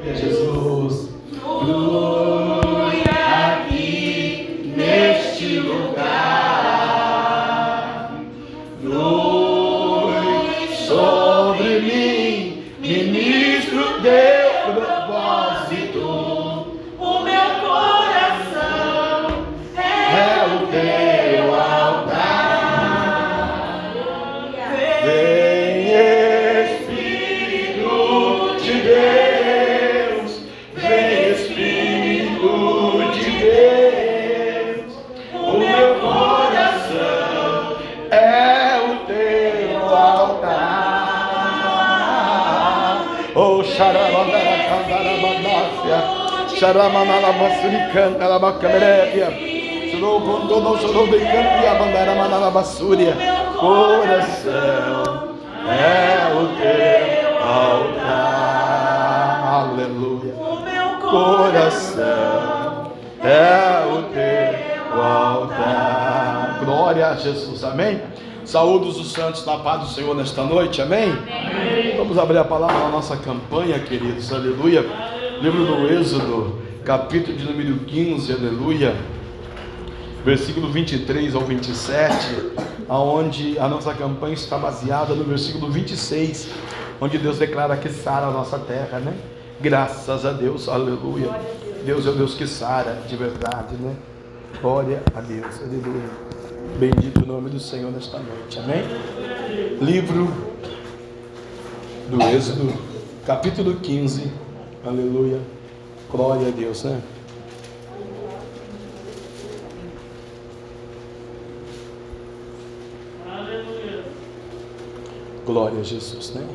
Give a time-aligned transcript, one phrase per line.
[0.00, 1.10] Jesus,
[1.60, 2.41] flui
[53.58, 55.34] Coração
[55.66, 58.62] é o teu altar.
[59.72, 60.34] Aleluia.
[61.00, 62.92] Coração
[63.24, 66.60] é o teu altar.
[66.64, 68.00] Glória a Jesus, amém?
[68.44, 71.12] Saúdos os santos na paz do Senhor nesta noite, amém?
[71.96, 75.11] Vamos abrir a palavra na nossa campanha, queridos, aleluia.
[75.42, 78.94] Livro do Êxodo, capítulo de número 15, aleluia.
[80.24, 82.52] Versículo 23 ao 27,
[82.88, 86.48] aonde a nossa campanha está baseada no versículo 26,
[87.00, 89.16] onde Deus declara que sara a nossa terra, né?
[89.60, 91.28] Graças a Deus, aleluia.
[91.84, 93.96] Deus é o Deus que sara de verdade, né?
[94.60, 96.08] Glória a Deus, aleluia.
[96.78, 98.84] Bendito o nome do Senhor nesta noite, amém?
[99.80, 100.32] Livro
[102.08, 102.72] do Êxodo,
[103.26, 104.30] capítulo 15,
[104.84, 105.40] aleluia.
[106.10, 107.02] Glória a Deus, né?
[115.44, 116.46] Glória a Jesus, né?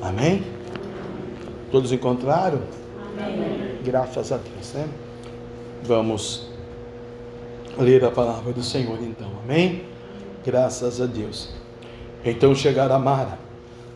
[0.00, 0.44] Amém?
[1.70, 2.60] Todos encontraram?
[3.18, 3.78] Amém.
[3.84, 4.88] Graças a Deus, né?
[5.82, 6.48] Vamos
[7.78, 9.84] ler a palavra do Senhor então, amém?
[10.44, 11.50] Graças a Deus.
[12.24, 13.38] Então chegaram a Mara,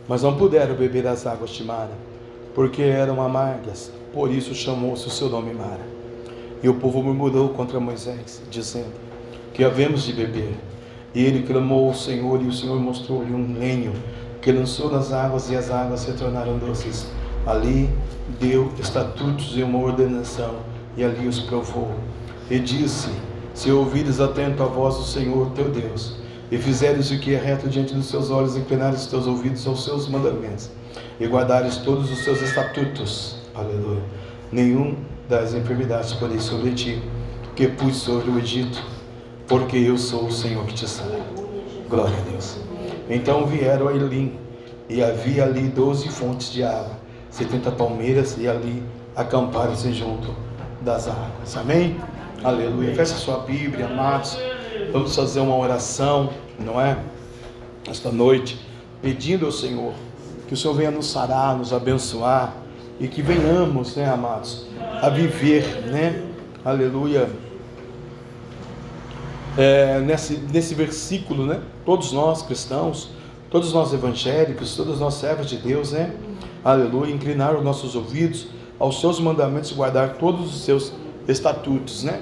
[0.07, 1.91] mas não puderam beber as águas de Mara,
[2.53, 5.93] porque eram amargas, por isso chamou-se o seu nome Mara.
[6.61, 8.93] E o povo murmurou contra Moisés, dizendo:
[9.53, 10.53] Que havemos de beber?
[11.13, 13.93] E ele clamou ao Senhor, e o Senhor mostrou-lhe um lenho
[14.41, 17.07] que lançou nas águas, e as águas se tornaram doces.
[17.45, 17.89] Ali
[18.39, 20.55] deu estatutos e uma ordenação,
[20.95, 21.91] e ali os provou.
[22.49, 23.09] E disse:
[23.53, 26.15] Se ouvires atento a voz do Senhor teu Deus,
[26.51, 29.83] e fizeres o que é reto diante dos seus olhos, inclinares os teus ouvidos aos
[29.83, 30.69] seus mandamentos,
[31.19, 34.01] e guardares todos os seus estatutos, aleluia,
[34.51, 34.95] nenhum
[35.29, 37.01] das enfermidades porei sobre ti,
[37.55, 38.83] que pus sobre o Egito,
[39.47, 41.19] porque eu sou o Senhor que te sara.
[41.89, 42.57] Glória a Deus.
[43.09, 44.37] Então vieram a Elim,
[44.89, 46.97] e havia ali doze fontes de água,
[47.29, 48.83] setenta palmeiras, e ali
[49.15, 50.35] acamparam-se junto
[50.81, 51.55] das águas.
[51.55, 51.95] Amém?
[52.43, 52.93] Aleluia.
[52.95, 54.37] Feche a sua Bíblia, amados.
[54.91, 56.29] Vamos fazer uma oração,
[56.59, 56.97] não é?
[57.89, 58.59] Esta noite,
[59.01, 59.93] pedindo ao Senhor
[60.47, 62.53] que o Senhor venha nos sarar, nos abençoar
[62.99, 64.67] e que venhamos, né, amados,
[65.01, 66.23] a viver, né?
[66.63, 67.29] Aleluia
[69.57, 71.61] é, nesse, nesse versículo, né?
[71.85, 73.09] Todos nós cristãos,
[73.49, 76.15] todos nós evangélicos, todos nós servos de Deus, né?
[76.63, 78.47] Aleluia, inclinar os nossos ouvidos
[78.79, 80.93] aos seus mandamentos e guardar todos os seus
[81.27, 82.21] estatutos, né?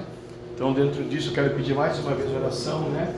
[0.54, 3.14] Então, dentro disso, eu quero pedir mais uma vez oração, né?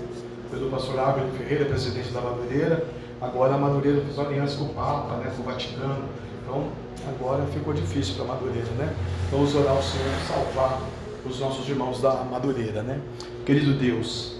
[0.51, 2.85] Pelo pastor Águia Ferreira, presidente da Madureira.
[3.25, 5.33] Agora a Madureira fez uma aliança com o Papa, né?
[5.35, 6.05] Com o Vaticano.
[6.43, 6.69] Então,
[7.09, 8.95] agora ficou difícil para a Madureira, né?
[9.31, 10.83] Vamos orar ao Senhor salvar
[11.25, 13.01] os nossos irmãos da Madureira, né?
[13.47, 14.37] Querido Deus,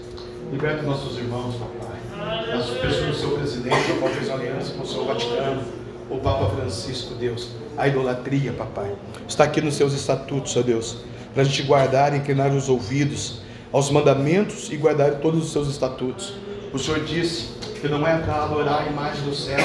[0.51, 2.53] liberta os nossos irmãos, papai.
[2.53, 5.63] As pessoas do seu presidente, o qual fez aliança com o seu Vaticano,
[6.07, 7.49] o Papa Francisco, Deus.
[7.75, 8.95] A idolatria, papai.
[9.27, 10.97] Está aqui nos seus estatutos, ó Deus.
[11.33, 13.41] Para a gente guardar e inclinar os ouvidos
[13.73, 16.35] aos mandamentos e guardar todos os seus estatutos.
[16.71, 17.54] O Senhor disse
[17.85, 19.59] que não é para adorar a imagem do céu,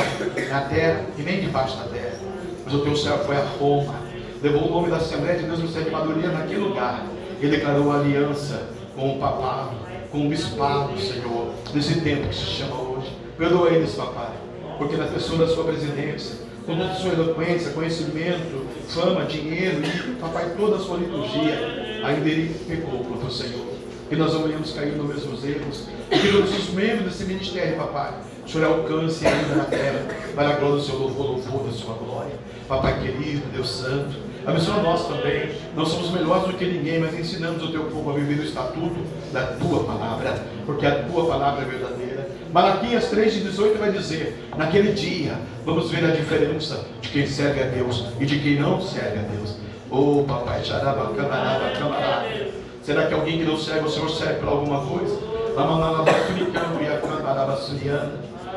[0.51, 2.19] na terra e nem debaixo da terra.
[2.67, 3.95] Mas o teu céu foi a Roma.
[4.43, 7.07] Levou o nome da Assembleia de Deus no Centro de Madureira naquele lugar.
[7.41, 9.71] Ele declarou aliança com o papado,
[10.13, 13.11] com o bispado, Senhor, nesse tempo que se chama hoje.
[13.39, 14.33] Perdoa eles, papai,
[14.77, 20.15] porque na pessoa da sua presidência, com toda a sua eloquência, conhecimento, fama, dinheiro e,
[20.21, 23.70] papai, toda a sua liturgia, ainda ele pecou contra o Senhor.
[24.11, 25.85] Que nós não venhamos cair nos mesmos erros.
[26.11, 28.13] E que todos os membros desse ministério, papai,
[28.45, 30.05] o Senhor alcance ainda na terra,
[30.35, 32.33] para a glória do seu louvor, louvor da sua glória.
[32.67, 35.51] Papai querido, Deus Santo, abençoa nós também.
[35.77, 38.97] Não somos melhores do que ninguém, mas ensinamos o teu povo a viver o estatuto
[39.33, 42.31] da tua palavra, porque a tua palavra é verdadeira.
[42.53, 48.07] Malaquias 3,18 vai dizer: Naquele dia vamos ver a diferença de quem serve a Deus
[48.19, 49.55] e de quem não serve a Deus.
[49.89, 52.60] Oh, papai, xaraba, camarada, camarada.
[52.91, 55.17] Será que alguém que não serve o Senhor serve para alguma coisa?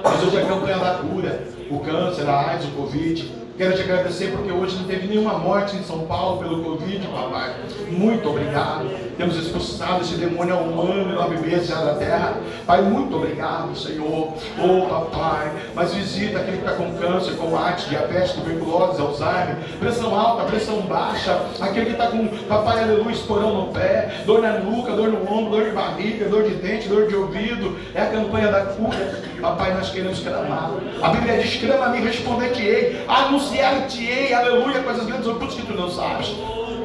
[0.03, 3.31] Mas hoje é a campanha da cura, o câncer, a AIDS, o Covid.
[3.55, 7.53] Quero te agradecer porque hoje não teve nenhuma morte em São Paulo pelo Covid, papai.
[7.87, 8.89] Muito obrigado.
[9.15, 12.33] Temos expulsado esse demônio há um ano e nove meses já da terra.
[12.65, 14.33] Pai, muito obrigado, Senhor.
[14.57, 15.51] Oh, papai.
[15.75, 20.81] Mas visita aquele que está com câncer, com arte, diabetes, tuberculose, Alzheimer, pressão alta, pressão
[20.81, 21.39] baixa.
[21.61, 25.51] Aquele que está com, papai, aleluia, esporão no pé, dor na nuca, dor no ombro,
[25.51, 27.77] dor de barriga, dor de dente, dor de ouvido.
[27.93, 29.21] É a campanha da cura.
[29.39, 30.71] Papai, nós queremos clamar.
[31.01, 33.03] A Bíblia diz: clama-me, responder-te-ei.
[33.43, 36.33] Anunciar-te-ei, aleluia, coisas grandes ocultas que tu não sabes.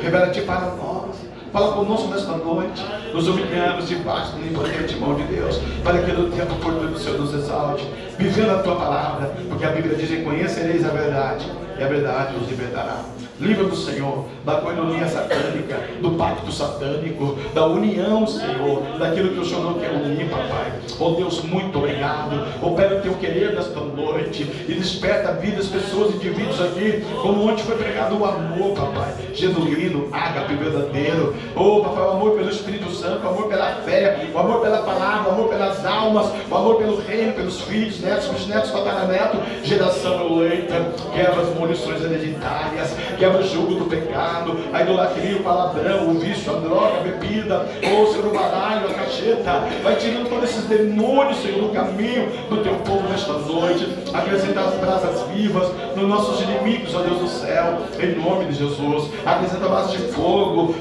[0.02, 1.14] Revela-te para nós.
[1.52, 2.84] Fala conosco nesta noite.
[3.14, 5.56] Nos humilhamos debaixo do importante mão de Deus.
[5.84, 7.87] Para que no tempo oportuno o Senhor nos exalte.
[8.19, 9.32] Vivendo a tua palavra.
[9.49, 11.46] Porque a Bíblia diz: conhecereis a verdade.
[11.78, 13.05] E a verdade os libertará.
[13.40, 19.44] Livra do Senhor da coinonia satânica, do pacto satânico, da união, Senhor, daquilo que o
[19.44, 20.73] Senhor não quer unir, papai.
[20.99, 22.46] Oh Deus, muito obrigado.
[22.62, 27.76] Opera o teu querer nesta noite e desperta vidas, pessoas, indivíduos aqui, como ontem foi
[27.76, 31.34] pregado o amor, papai, genuíno, ágape, verdadeiro.
[31.55, 35.31] Oh, papai, o amor pelo Espírito Santo, o amor pela fé, o amor pela palavra,
[35.31, 40.87] o amor pelas almas, o amor pelo reino, pelos filhos, netos, bisnetos, tataraneto, geração eleita,
[41.14, 46.19] quebra as munições hereditárias, quebra quebra o jugo do pecado, a idolatria, o palavrão, o
[46.19, 50.64] vício, a droga, a bebida, ou Senhor, o baralho, a cacheta, vai tirando todos esses
[50.64, 56.40] demônios, Senhor, do caminho do teu povo nesta noite, acrescenta as brasas vivas nos nossos
[56.42, 60.74] inimigos, ó Deus do céu, em nome de Jesus, acrescenta brasas de fogo,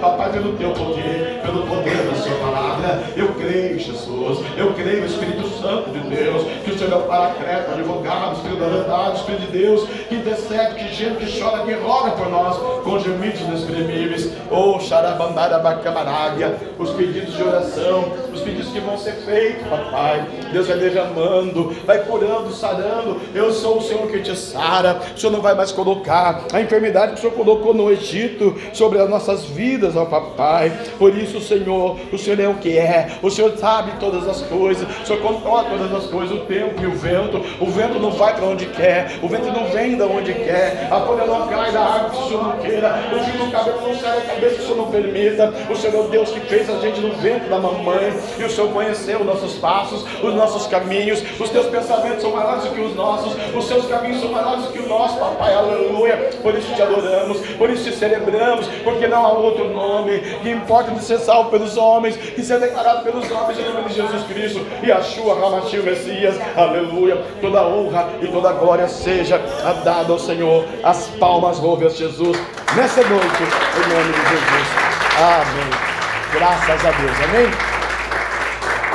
[0.00, 5.48] papai, pelo teu poder, pelo poder da sua palavra, eu creio, Jesus, eu creio, Espírito
[5.60, 9.58] Santo de Deus, que o Senhor é o paracreto, advogado, Espírito da verdade, Espírito de
[9.58, 14.30] Deus, que intercede, que geme, que chora, que roga por nós, com gemidos inexprimíveis.
[14.50, 20.26] Oh, xarabandara bacamarabia, os pedidos de oração, os pedidos que vão ser feitos, papai.
[20.52, 23.20] Deus vai derramando, vai curando, sarando.
[23.34, 25.00] Eu sou o Senhor que te sara.
[25.14, 29.00] O Senhor não vai mais colocar a enfermidade que o Senhor colocou no Egito sobre
[29.00, 29.53] as nossas vidas,
[29.96, 30.72] ó papai.
[30.98, 33.08] Por isso, Senhor, o Senhor é o que é.
[33.22, 34.86] O Senhor sabe todas as coisas.
[35.02, 37.40] O Senhor controla todas as coisas, o tempo e o vento.
[37.60, 39.18] O vento não vai para onde quer.
[39.22, 40.88] O vento não vem da onde quer.
[40.90, 43.04] A folha não cai da árvore se o Senhor não queira.
[43.12, 45.54] O fio do cabelo não sai da cabeça se o Senhor não permita.
[45.70, 48.12] O Senhor é o Deus que fez a gente no vento da mamãe.
[48.38, 51.22] E o Senhor conheceu os nossos passos, os nossos caminhos.
[51.38, 53.34] Os teus pensamentos são maiores do que os nossos.
[53.54, 55.54] Os seus caminhos são maiores do que o nosso, papai.
[55.54, 56.30] Aleluia.
[56.42, 57.38] Por isso te adoramos.
[57.56, 58.66] Por isso te celebramos.
[58.82, 62.16] Porque não há outro nome que importa de ser salvo pelos homens.
[62.16, 64.60] Que ser declarado pelos homens em nome de Jesus Cristo.
[64.82, 66.36] E a Shua Ramachil Messias.
[66.56, 67.16] Aleluia.
[67.40, 69.38] Toda honra e toda glória seja
[69.84, 70.64] dada ao Senhor.
[70.82, 72.38] As palmas roube a Jesus
[72.76, 74.94] nessa noite, em nome de Jesus.
[75.16, 75.94] Amém.
[76.32, 77.16] Graças a Deus.
[77.28, 77.50] Amém.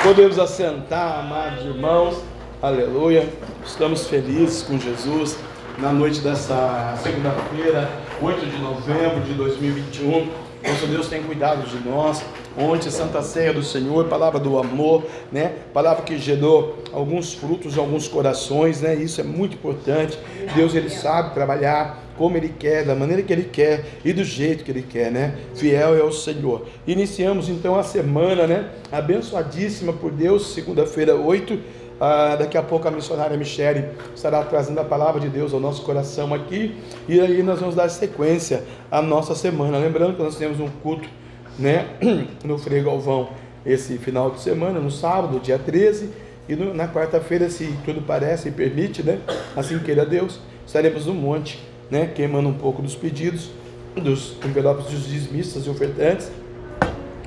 [0.03, 2.21] Podemos assentar, amados irmãos.
[2.61, 3.27] Aleluia.
[3.65, 5.37] Estamos felizes com Jesus
[5.77, 7.89] na noite dessa segunda-feira,
[8.21, 10.27] 8 de novembro de 2021.
[10.61, 12.21] Nosso Deus tem cuidado de nós.
[12.57, 15.53] Ontem, Santa Ceia do Senhor, palavra do amor, né?
[15.73, 18.93] Palavra que gerou alguns frutos, alguns corações, né?
[18.93, 20.19] Isso é muito importante.
[20.53, 24.65] Deus, Ele sabe trabalhar como Ele quer, da maneira que Ele quer e do jeito
[24.65, 25.37] que Ele quer, né?
[25.55, 26.65] Fiel é o Senhor.
[26.85, 28.69] Iniciamos então a semana, né?
[28.91, 31.57] Abençoadíssima por Deus, segunda-feira, 8
[31.99, 35.81] ah, daqui a pouco a missionária Michele estará trazendo a palavra de Deus ao nosso
[35.83, 36.77] coração aqui.
[37.09, 39.77] E aí nós vamos dar sequência à nossa semana.
[39.77, 41.09] Lembrando que nós temos um culto
[41.57, 41.87] né,
[42.43, 43.29] no Frei Galvão
[43.65, 46.09] esse final de semana, no sábado, dia 13.
[46.47, 49.19] E no, na quarta-feira, se tudo parece e permite, né?
[49.55, 52.07] Assim queira Deus, estaremos no monte, né?
[52.07, 53.51] Queimando um pouco dos pedidos,
[53.95, 56.31] dos envelopes dos dismistas e ofertantes.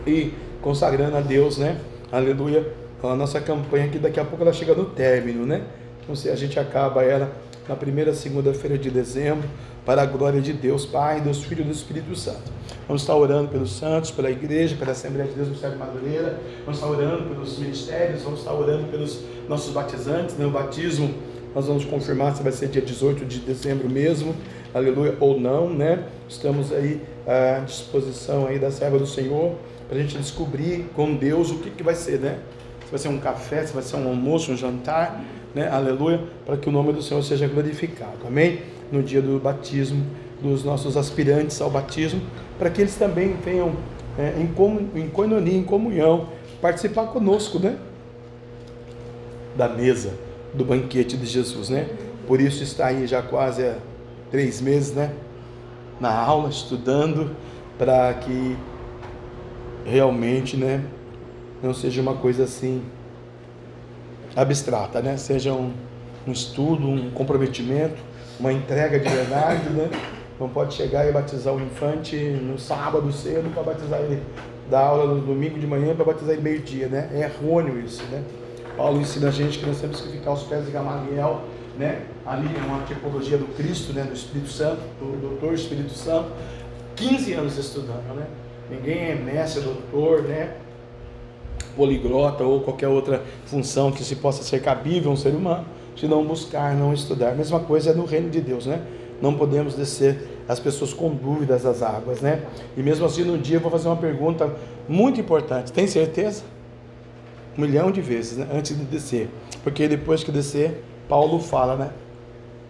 [0.04, 1.78] E consagrando a Deus, né?
[2.10, 5.62] Aleluia a nossa campanha aqui daqui a pouco ela chega no término, né?
[6.02, 7.32] Então se a gente acaba ela
[7.68, 9.48] na primeira segunda-feira de dezembro,
[9.84, 12.52] para a glória de Deus, Pai, Deus Filho e do Espírito Santo.
[12.86, 16.38] Vamos estar orando pelos santos, pela igreja, pela Assembleia de Deus do Céu de Madureira,
[16.64, 20.46] vamos estar orando pelos ministérios, vamos estar orando pelos nossos batizantes, né?
[20.46, 21.12] o batismo,
[21.54, 24.34] nós vamos confirmar se vai ser dia 18 de dezembro mesmo,
[24.72, 26.04] aleluia, ou não, né?
[26.28, 29.56] Estamos aí à disposição aí da serva do Senhor,
[29.88, 32.38] para a gente descobrir com Deus o que, que vai ser, né?
[32.92, 35.66] Vai ser um café, se vai ser um almoço, um jantar, né?
[35.66, 38.18] Aleluia, para que o nome do Senhor seja glorificado.
[38.26, 38.60] Amém?
[38.92, 40.04] No dia do batismo
[40.42, 42.20] dos nossos aspirantes ao batismo,
[42.58, 43.72] para que eles também venham
[44.18, 46.28] é, em, com, em coinonia, em comunhão,
[46.60, 47.78] participar conosco, né?
[49.56, 50.12] Da mesa
[50.52, 51.88] do banquete de Jesus, né?
[52.26, 53.76] Por isso está aí já quase há
[54.30, 55.14] três meses, né?
[55.98, 57.34] Na aula, estudando,
[57.78, 58.54] para que
[59.86, 60.84] realmente, né?
[61.62, 62.82] Não seja uma coisa assim
[64.34, 65.16] abstrata, né?
[65.16, 65.72] Seja um,
[66.26, 67.96] um estudo, um comprometimento,
[68.40, 69.90] uma entrega de verdade, né?
[70.40, 74.20] Não pode chegar e batizar o infante no sábado cedo para batizar ele
[74.68, 77.10] da aula no domingo de manhã para batizar ele meio-dia, né?
[77.12, 78.22] É errôneo isso, né?
[78.76, 81.42] Paulo ensina a gente que nós temos que ficar aos pés de Gamaliel,
[81.78, 82.02] né?
[82.24, 84.02] Ali é uma tipologia do Cristo, né?
[84.02, 86.30] Do Espírito Santo, do doutor Espírito Santo.
[86.96, 88.26] 15 anos estudando, né?
[88.70, 90.56] Ninguém é mestre, doutor, né?
[91.76, 95.64] Poliglota ou qualquer outra função que se possa ser cabível um ser humano,
[95.96, 97.34] se não buscar, não estudar.
[97.34, 98.82] Mesma coisa é no reino de Deus, né?
[99.20, 102.42] Não podemos descer as pessoas com dúvidas das águas, né?
[102.76, 104.52] E mesmo assim, no dia eu vou fazer uma pergunta
[104.88, 105.72] muito importante.
[105.72, 106.42] Tem certeza?
[107.56, 108.48] Um milhão de vezes, né?
[108.52, 109.28] Antes de descer.
[109.62, 111.90] Porque depois que descer, Paulo fala, né?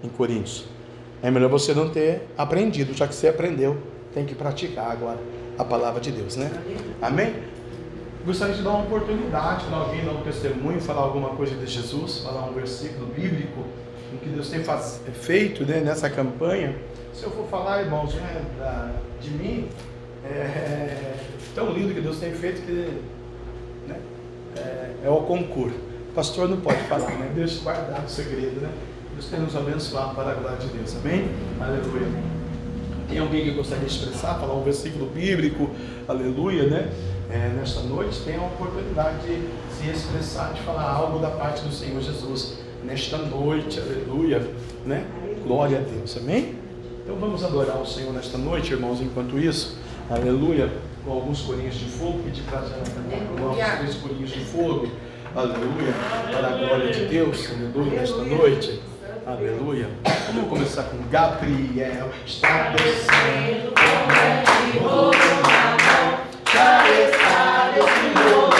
[0.02, 0.64] Em Coríntios.
[1.22, 3.78] É melhor você não ter aprendido, já que você aprendeu,
[4.12, 5.18] tem que praticar agora
[5.56, 6.50] a palavra de Deus, né?
[7.00, 7.32] Amém?
[8.24, 12.18] Gostaria de dar uma oportunidade para alguém dar um testemunho, falar alguma coisa de Jesus,
[12.18, 13.64] falar um versículo bíblico,
[14.14, 16.76] o que Deus tem faz, feito né, nessa campanha.
[17.12, 19.68] Se eu for falar, irmãos, né, da, de mim,
[20.24, 21.14] é
[21.52, 23.02] tão lindo que Deus tem feito que
[23.88, 23.96] né,
[24.56, 25.76] é, é o concurso.
[26.14, 27.32] Pastor não pode falar, né?
[27.34, 28.70] Deus guardar o segredo, né?
[29.14, 31.28] Deus tem nos abençoado para a glória de Deus, amém?
[31.58, 32.06] Aleluia.
[33.08, 35.70] Tem alguém que gostaria de expressar, falar um versículo bíblico,
[36.06, 36.92] aleluia, né?
[37.32, 41.72] É, nesta noite, tem a oportunidade de se expressar, de falar algo da parte do
[41.72, 42.58] Senhor Jesus.
[42.84, 44.46] Nesta noite, aleluia,
[44.84, 45.06] né?
[45.42, 46.56] Glória a Deus, amém?
[47.02, 49.78] Então vamos adorar o Senhor nesta noite, irmãos, enquanto isso,
[50.10, 50.70] aleluia,
[51.06, 54.88] com alguns corinhos de fogo, pedir para a Jana cantar três corinhos de fogo,
[55.34, 55.94] aleluia,
[56.30, 58.82] para a glória de Deus, aleluia, nesta noite,
[59.26, 59.88] aleluia.
[60.26, 65.81] Vamos começar com Gabriel, está descendo, como é
[66.52, 68.51] já está descendo,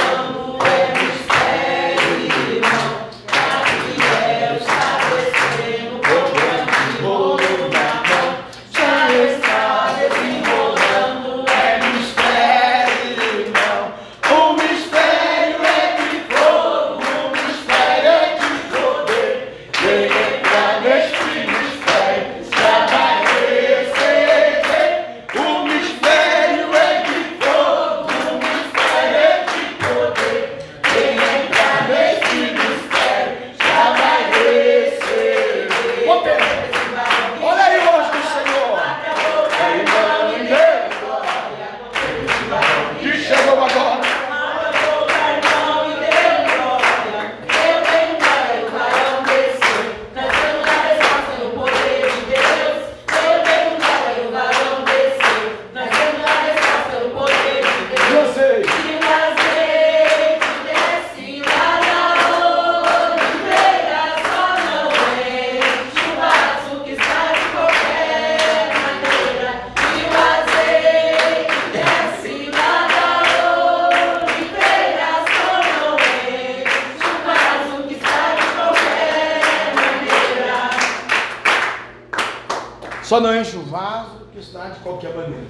[83.12, 85.44] Só não enche o vaso que está de qualquer maneira.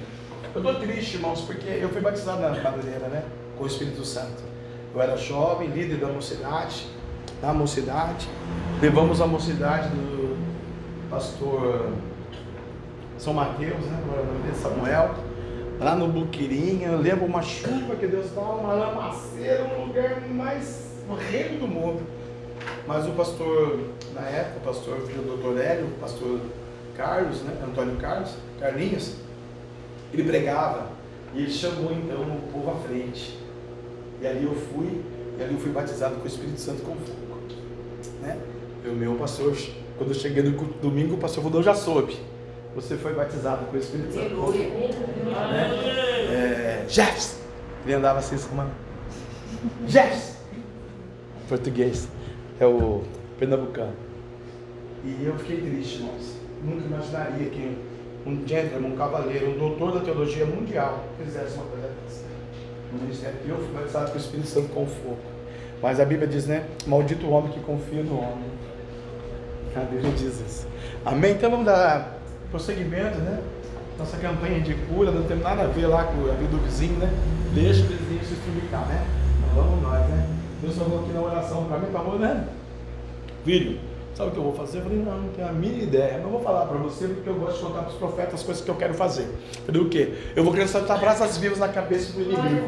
[0.53, 3.23] Eu estou triste, irmãos, porque eu fui batizado na Madureira, né?
[3.57, 4.43] Com o Espírito Santo.
[4.93, 6.85] Eu era jovem, líder da mocidade,
[7.41, 8.27] da mocidade.
[8.81, 10.37] Levamos a mocidade do
[11.09, 11.93] pastor
[13.17, 13.97] São Mateus, né?
[14.03, 15.15] Agora o nome dele, Samuel.
[15.79, 20.91] Lá no Buquirinha, eu lembro uma chuva que Deus dá, uma lamaceira, um lugar mais
[21.09, 22.01] horrível do mundo.
[22.85, 23.79] Mas o pastor,
[24.13, 26.41] na época, o pastor filho do doutor Hélio, o pastor
[26.95, 27.57] Carlos, né?
[27.63, 29.15] Antônio Carlos, Carlinhos,
[30.13, 30.89] ele pregava
[31.33, 33.39] e ele chamou então o povo à frente.
[34.21, 35.01] E ali eu fui,
[35.37, 37.23] e ali eu fui batizado com o Espírito Santo com fogo.
[38.21, 38.37] Né?
[38.85, 39.55] E o meu pastor,
[39.97, 42.17] quando eu cheguei no domingo, o pastor falou, já soube.
[42.75, 44.57] Você foi batizado com o Espírito Santo com fogo.
[44.57, 44.93] Né?
[46.31, 47.37] É, Jefferson.
[47.85, 48.71] Ele andava assim, com uma...
[49.87, 50.33] Jefferson.
[51.49, 52.07] Português.
[52.59, 53.03] É o
[53.37, 53.93] pernambucano.
[55.03, 56.42] E eu fiquei triste, irmãos.
[56.63, 57.77] Nunca imaginaria que
[58.25, 62.23] um gentleman, um cavaleiro, um doutor da teologia mundial fizesse uma coisa dessa.
[63.47, 65.17] Eu fui batizado com o Espírito Santo com fogo.
[65.81, 66.65] Mas a Bíblia diz, né?
[66.85, 68.45] Maldito o homem que confia no homem.
[69.75, 70.67] A Bíblia diz isso.
[71.03, 71.31] Amém?
[71.31, 72.19] Então vamos dar
[72.51, 73.41] prosseguimento, né?
[73.97, 76.97] Nossa campanha de cura não tem nada a ver lá com a vida do vizinho,
[76.99, 77.11] né?
[77.53, 79.05] Deixa o vizinho se explicar, né?
[79.41, 80.29] Não vamos nós, né?
[80.61, 82.47] Deus falou aqui na oração para mim, para amor, né?
[83.43, 83.77] filho,
[84.15, 84.79] sabe o que eu vou fazer?
[84.79, 86.17] Eu falei, não, não tenho a mínima ideia.
[86.19, 88.63] Não vou falar para você porque eu gosto de contar para os profetas as coisas
[88.63, 89.27] que eu quero fazer.
[89.65, 90.13] Falei, o quê?
[90.35, 92.67] Eu vou acrescentar braças vivas na cabeça do inimigo.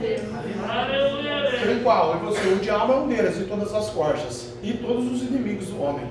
[1.59, 2.11] Falei, qual?
[2.11, 4.53] Ele falou assim, o diabo é um deles e todas as forças.
[4.63, 6.05] E todos os inimigos do homem.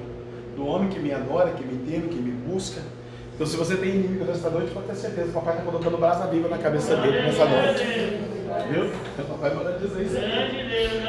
[0.56, 2.80] Do homem que me adora, que me teme, que me busca.
[3.34, 6.28] Então se você tem inimigo nessa noite, pode ter certeza, o papai está colocando brasa
[6.28, 7.84] viva na cabeça dele nessa noite.
[8.70, 8.84] Viu?
[9.18, 10.16] O papai manda dizer isso.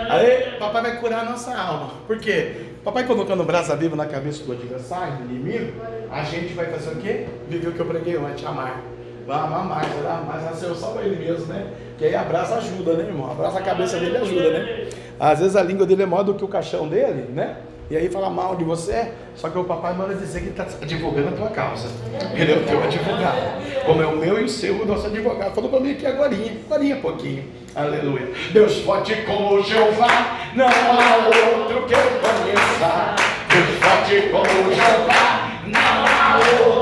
[0.10, 1.92] Aí, papai vai curar a nossa alma.
[2.08, 2.75] Por quê?
[2.86, 5.74] Papai colocando brasa viva na cabeça do adversário, do inimigo,
[6.12, 7.26] a gente vai fazer o quê?
[7.50, 8.80] Viver o que eu preguei ontem, amar.
[9.26, 11.66] Vai amar mais, vai amar mais, nasceu só ele mesmo, né?
[11.98, 13.32] Que aí abraça ajuda, né, irmão?
[13.32, 14.88] Abraça a cabeça dele ajuda, né?
[15.20, 17.58] Às vezes a língua dele é maior do que o caixão dele, né?
[17.90, 21.30] E aí fala mal de você, só que o papai manda dizer que está advogando
[21.30, 21.88] a tua causa.
[22.36, 23.84] Ele é o teu advogado.
[23.84, 25.56] Como é o meu e o seu, o nosso advogado.
[25.56, 26.36] Falou para mim aqui agora,
[26.70, 27.65] agora pouquinho.
[27.76, 28.32] Aleluia.
[28.54, 33.16] Deus forte como Jeová, não há outro que eu conheça.
[33.50, 36.75] Deus forte como Jeová, não há outro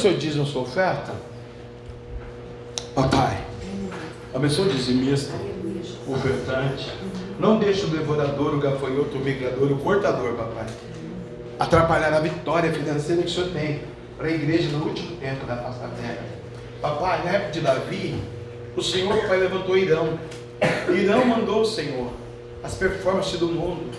[0.00, 1.12] seu dízimo, sua oferta.
[2.94, 3.44] Papai,
[4.34, 5.34] abençoa o dizimista,
[6.06, 6.90] o ofertante.
[7.38, 10.66] Não deixe o devorador, o gafanhoto, o migrador, o cortador, papai,
[11.58, 13.82] atrapalhar a vitória financeira que o Senhor tem
[14.16, 16.24] para a igreja no último tempo da da terra.
[16.80, 18.22] Papai, na época de Davi,
[18.76, 20.18] o Senhor, pai, levantou Irão.
[20.88, 22.10] Irão mandou o Senhor
[22.62, 23.90] as performances do mundo,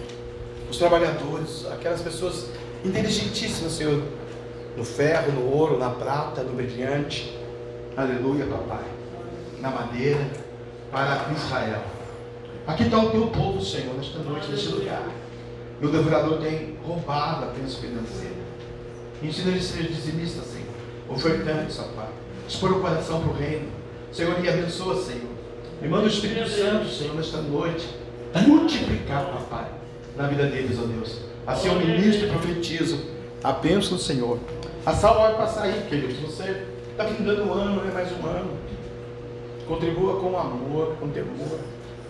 [0.70, 2.48] os trabalhadores, aquelas pessoas
[2.86, 4.04] inteligentíssimas, Senhor,
[4.82, 7.38] no ferro, no ouro, na prata, no brilhante.
[7.96, 8.84] Aleluia, papai.
[9.60, 10.28] Na madeira,
[10.92, 11.84] para Israel.
[12.66, 15.08] Aqui está o teu povo, Senhor, nesta noite, neste lugar.
[15.80, 18.42] E o devorador tem roubado a bênção financeira.
[19.22, 20.66] Ensina ele a ser dizimista, Senhor.
[21.10, 22.10] Ofertante, ó Pai.
[22.50, 23.68] Expor o coração para o reino.
[24.12, 25.30] Senhor, e abençoa, Senhor.
[25.80, 27.88] E manda o Espírito Santo, Senhor, nesta noite.
[28.48, 29.68] Multiplicar, papai,
[30.18, 31.20] na vida deles, ó Deus.
[31.46, 33.00] Assim eu ministro e profetizo
[33.44, 34.40] a bênção do Senhor.
[34.84, 36.18] A salva vai passar aí, queridos.
[36.20, 38.50] Você está findando um ano, é mais um ano.
[39.68, 41.60] Contribua com amor, com temor.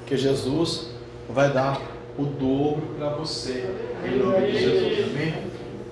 [0.05, 0.91] Que Jesus
[1.29, 1.81] vai dar
[2.17, 3.69] o dobro para você.
[4.05, 5.11] Em nome de Jesus.
[5.13, 5.33] Amém?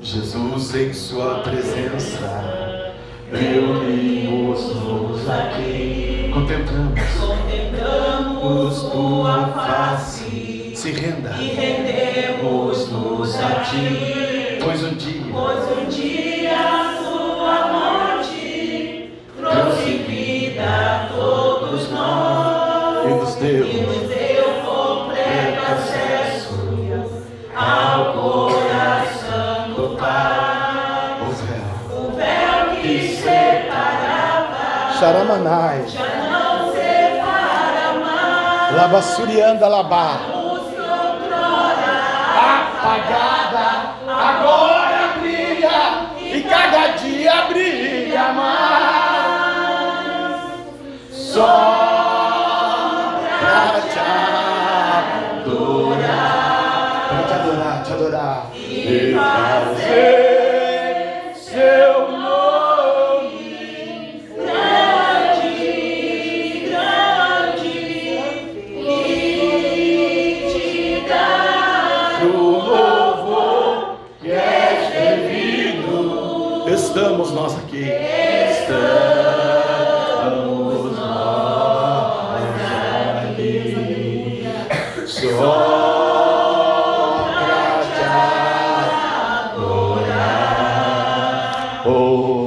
[0.01, 2.93] Jesus em sua presença.
[3.31, 6.31] Reunimos-nos aqui.
[6.33, 7.01] Contemplamos.
[7.19, 11.31] Contemplamos tua face Se renda.
[11.41, 14.59] e rendemos-nos a ti.
[14.63, 15.23] Pois um dia.
[15.31, 16.08] Pois um dia
[34.99, 35.85] Xaramanai.
[38.75, 40.19] Lavassurianda labá.
[42.49, 43.69] Apagada,
[44.05, 45.79] agora brilha
[46.19, 49.39] e cada dia brilha mais.
[51.13, 51.47] Só
[53.39, 53.99] pra te
[55.39, 56.23] adorar,
[57.07, 60.28] pra te adorar, te adorar e fazer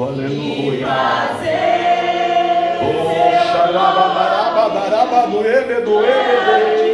[0.00, 0.86] Aleluia.
[2.80, 6.82] Oh, xarababarabarabaraba, doebe, doebe, doebe.
[6.82, 6.91] Para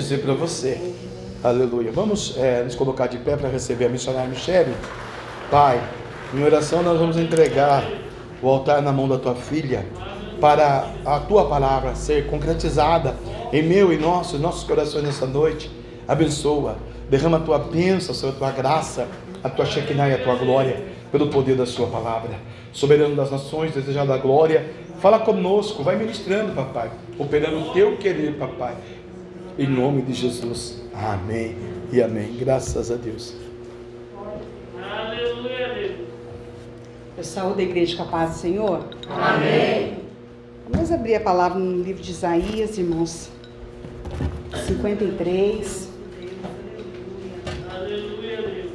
[0.00, 0.94] dizer para você.
[1.44, 1.92] Aleluia.
[1.92, 4.74] Vamos é, nos colocar de pé para receber a missionária Michele.
[5.50, 5.80] Pai,
[6.34, 7.86] em oração nós vamos entregar
[8.42, 9.86] o altar na mão da tua filha
[10.40, 13.14] para a tua palavra ser concretizada
[13.52, 15.70] em meu e nosso, nossos corações nessa noite.
[16.08, 16.78] Abençoa,
[17.10, 19.06] derrama a tua bênção, Senhor, a tua graça,
[19.44, 20.82] a tua Shekinah e a tua glória,
[21.12, 22.30] pelo poder da sua palavra.
[22.72, 28.34] Soberano das nações, desejado a glória, fala conosco, vai ministrando, papai, operando o teu querer,
[28.38, 28.74] papai.
[29.60, 30.80] Em nome de Jesus.
[30.94, 31.54] Amém
[31.92, 32.34] e amém.
[32.38, 33.34] Graças a Deus.
[34.74, 36.08] Aleluia, Deus.
[37.18, 38.88] Eu saúdo a igreja com a paz do Senhor.
[39.06, 39.98] Amém.
[40.66, 43.28] Vamos abrir a palavra no livro de Isaías, irmãos.
[44.66, 45.90] 53.
[47.70, 48.70] Aleluia, Deus.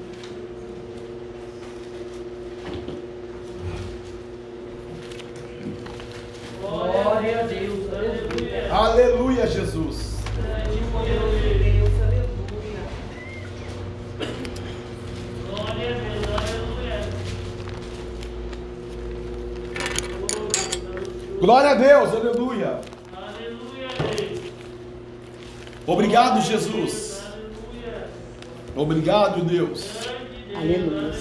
[6.61, 7.91] Glória a Deus.
[7.91, 8.71] Aleluia.
[8.71, 10.15] Aleluia, Jesus.
[10.95, 11.91] Glória a Deus.
[12.01, 12.83] Aleluia.
[21.39, 22.81] Glória a Deus, aleluia.
[23.13, 24.39] Aleluia, Deus.
[26.15, 27.21] Obrigado, Jesus.
[28.73, 30.07] Obrigado, Deus.
[30.55, 31.11] Aleluia.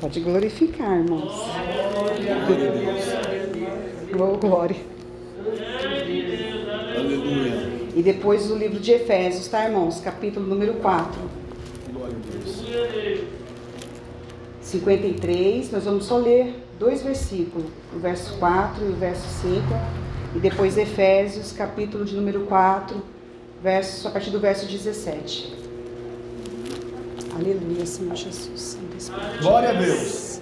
[0.00, 1.46] Pode glorificar, irmãos.
[1.94, 3.04] Glória a Deus.
[4.20, 4.76] Oh, glória.
[6.96, 7.68] Aleluia.
[7.94, 10.00] E depois o livro de Efésios, tá, irmãos?
[10.00, 11.20] Capítulo número 4.
[11.92, 12.64] Glória a Deus.
[14.62, 15.70] 53.
[15.70, 17.68] Nós vamos só ler dois versículos.
[17.94, 19.62] O verso 4 e o verso 5.
[20.34, 23.00] E depois Efésios, capítulo de número 4,
[23.62, 25.54] verso, a partir do verso 17.
[27.34, 28.78] Aleluia, Senhor Jesus.
[29.40, 30.40] Glória a Deus.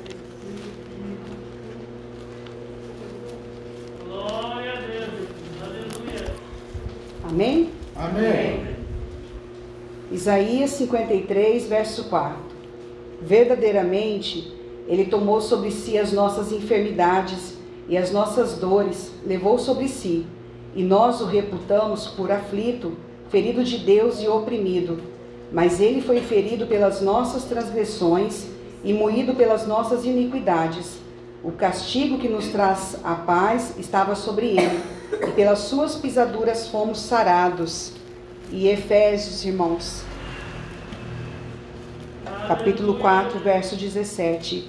[4.04, 5.28] Glória a Deus.
[5.62, 6.34] Aleluia.
[7.24, 7.70] Amém?
[7.94, 8.76] Amém.
[10.10, 12.36] Isaías 53, verso 4.
[13.20, 14.54] Verdadeiramente,
[14.86, 17.56] Ele tomou sobre si as nossas enfermidades
[17.88, 20.26] e as nossas dores, levou sobre si,
[20.74, 22.96] e nós o reputamos por aflito,
[23.30, 24.98] ferido de Deus e oprimido.
[25.52, 28.46] Mas Ele foi ferido pelas nossas transgressões
[28.84, 30.98] e moído pelas nossas iniquidades.
[31.42, 34.80] O castigo que nos traz a paz estava sobre ele,
[35.28, 37.92] e pelas suas pisaduras fomos sarados.
[38.50, 40.02] E Efésios, irmãos,
[42.48, 44.68] capítulo 4, verso 17.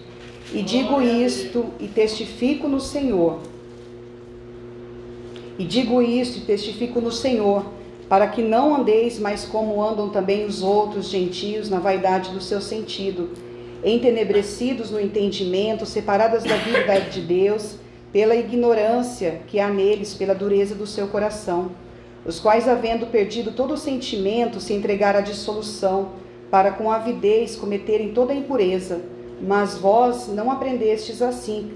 [0.54, 3.40] E digo isto e testifico no Senhor.
[5.60, 7.66] E digo isto e testifico no Senhor,
[8.10, 12.62] para que não andeis mais como andam também os outros gentios na vaidade do seu
[12.62, 13.32] sentido,
[13.84, 17.76] entenebrecidos no entendimento, separadas da vida de Deus,
[18.12, 21.72] pela ignorância que há neles, pela dureza do seu coração,
[22.26, 26.10] os quais, havendo perdido todo o sentimento, se entregaram à dissolução,
[26.50, 29.02] para com avidez cometerem toda a impureza.
[29.42, 31.72] Mas vós não aprendestes assim,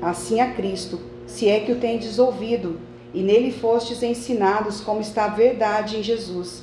[0.00, 2.80] assim a Cristo, se é que o tendes ouvido,
[3.14, 6.62] e nele fostes ensinados como está a verdade em Jesus.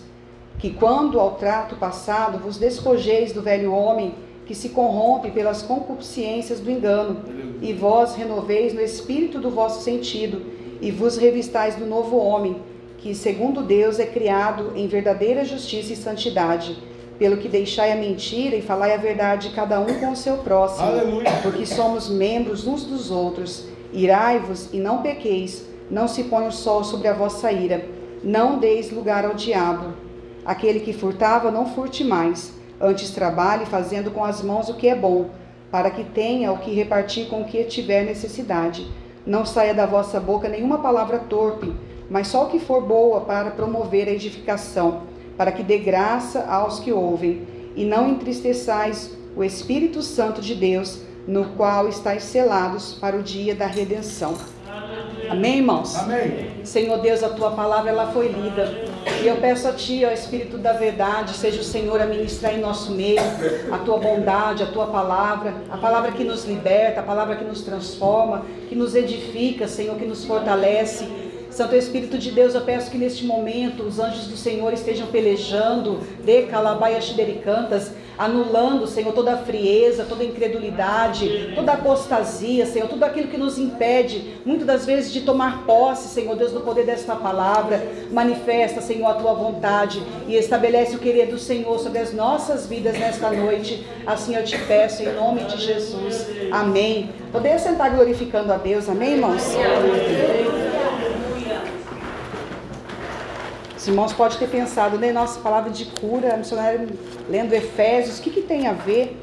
[0.60, 6.60] Que quando ao trato passado vos despojeis do velho homem, que se corrompe pelas concupiscências
[6.60, 7.22] do engano,
[7.62, 10.42] e vós renoveis no espírito do vosso sentido,
[10.80, 12.58] e vos revistais do novo homem,
[12.98, 16.78] que, segundo Deus, é criado em verdadeira justiça e santidade.
[17.18, 20.88] Pelo que deixai a mentira e falai a verdade, cada um com o seu próximo.
[20.88, 21.32] Aleluia.
[21.42, 23.66] Porque somos membros uns dos outros.
[23.94, 25.66] Irai-vos e não pequeis.
[25.90, 27.88] Não se põe o sol sobre a vossa ira.
[28.24, 29.94] Não deis lugar ao diabo.
[30.44, 32.54] Aquele que furtava, não furte mais.
[32.82, 35.30] Antes trabalhe, fazendo com as mãos o que é bom,
[35.72, 38.88] para que tenha o que repartir com o que tiver necessidade.
[39.26, 41.74] Não saia da vossa boca nenhuma palavra torpe,
[42.10, 45.04] mas só o que for boa para promover a edificação,
[45.38, 47.48] para que dê graça aos que ouvem.
[47.76, 53.54] E não entristeçais o Espírito Santo de Deus, no qual estáis selados para o dia
[53.54, 54.36] da redenção.
[55.30, 55.96] Amém, irmãos?
[55.96, 56.52] Amém.
[56.64, 58.72] Senhor Deus, a tua palavra ela foi lida.
[59.24, 62.60] E eu peço a ti, ó Espírito da verdade, seja o Senhor a ministrar em
[62.60, 63.22] nosso meio
[63.72, 67.62] a tua bondade, a tua palavra, a palavra que nos liberta, a palavra que nos
[67.62, 71.08] transforma, que nos edifica, Senhor, que nos fortalece.
[71.50, 76.02] Santo Espírito de Deus, eu peço que neste momento os anjos do Senhor estejam pelejando,
[76.24, 77.00] de calabaia
[77.44, 83.28] cantas, anulando, Senhor, toda a frieza, toda a incredulidade, toda a apostasia, Senhor, tudo aquilo
[83.28, 87.82] que nos impede, muitas das vezes, de tomar posse, Senhor Deus, do poder desta palavra.
[88.12, 92.98] Manifesta, Senhor, a tua vontade e estabelece o querer do Senhor sobre as nossas vidas
[92.98, 93.86] nesta noite.
[94.06, 96.28] Assim eu te peço, em nome de Jesus.
[96.52, 97.10] Amém.
[97.32, 99.44] Poder sentar glorificando a Deus, amém, irmãos?
[103.86, 105.12] Os irmãos podem ter pensado, né?
[105.12, 106.88] Nossa, palavra de cura, a missionária
[107.30, 109.16] lendo Efésios, o que, que tem a ver?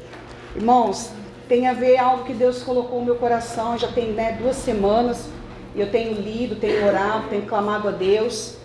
[0.55, 1.11] Irmãos,
[1.49, 5.27] tem a ver algo que Deus colocou no meu coração, já tem né, duas semanas,
[5.75, 8.55] e eu tenho lido, tenho orado, tenho clamado a Deus.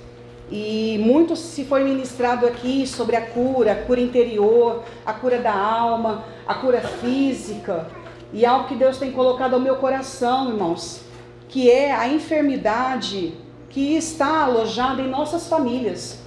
[0.49, 5.53] E muito se foi ministrado aqui sobre a cura, a cura interior, a cura da
[5.53, 7.89] alma, a cura física.
[8.33, 11.01] E algo que Deus tem colocado ao meu coração, irmãos,
[11.49, 13.48] que é a enfermidade
[13.79, 16.19] que está alojada em nossas famílias.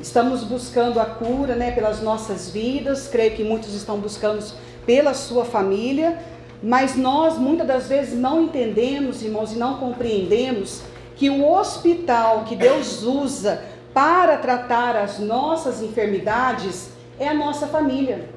[0.00, 3.06] Estamos buscando a cura, né, pelas nossas vidas.
[3.06, 4.44] Creio que muitos estão buscando
[4.84, 6.18] pela sua família,
[6.60, 10.82] mas nós muitas das vezes não entendemos, irmãos, e não compreendemos
[11.14, 13.62] que o hospital que Deus usa
[13.94, 18.28] para tratar as nossas enfermidades é a nossa família.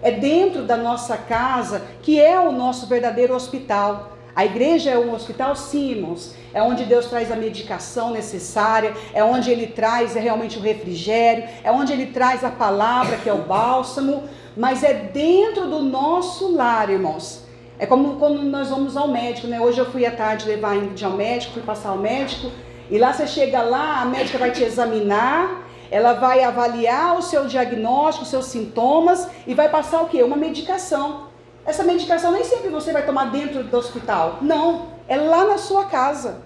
[0.00, 4.11] É dentro da nossa casa que é o nosso verdadeiro hospital.
[4.34, 6.34] A igreja é um hospital, sim, irmãos.
[6.54, 11.44] É onde Deus traz a medicação necessária, é onde Ele traz é realmente o refrigério,
[11.62, 14.24] é onde Ele traz a palavra, que é o bálsamo,
[14.56, 17.44] mas é dentro do nosso lar, irmãos.
[17.78, 19.60] É como quando nós vamos ao médico, né?
[19.60, 22.50] Hoje eu fui à tarde levar a ao médico, fui passar ao médico,
[22.90, 27.46] e lá você chega lá, a médica vai te examinar, ela vai avaliar o seu
[27.46, 30.22] diagnóstico, os seus sintomas, e vai passar o quê?
[30.22, 31.31] Uma medicação.
[31.64, 34.38] Essa medicação nem sempre você vai tomar dentro do hospital.
[34.42, 36.42] Não, é lá na sua casa.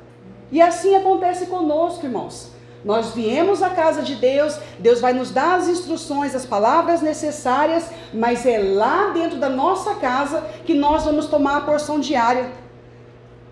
[0.51, 2.51] E assim acontece conosco, irmãos.
[2.85, 7.91] Nós viemos à casa de Deus, Deus vai nos dar as instruções, as palavras necessárias,
[8.15, 12.49] mas é lá dentro da nossa casa que nós vamos tomar a porção diária.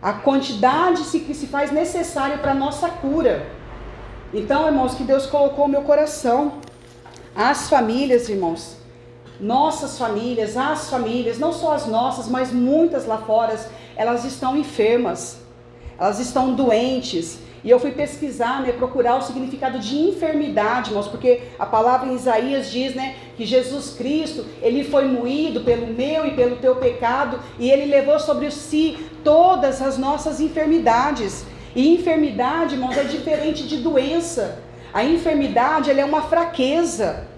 [0.00, 3.46] A quantidade que se faz necessária para a nossa cura.
[4.32, 6.60] Então, irmãos, que Deus colocou no meu coração.
[7.34, 8.76] As famílias, irmãos,
[9.44, 13.58] nossas famílias, as famílias, não só as nossas, mas muitas lá fora,
[13.94, 15.38] elas estão enfermas,
[15.98, 17.38] elas estão doentes.
[17.62, 22.14] E eu fui pesquisar, né, procurar o significado de enfermidade, irmãos, porque a palavra em
[22.14, 27.40] Isaías diz, né, que Jesus Cristo, ele foi moído pelo meu e pelo teu pecado,
[27.58, 31.46] e ele levou sobre si todas as nossas enfermidades.
[31.74, 34.58] E enfermidade, irmãos, é diferente de doença.
[34.92, 37.33] A enfermidade, ela é uma fraqueza.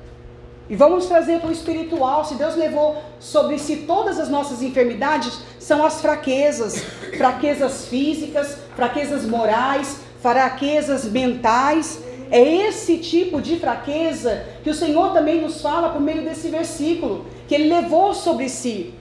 [0.68, 2.24] E vamos trazer para o espiritual.
[2.24, 6.82] Se Deus levou sobre si todas as nossas enfermidades, são as fraquezas,
[7.16, 12.00] fraquezas físicas, fraquezas morais, fraquezas mentais.
[12.30, 17.26] É esse tipo de fraqueza que o Senhor também nos fala por meio desse versículo,
[17.46, 18.92] que ele levou sobre si.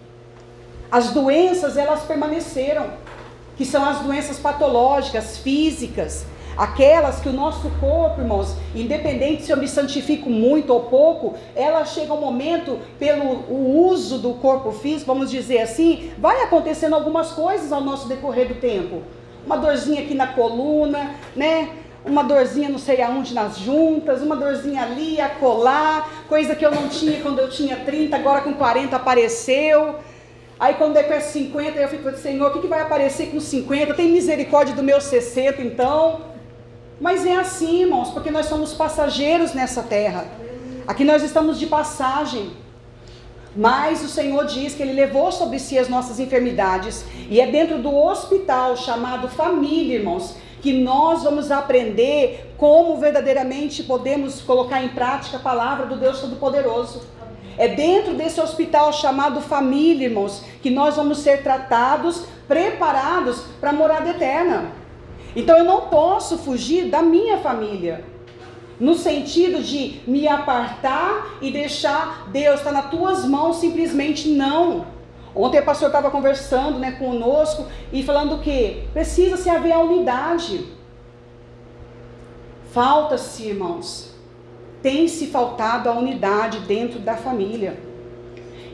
[0.92, 2.86] As doenças, elas permaneceram,
[3.58, 6.26] que são as doenças patológicas, físicas,
[6.58, 11.84] Aquelas que o nosso corpo, irmãos, independente se eu me santifico muito ou pouco, ela
[11.84, 17.32] chega um momento, pelo o uso do corpo físico, vamos dizer assim, vai acontecendo algumas
[17.32, 19.02] coisas ao nosso decorrer do tempo.
[19.46, 21.70] Uma dorzinha aqui na coluna, né?
[22.06, 26.72] Uma dorzinha não sei aonde nas juntas, uma dorzinha ali, a colar, coisa que eu
[26.72, 29.96] não tinha quando eu tinha 30, agora com 40 apareceu.
[30.58, 33.94] Aí quando é com 50, eu fico, Senhor, o que, que vai aparecer com 50?
[33.94, 36.35] Tem misericórdia do meu 60, então.
[37.00, 40.26] Mas é assim, irmãos, porque nós somos passageiros nessa terra.
[40.88, 42.52] Aqui nós estamos de passagem.
[43.56, 47.06] Mas o Senhor diz que Ele levou sobre si as nossas enfermidades.
[47.30, 54.42] E é dentro do hospital chamado família, irmãos, que nós vamos aprender como verdadeiramente podemos
[54.42, 57.04] colocar em prática a palavra do Deus Todo-Poderoso.
[57.58, 63.74] É dentro desse hospital chamado família, irmãos, que nós vamos ser tratados, preparados para a
[63.74, 64.85] morada eterna.
[65.36, 68.06] Então eu não posso fugir da minha família.
[68.80, 74.86] No sentido de me apartar e deixar Deus estar tá nas tuas mãos, simplesmente não.
[75.34, 80.66] Ontem o pastor estava conversando né, conosco e falando que precisa-se haver a unidade.
[82.72, 84.14] Falta-se, irmãos,
[84.82, 87.78] tem se faltado a unidade dentro da família.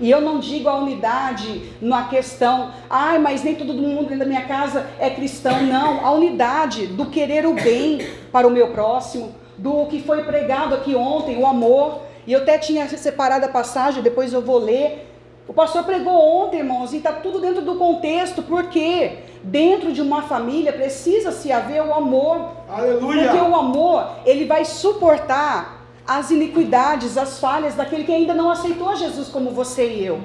[0.02, 4.26] E eu não digo a unidade na questão, ai, mas nem todo mundo dentro da
[4.26, 5.62] minha casa é cristão.
[5.62, 8.00] Não, a unidade do querer o bem
[8.32, 12.00] para o meu próximo, do que foi pregado aqui ontem, o amor.
[12.26, 15.08] E eu até tinha separado a passagem, depois eu vou ler.
[15.48, 20.24] O pastor pregou ontem, irmãos, e está tudo dentro do contexto, porque dentro de uma
[20.24, 22.50] família precisa se haver o amor.
[22.70, 23.26] Aleluia!
[23.26, 28.96] Porque o amor, ele vai suportar as iniquidades, as falhas daquele que ainda não aceitou
[28.96, 30.22] Jesus como você e eu.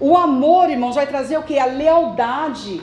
[0.00, 1.58] O amor, irmãos, vai trazer o que?
[1.58, 2.80] A lealdade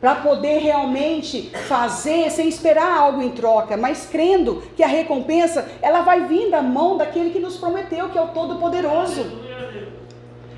[0.00, 6.02] para poder realmente fazer sem esperar algo em troca, mas crendo que a recompensa ela
[6.02, 9.24] vai vir da mão daquele que nos prometeu, que é o Todo-Poderoso.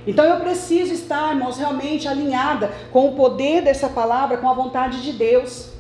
[0.04, 5.00] Então eu preciso estar, irmãos, realmente alinhada com o poder dessa palavra, com a vontade
[5.00, 5.75] de Deus.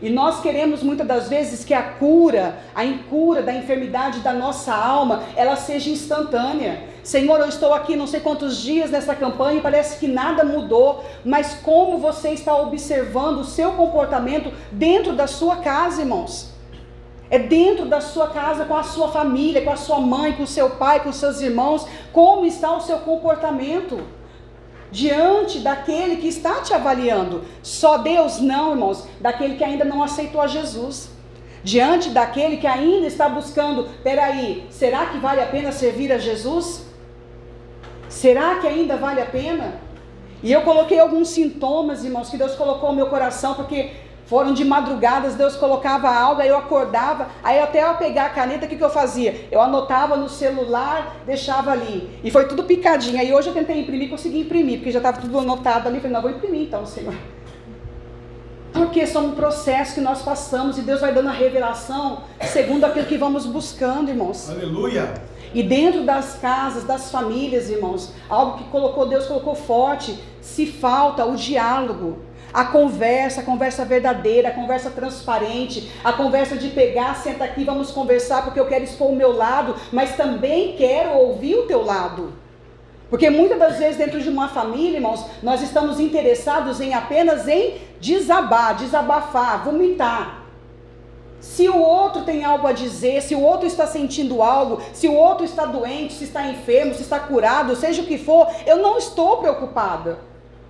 [0.00, 4.72] E nós queremos muitas das vezes que a cura, a incura da enfermidade da nossa
[4.72, 6.84] alma, ela seja instantânea.
[7.02, 11.04] Senhor, eu estou aqui não sei quantos dias nessa campanha e parece que nada mudou,
[11.24, 16.52] mas como você está observando o seu comportamento dentro da sua casa, irmãos?
[17.30, 20.46] É dentro da sua casa, com a sua família, com a sua mãe, com o
[20.46, 24.00] seu pai, com os seus irmãos, como está o seu comportamento?
[24.90, 27.44] Diante daquele que está te avaliando.
[27.62, 31.10] Só Deus não, irmãos, daquele que ainda não aceitou a Jesus.
[31.62, 36.86] Diante daquele que ainda está buscando, peraí, será que vale a pena servir a Jesus?
[38.08, 39.80] Será que ainda vale a pena?
[40.42, 43.92] E eu coloquei alguns sintomas, irmãos, que Deus colocou no meu coração, porque
[44.28, 48.66] foram de madrugadas, Deus colocava algo, aí eu acordava, aí até eu pegar a caneta,
[48.66, 49.48] o que, que eu fazia?
[49.50, 52.10] Eu anotava no celular, deixava ali.
[52.22, 53.18] E foi tudo picadinho.
[53.18, 55.98] Aí hoje eu tentei imprimir, consegui imprimir, porque já estava tudo anotado ali.
[55.98, 57.14] Falei, não, vou imprimir então, Senhor.
[58.70, 63.06] Porque são um processo que nós passamos e Deus vai dando a revelação segundo aquilo
[63.06, 64.50] que vamos buscando, irmãos.
[64.50, 65.14] Aleluia!
[65.54, 71.24] E dentro das casas, das famílias, irmãos, algo que colocou Deus colocou forte, se falta
[71.24, 72.27] o diálogo.
[72.52, 77.90] A conversa, a conversa verdadeira, a conversa transparente, a conversa de pegar, senta aqui, vamos
[77.90, 82.32] conversar porque eu quero expor o meu lado, mas também quero ouvir o teu lado.
[83.10, 87.74] Porque muitas das vezes dentro de uma família, irmãos, nós estamos interessados em apenas em
[88.00, 90.44] desabar, desabafar, vomitar.
[91.40, 95.14] Se o outro tem algo a dizer, se o outro está sentindo algo, se o
[95.14, 98.98] outro está doente, se está enfermo, se está curado, seja o que for, eu não
[98.98, 100.27] estou preocupada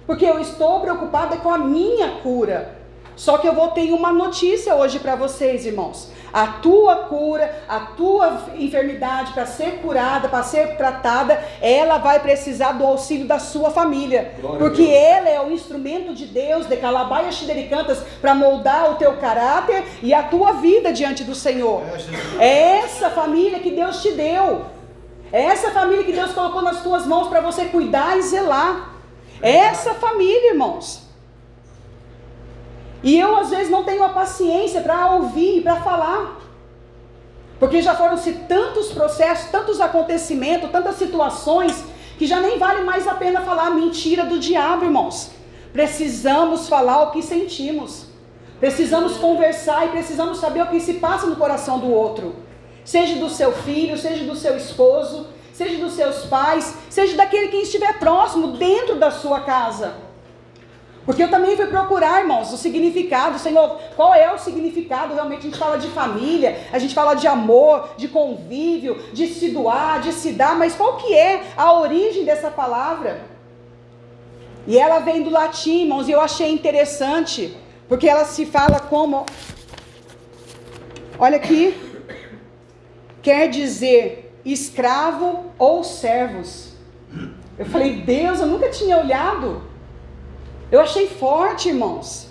[0.09, 2.79] porque eu estou preocupada com a minha cura.
[3.15, 6.11] Só que eu vou ter uma notícia hoje para vocês, irmãos.
[6.33, 12.73] A tua cura, a tua enfermidade para ser curada, para ser tratada, ela vai precisar
[12.73, 14.33] do auxílio da sua família.
[14.41, 19.15] Glória porque ela é o instrumento de Deus, de Calabaia Xidericantas, para moldar o teu
[19.19, 21.83] caráter e a tua vida diante do Senhor.
[22.39, 24.65] É, é essa família que Deus te deu.
[25.31, 28.88] É essa família que Deus colocou nas tuas mãos para você cuidar e zelar.
[29.41, 31.03] Essa família, irmãos.
[33.03, 36.41] E eu às vezes não tenho a paciência para ouvir e para falar.
[37.59, 41.85] Porque já foram-se tantos processos, tantos acontecimentos, tantas situações,
[42.17, 45.31] que já nem vale mais a pena falar a mentira do diabo, irmãos.
[45.73, 48.07] Precisamos falar o que sentimos.
[48.59, 52.35] Precisamos conversar e precisamos saber o que se passa no coração do outro.
[52.85, 55.27] Seja do seu filho, seja do seu esposo,
[55.59, 59.95] seja dos seus pais, seja daquele que estiver próximo dentro da sua casa.
[61.05, 65.15] Porque eu também fui procurar, irmãos, o significado, Senhor, qual é o significado?
[65.15, 69.49] Realmente a gente fala de família, a gente fala de amor, de convívio, de se
[69.49, 73.23] doar, de se dar, mas qual que é a origem dessa palavra?
[74.65, 77.57] E ela vem do latim, irmãos, e eu achei interessante,
[77.89, 79.27] porque ela se fala como
[81.19, 81.75] Olha aqui.
[83.21, 86.73] Quer dizer escravo ou servos.
[87.59, 89.63] Eu falei, Deus, eu nunca tinha olhado.
[90.71, 92.29] Eu achei forte, irmãos.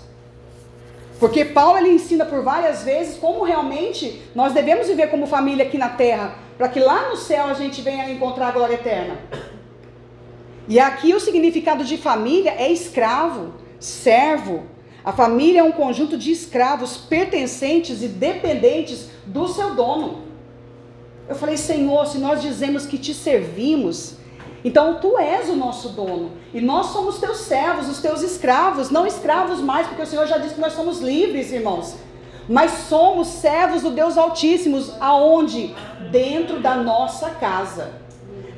[1.18, 5.76] Porque Paulo ele ensina por várias vezes como realmente nós devemos viver como família aqui
[5.76, 9.18] na terra, para que lá no céu a gente venha encontrar a glória eterna.
[10.68, 14.66] E aqui o significado de família é escravo, servo.
[15.04, 20.27] A família é um conjunto de escravos pertencentes e dependentes do seu dono.
[21.28, 24.14] Eu falei, Senhor, se nós dizemos que te servimos,
[24.64, 26.32] então tu és o nosso dono.
[26.54, 30.38] E nós somos teus servos, os teus escravos, não escravos mais, porque o Senhor já
[30.38, 31.96] disse que nós somos livres, irmãos.
[32.48, 35.74] Mas somos servos do Deus Altíssimos, aonde?
[36.10, 37.90] Dentro da nossa casa.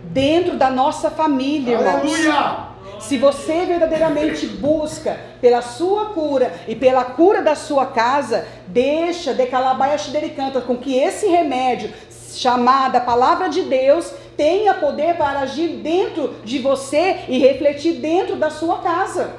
[0.05, 1.95] Dentro da nossa família, irmãos.
[1.97, 2.71] Aleluia!
[3.01, 9.47] Se você verdadeiramente busca pela sua cura e pela cura da sua casa, deixa de
[9.47, 9.97] calabaia
[10.37, 11.93] canta com que esse remédio
[12.39, 18.51] chamada palavra de Deus tenha poder para agir dentro de você e refletir dentro da
[18.51, 19.35] sua casa.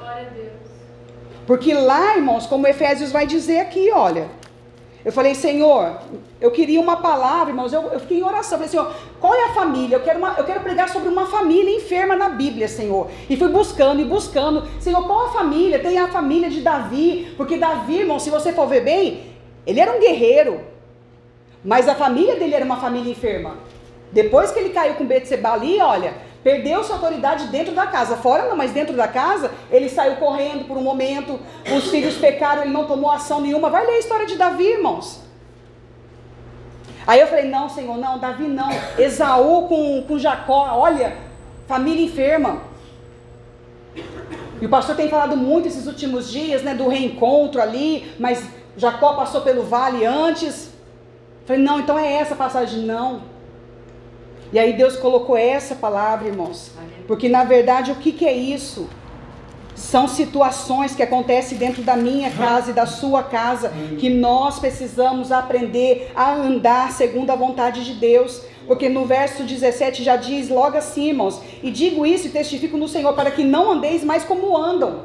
[1.47, 4.29] Porque lá, irmãos, como Efésios vai dizer aqui, olha.
[5.03, 5.97] Eu falei, Senhor,
[6.39, 7.73] eu queria uma palavra, irmãos.
[7.73, 8.59] Eu, eu fiquei em oração.
[8.59, 9.95] Falei, Senhor, qual é a família?
[9.95, 13.09] Eu quero, uma, eu quero pregar sobre uma família enferma na Bíblia, Senhor.
[13.27, 14.67] E fui buscando e buscando.
[14.79, 15.79] Senhor, qual a família?
[15.79, 17.33] Tem a família de Davi.
[17.35, 19.23] Porque Davi, irmão, se você for ver bem,
[19.65, 20.61] ele era um guerreiro.
[21.64, 23.57] Mas a família dele era uma família enferma.
[24.12, 28.18] Depois que ele caiu com Betseba ali, olha, perdeu sua autoridade dentro da casa.
[28.18, 31.39] Fora não, mas dentro da casa, ele saiu correndo por um momento.
[31.76, 33.70] Os filhos pecaram, ele não tomou ação nenhuma.
[33.70, 35.22] Vai ler a história de Davi, irmãos.
[37.05, 38.70] Aí eu falei, não, Senhor, não, Davi não.
[38.97, 41.16] Esaú com, com Jacó, olha,
[41.68, 42.62] família enferma.
[44.62, 48.43] E o pastor tem falado muito esses últimos dias, né, do reencontro ali, mas
[48.78, 50.70] Jacó passou pelo vale antes.
[51.51, 53.23] Falei, não, então é essa passagem, não.
[54.53, 56.71] E aí Deus colocou essa palavra, irmãos.
[57.05, 58.89] Porque na verdade o que, que é isso?
[59.75, 65.29] São situações que acontecem dentro da minha casa e da sua casa que nós precisamos
[65.29, 68.43] aprender a andar segundo a vontade de Deus.
[68.65, 72.87] Porque no verso 17 já diz logo assim, irmãos: E digo isso e testifico no
[72.87, 75.01] Senhor, para que não andeis mais como andam.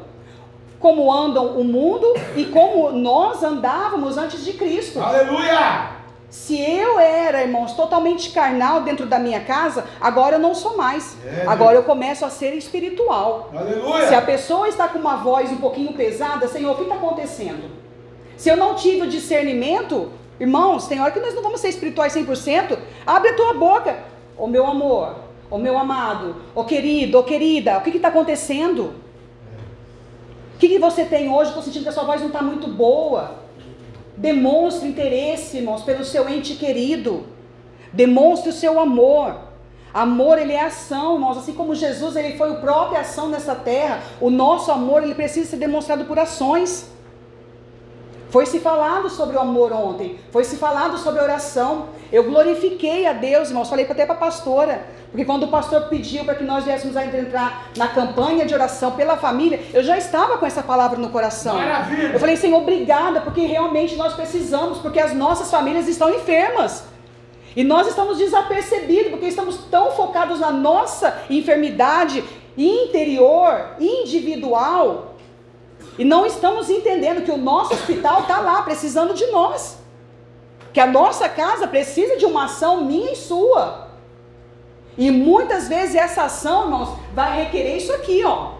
[0.79, 5.01] Como andam o mundo e como nós andávamos antes de Cristo.
[5.01, 5.96] Aleluia!
[6.29, 11.15] Se eu era, irmãos, totalmente carnal dentro da minha casa, agora eu não sou mais.
[11.25, 13.49] É, agora eu começo a ser espiritual.
[13.55, 14.07] Aleluia!
[14.07, 17.71] Se a pessoa está com uma voz um pouquinho pesada, Senhor, o que está acontecendo?
[18.35, 22.13] Se eu não tive o discernimento, irmãos, tem hora que nós não vamos ser espirituais
[22.13, 22.77] 100%.
[23.05, 23.97] Abre a tua boca.
[24.37, 25.15] Ô meu amor,
[25.49, 28.93] ô meu amado, ô querido, ô querida, o que está acontecendo?
[30.53, 31.51] O que, que você tem hoje?
[31.51, 33.46] Estou sentindo que a sua voz não está muito boa.
[34.17, 37.27] Demonstre interesse, irmãos, pelo seu ente querido.
[37.93, 39.35] Demonstre o seu amor.
[39.93, 41.37] Amor, ele é ação, irmãos.
[41.37, 44.01] Assim como Jesus, ele foi o próprio ação nessa terra.
[44.19, 46.89] O nosso amor, ele precisa ser demonstrado por ações.
[48.29, 50.19] Foi se falado sobre o amor ontem.
[50.31, 51.89] Foi se falado sobre a oração.
[52.11, 53.69] Eu glorifiquei a Deus, irmãos.
[53.69, 54.85] Falei até para a pastora.
[55.09, 58.91] Porque quando o pastor pediu para que nós viéssemos a entrar na campanha de oração
[58.91, 61.55] pela família, eu já estava com essa palavra no coração.
[61.55, 62.13] Maravilha!
[62.13, 66.83] Eu falei, Senhor, obrigada, porque realmente nós precisamos, porque as nossas famílias estão enfermas.
[67.55, 72.23] E nós estamos desapercebidos, porque estamos tão focados na nossa enfermidade
[72.57, 75.06] interior, individual,
[75.97, 79.77] e não estamos entendendo que o nosso hospital está lá, precisando de nós.
[80.71, 83.87] Que a nossa casa precisa de uma ação minha e sua.
[84.97, 88.57] E muitas vezes essa ação, irmãos, vai requerer isso aqui, ó.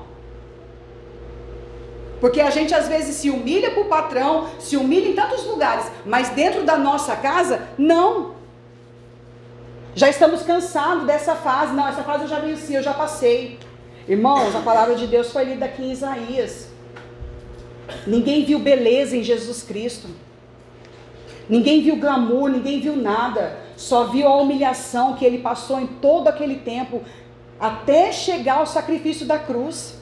[2.19, 5.85] Porque a gente às vezes se humilha para o patrão, se humilha em tantos lugares,
[6.05, 8.35] mas dentro da nossa casa, não.
[9.93, 11.73] Já estamos cansados dessa fase.
[11.73, 13.59] Não, essa fase eu já venci, eu já passei.
[14.07, 16.66] Irmãos, a palavra de Deus foi lida aqui em Isaías.
[18.05, 20.07] Ninguém viu beleza em Jesus Cristo.
[21.49, 23.57] Ninguém viu glamour, ninguém viu nada.
[23.75, 27.01] Só viu a humilhação que ele passou em todo aquele tempo
[27.59, 29.95] até chegar ao sacrifício da cruz.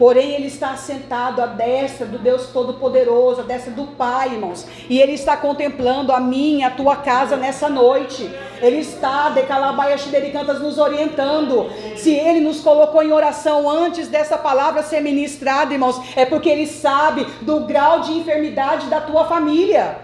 [0.00, 4.66] Porém, ele está sentado à destra do Deus Todo-Poderoso, à destra do Pai, irmãos.
[4.88, 8.34] E ele está contemplando a minha, a tua casa nessa noite.
[8.62, 9.98] Ele está, de Calabaia
[10.32, 11.70] Cantas, nos orientando.
[11.96, 16.66] Se ele nos colocou em oração antes dessa palavra ser ministrada, irmãos, é porque ele
[16.66, 19.98] sabe do grau de enfermidade da tua família.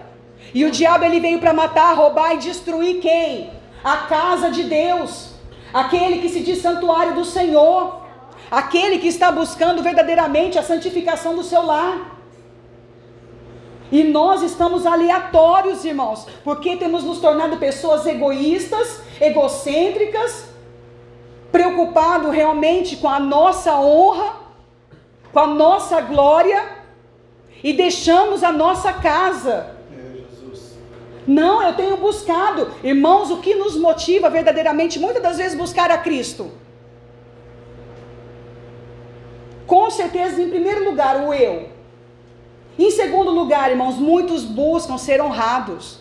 [0.52, 3.50] E o diabo ele veio para matar, roubar e destruir quem?
[3.82, 5.30] A casa de Deus.
[5.72, 8.04] Aquele que se diz santuário do Senhor.
[8.50, 12.16] Aquele que está buscando verdadeiramente a santificação do seu lar.
[13.90, 20.46] E nós estamos aleatórios, irmãos, porque temos nos tornado pessoas egoístas, egocêntricas,
[21.52, 24.34] preocupado realmente com a nossa honra,
[25.32, 26.76] com a nossa glória,
[27.62, 29.74] e deixamos a nossa casa.
[31.26, 35.98] Não, eu tenho buscado, irmãos, o que nos motiva verdadeiramente, muitas das vezes, buscar a
[35.98, 36.50] Cristo.
[39.66, 41.68] Com certeza, em primeiro lugar, o eu.
[42.78, 45.98] Em segundo lugar, irmãos, muitos buscam ser honrados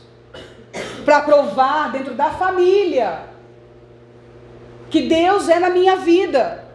[1.05, 3.23] para provar dentro da família
[4.89, 6.65] que Deus é na minha vida.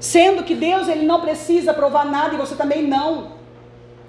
[0.00, 3.38] Sendo que Deus ele não precisa provar nada e você também não.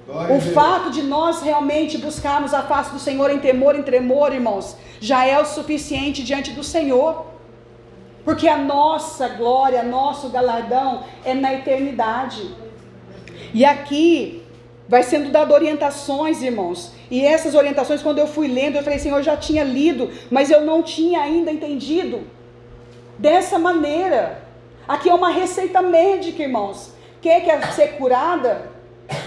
[0.06, 4.34] Glória O fato de nós realmente buscarmos a face do Senhor em temor, em tremor,
[4.34, 7.26] irmãos, já é o suficiente diante do Senhor.
[8.30, 12.56] Porque a nossa glória, nosso galardão é na eternidade.
[13.56, 14.44] E aqui
[14.88, 16.92] vai sendo dado orientações, irmãos.
[17.10, 20.52] E essas orientações, quando eu fui lendo, eu falei, Senhor, eu já tinha lido, mas
[20.52, 22.22] eu não tinha ainda entendido
[23.18, 24.44] dessa maneira.
[24.88, 26.94] Aqui é uma receita médica, irmãos.
[27.24, 28.70] Quer, quer ser curada?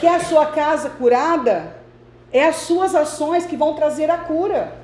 [0.01, 1.77] Quer a sua casa curada?
[2.33, 4.77] É as suas ações que vão trazer a cura.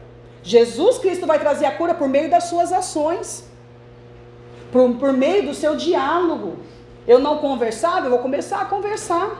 [0.43, 3.47] Jesus Cristo vai trazer a cura por meio das suas ações,
[4.73, 6.57] por, por meio do seu diálogo.
[7.07, 9.31] Eu não conversava, eu vou começar a conversar.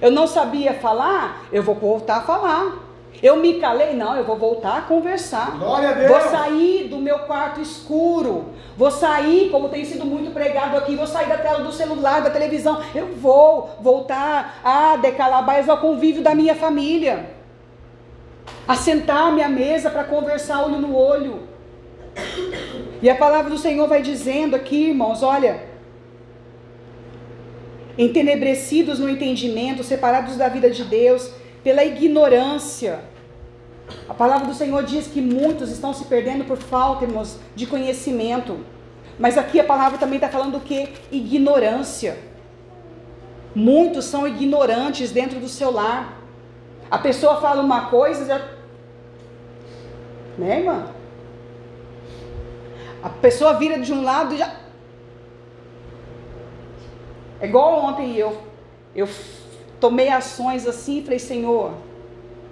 [0.00, 2.86] Eu não sabia falar, eu vou voltar a falar.
[3.22, 5.58] Eu me calei, não, eu vou voltar a conversar.
[5.58, 6.10] Glória a Deus.
[6.10, 8.46] Vou sair do meu quarto escuro.
[8.76, 12.30] Vou sair, como tem sido muito pregado aqui, vou sair da tela do celular, da
[12.30, 12.82] televisão.
[12.94, 17.30] Eu vou voltar a decalar mais ao convívio da minha família.
[18.68, 21.42] A sentar-me à mesa para conversar olho no olho.
[23.02, 25.64] E a palavra do Senhor vai dizendo aqui, irmãos, olha,
[27.98, 31.30] entenebrecidos no entendimento, separados da vida de Deus,
[31.62, 33.00] pela ignorância.
[34.08, 38.58] A palavra do Senhor diz que muitos estão se perdendo por falta, irmãos, de conhecimento.
[39.18, 40.88] Mas aqui a palavra também está falando o que?
[41.10, 42.18] Ignorância.
[43.54, 46.20] Muitos são ignorantes dentro do seu lar.
[46.90, 48.48] A pessoa fala uma coisa, já.
[50.36, 50.95] Né, irmã?
[53.02, 54.54] A pessoa vira de um lado e já.
[57.40, 58.40] É igual ontem eu.
[58.94, 59.08] Eu
[59.78, 61.72] tomei ações assim e falei, Senhor.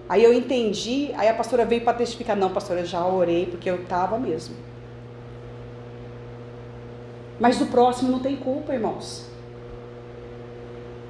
[0.08, 2.36] Aí eu entendi, aí a pastora veio para testificar.
[2.36, 4.54] Não, pastora, eu já orei porque eu estava mesmo.
[7.40, 9.26] Mas o próximo não tem culpa, irmãos.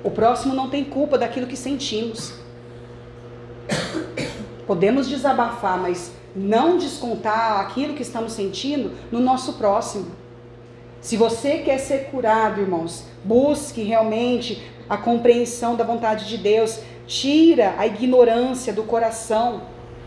[0.03, 2.35] O próximo não tem culpa daquilo que sentimos.
[4.67, 10.07] Podemos desabafar, mas não descontar aquilo que estamos sentindo no nosso próximo.
[11.01, 16.81] Se você quer ser curado, irmãos, busque realmente a compreensão da vontade de Deus.
[17.07, 19.63] Tira a ignorância do coração.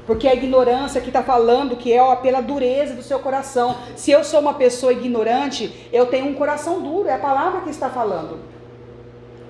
[0.08, 3.76] Porque a ignorância que está falando que é ó, pela dureza do seu coração.
[3.96, 7.08] Se eu sou uma pessoa ignorante, eu tenho um coração duro.
[7.08, 8.40] É a palavra que está falando.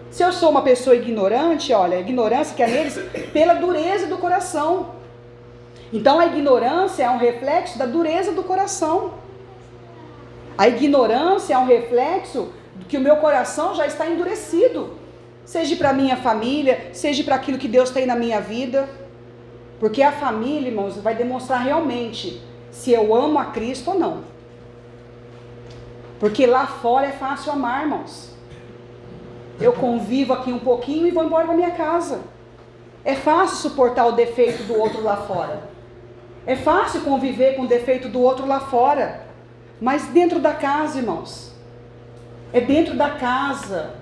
[0.09, 2.97] Se eu sou uma pessoa ignorante, olha, a ignorância que é neles,
[3.31, 4.96] pela dureza do coração.
[5.91, 9.13] Então a ignorância é um reflexo da dureza do coração.
[10.57, 12.49] A ignorância é um reflexo
[12.89, 14.97] que o meu coração já está endurecido.
[15.45, 18.89] Seja para minha família, seja para aquilo que Deus tem na minha vida.
[19.79, 24.23] Porque a família, irmãos, vai demonstrar realmente se eu amo a Cristo ou não.
[26.19, 28.35] Porque lá fora é fácil amar, irmãos.
[29.61, 32.21] Eu convivo aqui um pouquinho e vou embora para minha casa.
[33.05, 35.76] É fácil suportar o defeito do outro lá fora.
[36.47, 39.27] É fácil conviver com o defeito do outro lá fora.
[39.81, 41.51] Mas dentro da casa, irmãos.
[42.53, 43.95] É dentro da casa.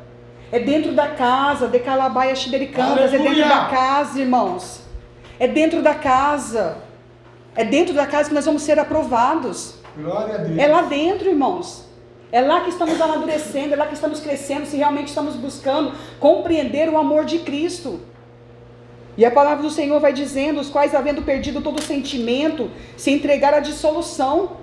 [0.51, 4.81] É dentro da casa, de Calabaia Xibericanas, é dentro da casa, irmãos.
[5.39, 6.77] É dentro da casa.
[7.55, 9.75] É dentro da casa que nós vamos ser aprovados.
[9.97, 10.57] Glória a Deus.
[10.59, 11.85] É lá dentro, irmãos.
[12.31, 16.89] É lá que estamos amadurecendo, é lá que estamos crescendo, se realmente estamos buscando compreender
[16.89, 18.01] o amor de Cristo.
[19.17, 23.57] E a palavra do Senhor vai dizendo: os quais, havendo perdido todo sentimento, se entregaram
[23.57, 24.57] à dissolução,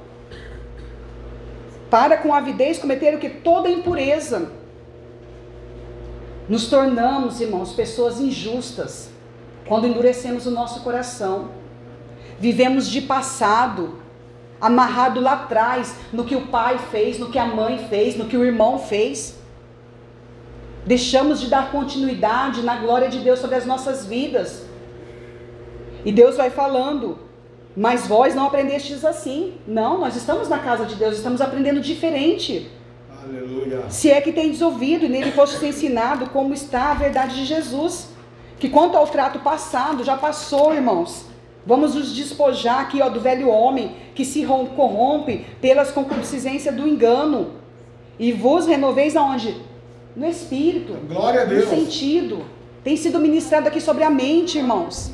[1.91, 3.29] para com avidez cometer o que?
[3.29, 4.51] Toda impureza.
[6.49, 9.11] Nos tornamos, irmãos, pessoas injustas
[9.67, 11.51] quando endurecemos o nosso coração.
[12.39, 13.99] Vivemos de passado,
[14.61, 18.37] amarrado lá atrás, no que o pai fez, no que a mãe fez, no que
[18.37, 19.39] o irmão fez.
[20.87, 24.65] Deixamos de dar continuidade na glória de Deus sobre as nossas vidas.
[26.05, 27.19] E Deus vai falando,
[27.77, 29.55] mas vós não aprendestes assim.
[29.67, 32.69] Não, nós estamos na casa de Deus, estamos aprendendo diferente.
[33.23, 33.85] Aleluia.
[33.89, 38.11] Se é que tendes ouvido e nele foste ensinado como está a verdade de Jesus.
[38.59, 41.27] Que quanto ao trato passado, já passou, irmãos.
[41.65, 46.87] Vamos nos despojar aqui ó, do velho homem que se rom- corrompe pelas concupiscências do
[46.89, 47.53] engano.
[48.19, 49.57] E vos renoveis aonde?
[50.15, 50.93] No espírito.
[51.09, 51.69] Glória a No Deus.
[51.69, 52.45] sentido.
[52.85, 55.13] Tem sido ministrado aqui sobre a mente, irmãos.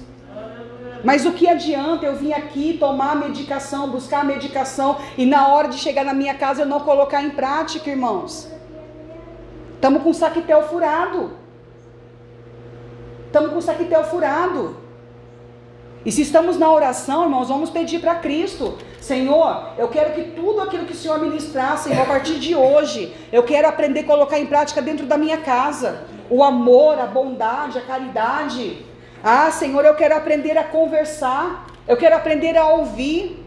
[1.04, 5.68] Mas o que adianta eu vir aqui tomar a medicação, buscar medicação e na hora
[5.68, 8.48] de chegar na minha casa eu não colocar em prática, irmãos?
[9.76, 11.30] Estamos com o saquetel furado.
[13.26, 14.76] Estamos com o saquetel furado.
[16.04, 20.60] E se estamos na oração, irmãos, vamos pedir para Cristo: Senhor, eu quero que tudo
[20.60, 24.38] aquilo que o Senhor ministrar, Senhor, a partir de hoje, eu quero aprender a colocar
[24.38, 26.04] em prática dentro da minha casa.
[26.28, 28.84] O amor, a bondade, a caridade.
[29.22, 31.66] Ah, Senhor, eu quero aprender a conversar.
[31.86, 33.44] Eu quero aprender a ouvir.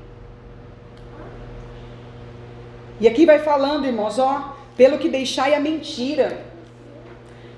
[2.99, 6.45] E aqui vai falando, irmãos, ó, pelo que deixai a mentira.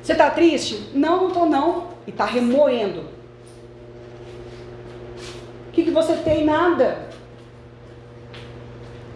[0.01, 0.89] Você está triste?
[0.93, 1.87] Não, não estou não.
[2.05, 3.01] E está remoendo.
[5.67, 6.43] O que, que você tem?
[6.43, 7.12] Nada.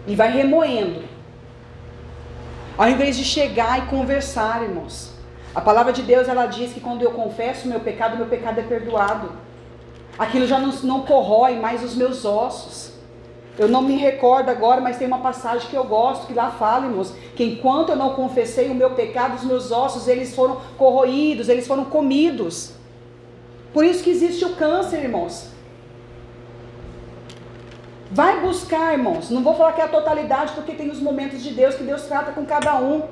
[0.08, 1.04] E vai remoendo.
[2.76, 5.12] Ao invés de chegar e conversar, irmãos.
[5.54, 8.62] A palavra de Deus, ela diz que quando eu confesso meu pecado, meu pecado é
[8.62, 9.32] perdoado.
[10.18, 12.92] Aquilo já não, não corrói mais os meus ossos.
[13.58, 16.86] Eu não me recordo agora, mas tem uma passagem que eu gosto, que lá fala,
[16.86, 21.48] irmãos, que enquanto eu não confessei o meu pecado, os meus ossos, eles foram corroídos,
[21.48, 22.72] eles foram comidos.
[23.74, 25.50] Por isso que existe o câncer, irmãos.
[28.10, 29.28] Vai buscar, irmãos.
[29.28, 32.02] Não vou falar que é a totalidade, porque tem os momentos de Deus que Deus
[32.02, 33.02] trata com cada um.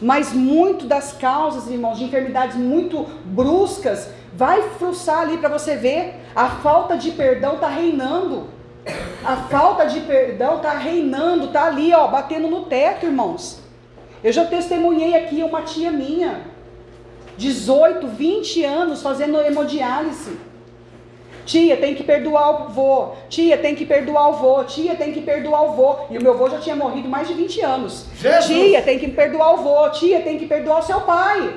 [0.00, 6.14] Mas muito das causas, irmãos, de enfermidades muito bruscas, vai frustrar ali para você ver.
[6.34, 8.48] A falta de perdão está reinando.
[9.24, 13.60] A falta de perdão está reinando, está ali, ó, batendo no teto, irmãos.
[14.22, 16.42] Eu já testemunhei aqui uma tia minha,
[17.36, 20.38] 18, 20 anos, fazendo hemodiálise.
[21.46, 23.12] Tia, tem que perdoar o vô.
[23.28, 24.64] Tia, tem que perdoar o vô.
[24.64, 25.96] Tia, tem que perdoar o vô.
[26.10, 28.06] E o meu vô já tinha morrido mais de 20 anos.
[28.16, 28.46] Jesus!
[28.46, 29.88] Tia, tem que perdoar o vô.
[29.90, 31.56] Tia, tem que perdoar o seu pai.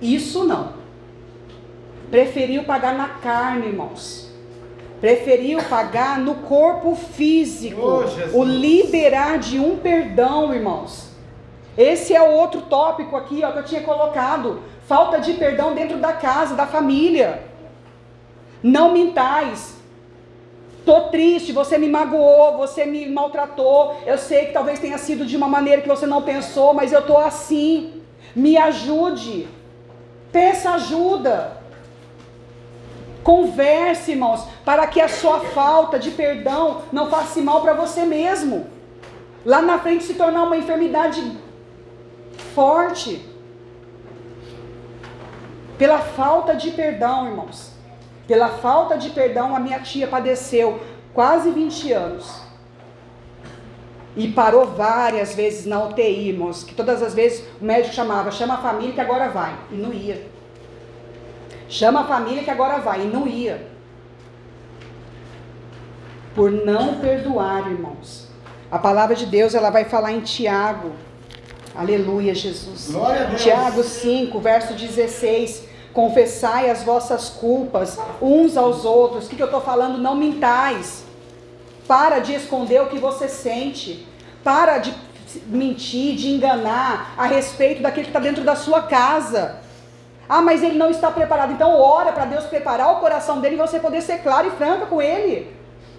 [0.00, 0.74] Isso não.
[2.10, 4.30] Preferiu pagar na carne, irmãos.
[5.00, 7.80] Preferiu pagar no corpo físico.
[7.80, 11.10] Oh, o liberar de um perdão, irmãos.
[11.76, 14.60] Esse é o outro tópico aqui, ó, que eu tinha colocado.
[14.86, 17.50] Falta de perdão dentro da casa, da família.
[18.62, 19.76] Não mintais.
[20.84, 23.96] Tô triste, você me magoou, você me maltratou.
[24.04, 27.02] Eu sei que talvez tenha sido de uma maneira que você não pensou, mas eu
[27.02, 28.02] tô assim.
[28.34, 29.48] Me ajude.
[30.32, 31.62] Peça ajuda.
[33.22, 38.66] Converse, irmãos, para que a sua falta de perdão não faça mal para você mesmo.
[39.44, 41.36] Lá na frente se tornar uma enfermidade
[42.54, 43.28] forte.
[45.78, 47.71] Pela falta de perdão, irmãos.
[48.32, 50.80] Pela falta de perdão, a minha tia padeceu
[51.12, 52.40] quase 20 anos.
[54.16, 56.64] E parou várias vezes na UTI, irmãos.
[56.64, 59.54] Que todas as vezes o médico chamava, chama a família que agora vai.
[59.70, 60.26] E não ia.
[61.68, 63.02] Chama a família que agora vai.
[63.02, 63.66] E não ia.
[66.34, 68.28] Por não perdoar, irmãos.
[68.70, 70.92] A palavra de Deus, ela vai falar em Tiago.
[71.74, 72.92] Aleluia, Jesus.
[72.92, 73.42] Glória a Deus.
[73.42, 75.71] Tiago 5, verso 16.
[75.92, 79.26] Confessai as vossas culpas uns aos outros.
[79.26, 79.98] O que, que eu estou falando?
[79.98, 81.04] Não mintais.
[81.86, 84.06] Para de esconder o que você sente.
[84.42, 84.94] Para de
[85.46, 89.60] mentir, de enganar a respeito daquilo que está dentro da sua casa.
[90.28, 91.52] Ah, mas ele não está preparado.
[91.52, 94.86] Então ora para Deus preparar o coração dele e você poder ser claro e franca
[94.86, 95.54] com ele.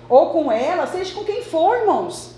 [0.10, 2.36] Ou com ela, seja com quem for, irmãos.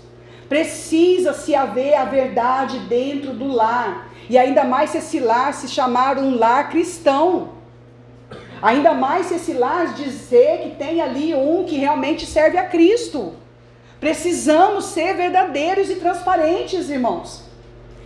[0.48, 4.08] Precisa se haver a verdade dentro do lar.
[4.28, 7.50] E ainda mais se esse lar se chamar um lar cristão.
[8.60, 13.34] Ainda mais se esse lar dizer que tem ali um que realmente serve a Cristo.
[14.00, 17.44] Precisamos ser verdadeiros e transparentes, irmãos.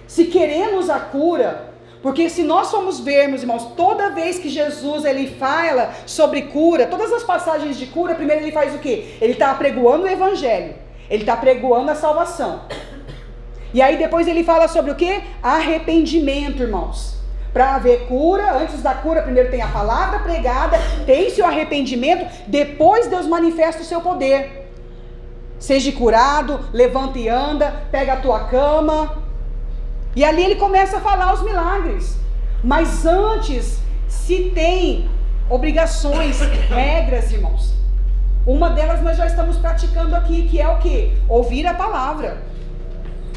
[0.07, 1.71] Se queremos a cura,
[2.03, 7.13] porque se nós formos vermos, irmãos, toda vez que Jesus ele fala sobre cura, todas
[7.13, 9.17] as passagens de cura, primeiro ele faz o quê?
[9.21, 10.75] Ele está pregoando o evangelho.
[11.09, 12.63] Ele está pregoando a salvação.
[13.73, 15.23] E aí depois ele fala sobre o que?
[15.43, 17.19] Arrependimento, irmãos.
[17.53, 23.09] Para haver cura, antes da cura, primeiro tem a palavra pregada, tem-se o arrependimento, depois
[23.09, 24.69] Deus manifesta o seu poder.
[25.59, 29.19] Seja curado, levanta e anda, pega a tua cama.
[30.15, 32.17] E ali ele começa a falar os milagres.
[32.63, 35.11] Mas antes se tem
[35.49, 36.41] obrigações,
[36.71, 37.75] regras, irmãos.
[38.47, 41.13] Uma delas nós já estamos praticando aqui, que é o que?
[41.29, 42.43] Ouvir a palavra.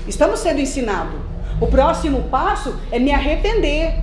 [0.08, 1.20] Estamos sendo ensinados.
[1.62, 3.96] O próximo passo é me arrepender.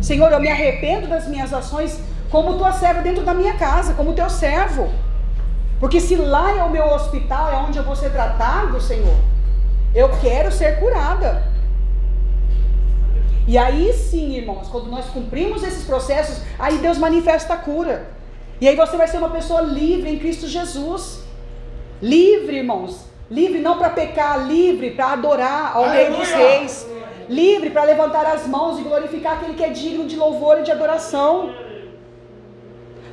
[0.00, 2.00] Senhor, eu me arrependo das minhas ações
[2.30, 4.88] como tua serva dentro da minha casa, como teu servo.
[5.80, 9.16] Porque se lá é o meu hospital, é onde eu vou ser tratado, Senhor,
[9.94, 11.42] eu quero ser curada.
[13.46, 18.10] E aí sim, irmãos, quando nós cumprimos esses processos, aí Deus manifesta a cura.
[18.60, 21.22] E aí você vai ser uma pessoa livre em Cristo Jesus.
[22.02, 23.07] Livre, irmãos.
[23.30, 26.58] Livre não para pecar, livre para adorar ao Rei dos Aleluia.
[26.58, 26.86] Reis.
[27.28, 30.72] Livre para levantar as mãos e glorificar aquele que é digno de louvor e de
[30.72, 31.52] adoração.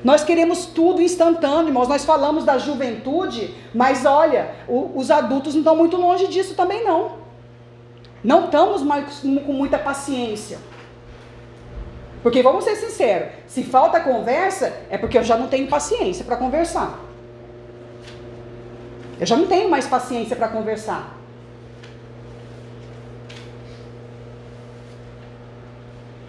[0.03, 1.87] Nós queremos tudo instantâneo, irmãos.
[1.89, 6.83] Nós falamos da juventude, mas olha, o- os adultos não estão muito longe disso também,
[6.85, 7.23] não.
[8.23, 10.59] Não estamos mais com muita paciência.
[12.23, 16.37] Porque vamos ser sinceros, se falta conversa, é porque eu já não tenho paciência para
[16.37, 16.97] conversar.
[19.19, 21.15] Eu já não tenho mais paciência para conversar.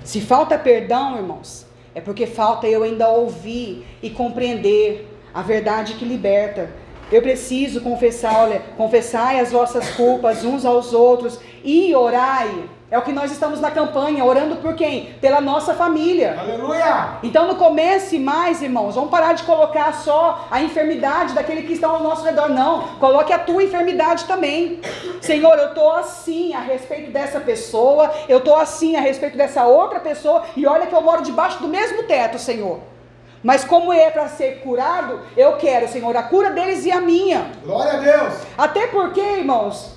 [0.05, 6.05] Se falta perdão, irmãos, é porque falta eu ainda ouvir e compreender a verdade que
[6.05, 6.71] liberta.
[7.11, 12.69] Eu preciso confessar, olha, confessai as vossas culpas uns aos outros e orai.
[12.97, 15.13] É o que nós estamos na campanha, orando por quem?
[15.21, 16.35] Pela nossa família.
[16.41, 17.19] Aleluia!
[17.23, 18.95] Então não comece mais, irmãos.
[18.95, 22.49] Vamos parar de colocar só a enfermidade daquele que está ao nosso redor.
[22.49, 22.97] Não.
[22.99, 24.81] Coloque a tua enfermidade também.
[25.21, 28.11] Senhor, eu estou assim a respeito dessa pessoa.
[28.31, 30.45] Eu estou assim a respeito dessa outra pessoa.
[30.57, 32.81] E olha que eu moro debaixo do mesmo teto, Senhor.
[33.43, 37.51] Mas como é para ser curado, eu quero, Senhor, a cura deles e a minha.
[37.63, 38.35] Glória a Deus!
[38.57, 39.96] Até porque, irmãos,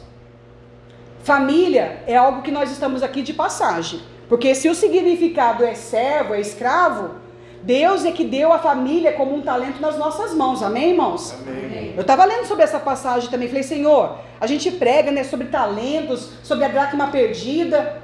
[1.24, 4.02] família é algo que nós estamos aqui de passagem.
[4.28, 7.16] Porque se o significado é servo, é escravo,
[7.64, 10.64] Deus é que deu a família como um talento nas nossas mãos.
[10.64, 11.34] Amém, irmãos?
[11.34, 11.94] Amém.
[11.96, 13.48] Eu estava lendo sobre essa passagem também.
[13.48, 18.02] Falei, Senhor, a gente prega né, sobre talentos, sobre a dracma perdida.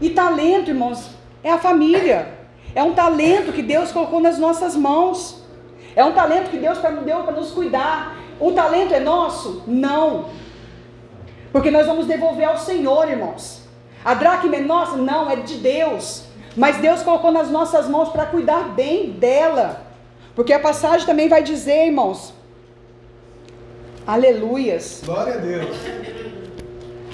[0.00, 1.10] E talento, irmãos,
[1.42, 2.38] é a família.
[2.74, 5.42] É um talento que Deus colocou nas nossas mãos.
[5.94, 8.16] É um talento que Deus deu para nos cuidar.
[8.40, 9.64] O talento é nosso?
[9.66, 10.26] Não.
[11.52, 13.62] Porque nós vamos devolver ao Senhor, irmãos.
[14.04, 14.96] A dracma é nossa?
[14.96, 16.24] Não, é de Deus.
[16.56, 19.86] Mas Deus colocou nas nossas mãos para cuidar bem dela.
[20.34, 22.32] Porque a passagem também vai dizer, irmãos.
[24.06, 25.02] Aleluias.
[25.04, 25.76] Glória a Deus!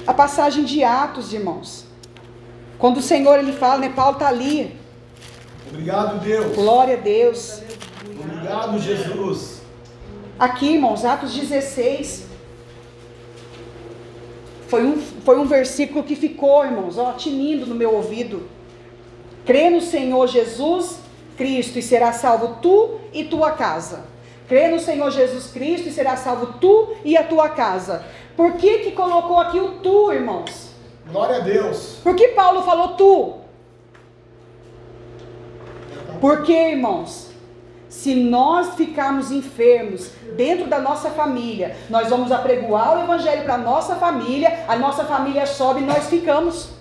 [0.07, 1.85] A passagem de Atos, irmãos.
[2.77, 3.89] Quando o Senhor ele fala, né?
[3.89, 4.77] Paulo está ali.
[5.67, 6.55] Obrigado, Deus!
[6.55, 7.61] Glória a Deus.
[8.07, 9.61] Obrigado, Jesus!
[10.37, 12.34] Aqui, irmãos, Atos 16.
[14.67, 18.49] Foi um, foi um versículo que ficou, irmãos, ó, tinindo no meu ouvido.
[19.45, 20.97] Crê no Senhor Jesus
[21.37, 24.05] Cristo e será salvo tu e tua casa.
[24.47, 28.03] Crê no Senhor Jesus Cristo e será salvo tu e a tua casa.
[28.35, 30.69] Por que que colocou aqui o tu, irmãos?
[31.07, 31.99] Glória a Deus!
[32.03, 33.33] Por que Paulo falou tu?
[36.19, 37.29] Porque, irmãos,
[37.95, 43.57] se nós ficarmos enfermos dentro da nossa família, nós vamos apregoar o evangelho para a
[43.57, 46.71] nossa família, a nossa família sobe e nós ficamos.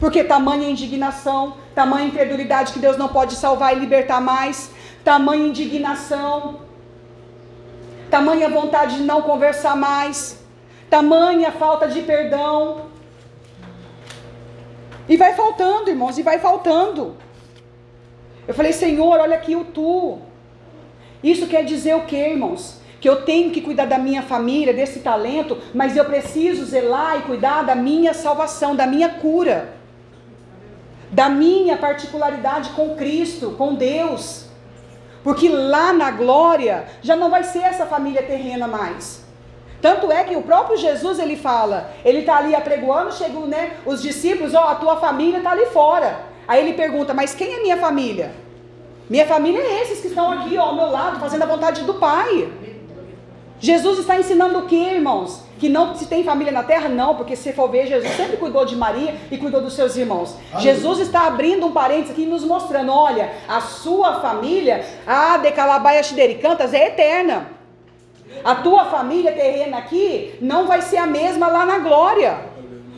[0.00, 4.70] Porque tamanha indignação, tamanha incredulidade que Deus não pode salvar e libertar mais,
[5.04, 6.60] tamanha indignação,
[8.10, 10.42] tamanha vontade de não conversar mais,
[10.88, 12.86] tamanha falta de perdão.
[15.06, 17.16] E vai faltando, irmãos, e vai faltando.
[18.46, 20.18] Eu falei, Senhor, olha aqui o tu.
[21.22, 22.80] Isso quer dizer o que, irmãos?
[23.00, 27.22] Que eu tenho que cuidar da minha família, desse talento, mas eu preciso zelar e
[27.22, 29.74] cuidar da minha salvação, da minha cura,
[31.10, 34.46] da minha particularidade com Cristo, com Deus.
[35.24, 39.24] Porque lá na glória já não vai ser essa família terrena mais.
[39.82, 44.00] Tanto é que o próprio Jesus ele fala, ele está ali apregoando, chegam né, os
[44.00, 46.35] discípulos, ó, a tua família está ali fora.
[46.46, 48.32] Aí ele pergunta, mas quem é minha família?
[49.08, 51.94] Minha família é esses que estão aqui ó, ao meu lado, fazendo a vontade do
[51.94, 52.48] Pai.
[53.58, 55.42] Jesus está ensinando o que, irmãos?
[55.58, 56.88] Que não se tem família na terra?
[56.88, 60.36] Não, porque se for ver, Jesus sempre cuidou de Maria e cuidou dos seus irmãos.
[60.58, 65.50] Jesus está abrindo um parênteses aqui e nos mostrando: olha, a sua família, a de
[65.52, 67.50] Calabaia é eterna.
[68.44, 72.55] A tua família terrena aqui não vai ser a mesma lá na glória.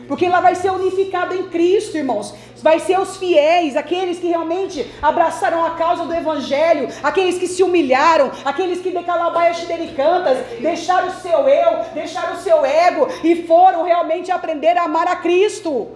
[0.09, 2.35] Porque ela vai ser unificada em Cristo, irmãos.
[2.63, 7.63] Vai ser os fiéis, aqueles que realmente abraçaram a causa do Evangelho, aqueles que se
[7.63, 9.53] humilharam, aqueles que decalabaia
[9.95, 15.07] cantas, deixaram o seu eu, deixaram o seu ego e foram realmente aprender a amar
[15.09, 15.89] a Cristo.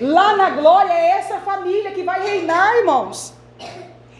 [0.00, 3.34] Lá na glória é essa família que vai reinar, irmãos.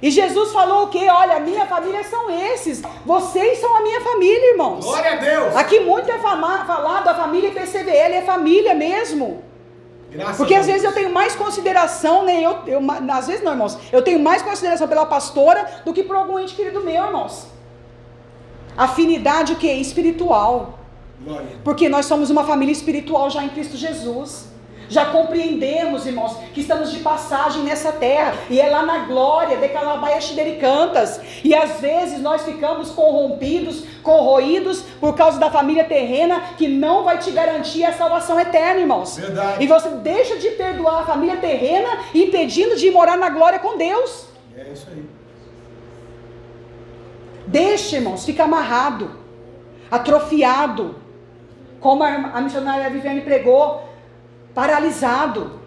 [0.03, 1.07] E Jesus falou o quê?
[1.09, 2.83] Olha, a minha família são esses.
[3.07, 4.85] Vocês são a minha família, irmãos.
[4.85, 5.55] Glória a Deus!
[5.57, 9.45] Aqui muito é fama- falado a família PCVL, é família mesmo.
[10.11, 12.41] Graças Porque às vezes eu tenho mais consideração, né?
[12.43, 12.81] Eu, eu,
[13.13, 13.79] às vezes não, irmãos.
[13.93, 17.47] Eu tenho mais consideração pela pastora do que por algum ente querido meu, irmãos.
[18.77, 19.71] Afinidade o que?
[19.71, 20.79] Espiritual.
[21.21, 21.47] Glória.
[21.63, 24.47] Porque nós somos uma família espiritual já em Cristo Jesus.
[24.93, 28.35] Já compreendemos, irmãos, que estamos de passagem nessa terra.
[28.51, 30.19] E é lá na glória, de Calabaia
[30.61, 31.19] cantas.
[31.43, 37.17] E às vezes nós ficamos corrompidos, corroídos por causa da família terrena que não vai
[37.17, 39.17] te garantir a salvação eterna, irmãos.
[39.17, 39.65] Verdade.
[39.65, 44.27] E você deixa de perdoar a família terrena, impedindo de morar na glória com Deus.
[44.55, 45.09] É isso aí.
[47.47, 49.11] Deixa, irmãos, fica amarrado,
[49.91, 50.97] atrofiado,
[51.81, 53.92] como a, a missionária Viviane pregou,
[54.55, 55.61] paralisado.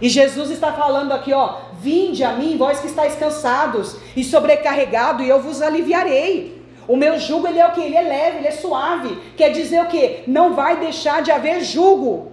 [0.00, 5.24] E Jesus está falando aqui, ó, vinde a mim, vós que estáis cansados e sobrecarregados,
[5.24, 6.60] e eu vos aliviarei.
[6.88, 7.80] O meu jugo, ele é o que?
[7.80, 9.16] Ele é leve, ele é suave.
[9.36, 10.24] Quer dizer o que?
[10.26, 12.32] Não vai deixar de haver jugo.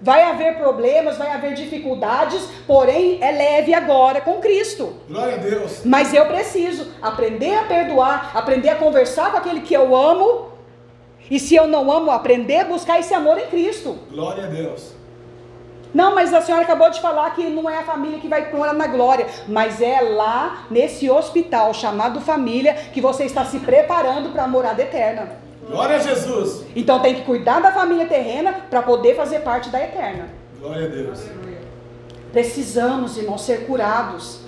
[0.00, 4.92] Vai haver problemas, vai haver dificuldades, porém é leve agora com Cristo.
[5.08, 5.80] Glória a Deus.
[5.84, 10.55] Mas eu preciso aprender a perdoar, aprender a conversar com aquele que eu amo.
[11.30, 13.98] E se eu não amo, aprender a buscar esse amor em Cristo.
[14.10, 14.94] Glória a Deus.
[15.92, 18.74] Não, mas a senhora acabou de falar que não é a família que vai morar
[18.74, 24.44] na glória, mas é lá nesse hospital chamado família que você está se preparando para
[24.44, 25.32] a morada eterna.
[25.66, 26.64] Glória a Jesus.
[26.76, 30.28] Então tem que cuidar da família terrena para poder fazer parte da eterna.
[30.60, 31.24] Glória a Deus.
[32.30, 34.40] Precisamos, irmãos, ser curados.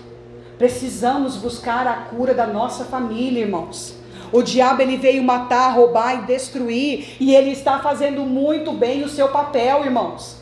[0.59, 3.97] Precisamos buscar a cura da nossa família, irmãos.
[4.33, 9.09] O diabo ele veio matar, roubar e destruir, e ele está fazendo muito bem o
[9.09, 10.39] seu papel, irmãos.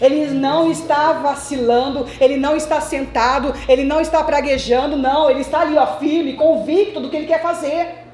[0.00, 5.60] Ele não está vacilando, ele não está sentado, ele não está praguejando, não, ele está
[5.60, 8.06] ali, ó, firme, convicto do que ele quer fazer.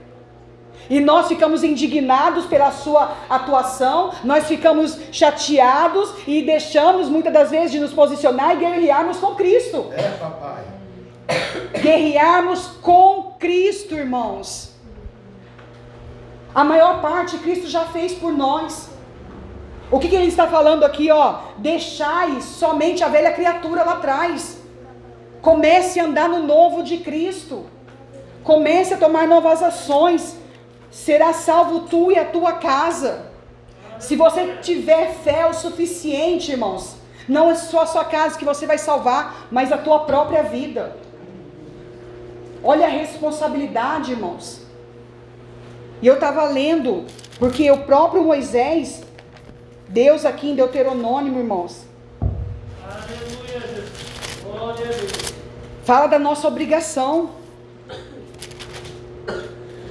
[0.89, 7.73] E nós ficamos indignados pela sua atuação, nós ficamos chateados e deixamos muitas das vezes
[7.73, 9.87] de nos posicionar e guerrearmos com Cristo.
[9.93, 10.65] É, papai.
[11.81, 14.72] Guerrearmos com Cristo, irmãos.
[16.55, 18.91] A maior parte Cristo já fez por nós.
[19.91, 21.39] O que, que ele está falando aqui, ó?
[21.59, 24.59] Deixai somente a velha criatura lá atrás.
[25.41, 27.67] Comece a andar no novo de Cristo.
[28.43, 30.37] Comece a tomar novas ações.
[30.91, 33.27] Será salvo tu e a tua casa.
[33.99, 36.97] Se você tiver fé o suficiente, irmãos,
[37.29, 40.97] não é só a sua casa que você vai salvar, mas a tua própria vida.
[42.65, 44.62] Olha a responsabilidade, irmãos.
[46.03, 47.05] E eu estava lendo,
[47.39, 49.03] porque o próprio Moisés,
[49.89, 51.85] Deus aqui em Deuteronômio, irmãos,
[55.85, 57.31] fala da nossa obrigação.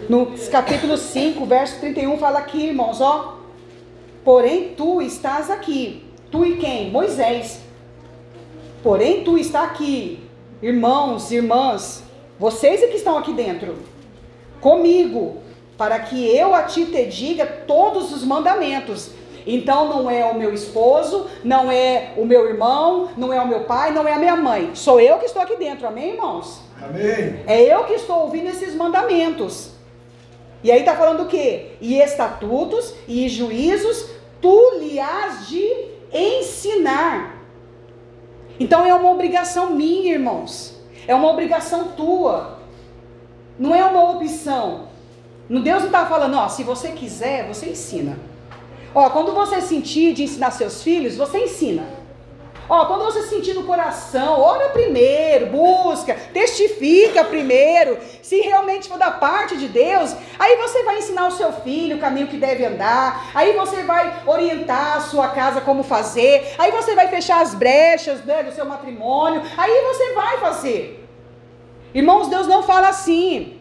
[0.09, 3.38] No capítulo 5, verso 31, fala aqui, irmãos, ó.
[4.26, 6.03] Porém, tu estás aqui.
[6.30, 6.91] Tu e quem?
[6.91, 7.62] Moisés.
[8.84, 10.22] Porém, tu está aqui.
[10.62, 12.03] Irmãos, irmãs,
[12.38, 13.78] vocês é que estão aqui dentro.
[14.59, 15.40] Comigo.
[15.82, 19.09] Para que eu a ti te diga todos os mandamentos.
[19.47, 23.61] Então não é o meu esposo, não é o meu irmão, não é o meu
[23.61, 24.75] pai, não é a minha mãe.
[24.75, 26.61] Sou eu que estou aqui dentro, amém, irmãos?
[26.79, 27.39] Amém.
[27.47, 29.71] É eu que estou ouvindo esses mandamentos.
[30.63, 31.71] E aí está falando o quê?
[31.82, 34.07] E estatutos e juízos
[34.39, 35.67] tu lhe has de
[36.13, 37.41] ensinar.
[38.59, 40.79] Então é uma obrigação minha, irmãos.
[41.07, 42.59] É uma obrigação tua.
[43.57, 44.90] Não é uma opção.
[45.59, 48.17] Deus não está falando, ó, se você quiser, você ensina.
[48.95, 51.83] Ó, quando você sentir de ensinar seus filhos, você ensina.
[52.69, 57.97] Ó, quando você sentir no coração, ora primeiro, busca, testifica primeiro.
[58.21, 61.99] Se realmente for da parte de Deus, aí você vai ensinar o seu filho o
[61.99, 63.29] caminho que deve andar.
[63.35, 66.55] Aí você vai orientar a sua casa como fazer.
[66.57, 69.41] Aí você vai fechar as brechas né, do seu matrimônio.
[69.57, 71.05] Aí você vai fazer.
[71.93, 73.61] Irmãos, Deus não fala assim.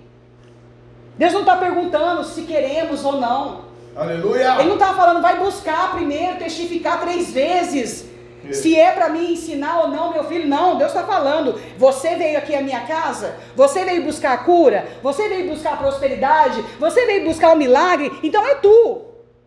[1.21, 3.66] Deus não está perguntando se queremos ou não.
[3.95, 4.55] Aleluia.
[4.59, 8.07] Ele não está falando, vai buscar primeiro, testificar três vezes.
[8.51, 10.79] Se é para mim ensinar ou não, meu filho, não.
[10.79, 11.61] Deus está falando.
[11.77, 15.77] Você veio aqui à minha casa, você veio buscar a cura, você veio buscar a
[15.77, 18.11] prosperidade, você veio buscar o milagre.
[18.23, 19.03] Então é tu,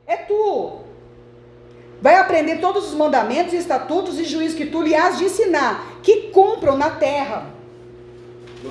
[0.06, 0.74] é tu.
[2.00, 6.30] Vai aprender todos os mandamentos, estatutos e juízos que tu lhe has de ensinar, que
[6.30, 7.48] cumpram na terra.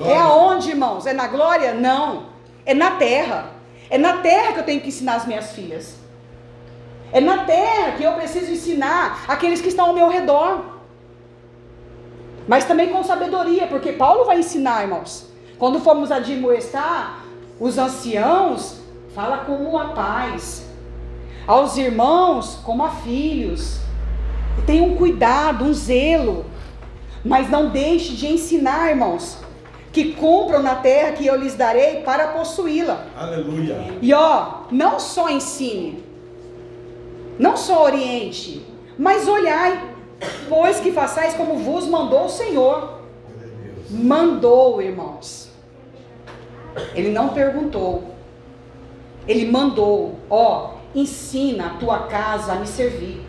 [0.05, 1.05] É aonde, irmãos?
[1.05, 1.73] É na glória?
[1.73, 2.31] Não.
[2.65, 3.51] É na terra.
[3.89, 5.95] É na terra que eu tenho que ensinar as minhas filhas.
[7.11, 10.65] É na terra que eu preciso ensinar aqueles que estão ao meu redor.
[12.47, 15.31] Mas também com sabedoria, porque Paulo vai ensinar, irmãos.
[15.57, 17.19] Quando formos admoestar
[17.59, 18.79] os anciãos,
[19.13, 20.65] fala como a paz.
[21.45, 23.79] Aos irmãos, como a filhos.
[24.65, 26.45] Tenha um cuidado, um zelo.
[27.23, 29.37] Mas não deixe de ensinar, irmãos,
[29.93, 33.05] que cumpram na terra que eu lhes darei para possuí-la.
[33.15, 33.77] Aleluia.
[34.01, 36.03] E ó, não só ensine,
[37.37, 38.65] não só oriente,
[38.97, 39.93] mas olhai,
[40.49, 43.01] pois que façais como vos mandou o Senhor.
[43.87, 45.51] Mandou, irmãos.
[46.95, 48.15] Ele não perguntou.
[49.27, 53.21] Ele mandou, ó, ensina a tua casa a me servir.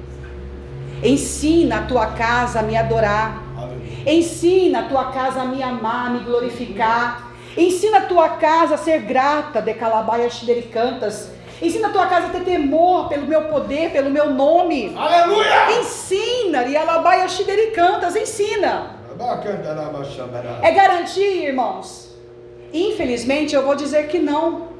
[1.03, 3.44] Ensina a tua casa a me adorar.
[4.07, 7.33] Ensina a tua casa a me amar, a me glorificar.
[7.57, 10.29] Ensina a tua casa a ser grata, de calabaia
[10.73, 11.31] cantas.
[11.63, 14.93] Ensina a tua casa a ter temor pelo meu poder, pelo meu nome.
[14.97, 15.81] Aleluia!
[15.81, 17.27] Ensina, e alabaia
[17.75, 18.97] cantas, ensina.
[20.63, 22.15] É garantia, irmãos?
[22.73, 24.74] Infelizmente, eu vou dizer que não.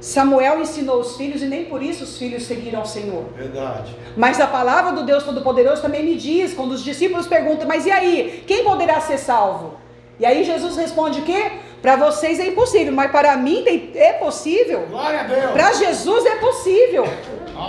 [0.00, 3.24] Samuel ensinou os filhos e nem por isso os filhos seguiram ao Senhor.
[3.36, 3.94] Verdade.
[4.16, 7.90] Mas a palavra do Deus Todo-Poderoso também me diz, quando os discípulos perguntam, mas e
[7.90, 9.74] aí, quem poderá ser salvo?
[10.18, 11.52] E aí Jesus responde o quê?
[11.80, 14.86] Para vocês é impossível, mas para mim tem, é possível.
[14.90, 15.50] Glória a Deus.
[15.52, 17.04] Para Jesus é possível.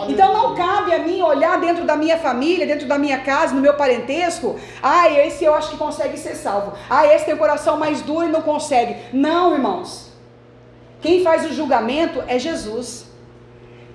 [0.09, 3.61] Então não cabe a mim olhar dentro da minha família, dentro da minha casa, no
[3.61, 4.59] meu parentesco.
[4.83, 6.73] Ah, esse eu acho que consegue ser salvo.
[6.89, 8.97] Ah, esse tem o coração mais duro e não consegue.
[9.13, 10.10] Não, irmãos.
[11.01, 13.05] Quem faz o julgamento é Jesus.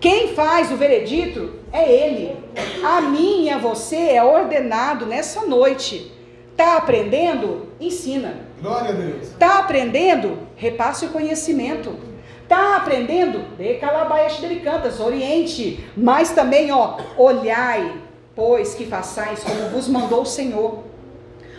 [0.01, 2.37] Quem faz o veredito é Ele.
[2.85, 6.13] A mim e a você é ordenado nessa noite.
[6.51, 7.69] Está aprendendo?
[7.81, 8.41] Ensina.
[8.61, 9.23] Glória a Deus.
[9.23, 10.39] Está aprendendo?
[10.57, 11.95] Repasse o conhecimento.
[12.43, 13.57] Está aprendendo?
[13.57, 15.85] Dê calabaias cantas, oriente.
[15.97, 18.01] Mas também, ó, olhai,
[18.35, 20.85] pois que façais como vos mandou o Senhor.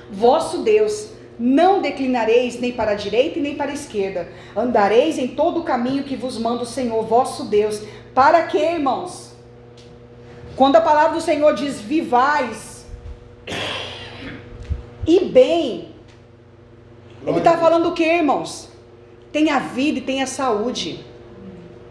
[0.09, 1.09] Vosso Deus
[1.39, 4.27] não declinareis nem para a direita e nem para a esquerda.
[4.55, 7.83] Andareis em todo o caminho que vos manda o Senhor, vosso Deus.
[8.13, 9.35] Para quê, irmãos?
[10.55, 12.85] Quando a palavra do Senhor diz vivais
[15.05, 15.89] e bem,
[17.25, 18.69] ele está falando o que, irmãos?
[19.31, 21.05] Tenha vida e tenha saúde.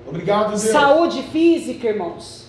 [0.07, 0.63] Obrigado, Deus.
[0.63, 2.47] Saúde física, irmãos.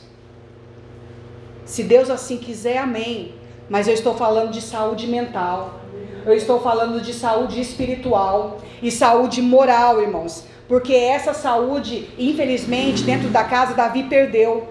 [1.66, 3.36] Se Deus assim quiser, amém.
[3.70, 5.82] Mas eu estou falando de saúde mental
[6.32, 10.46] eu estou falando de saúde espiritual e saúde moral, irmãos.
[10.68, 14.68] Porque essa saúde, infelizmente, dentro da casa, Davi perdeu.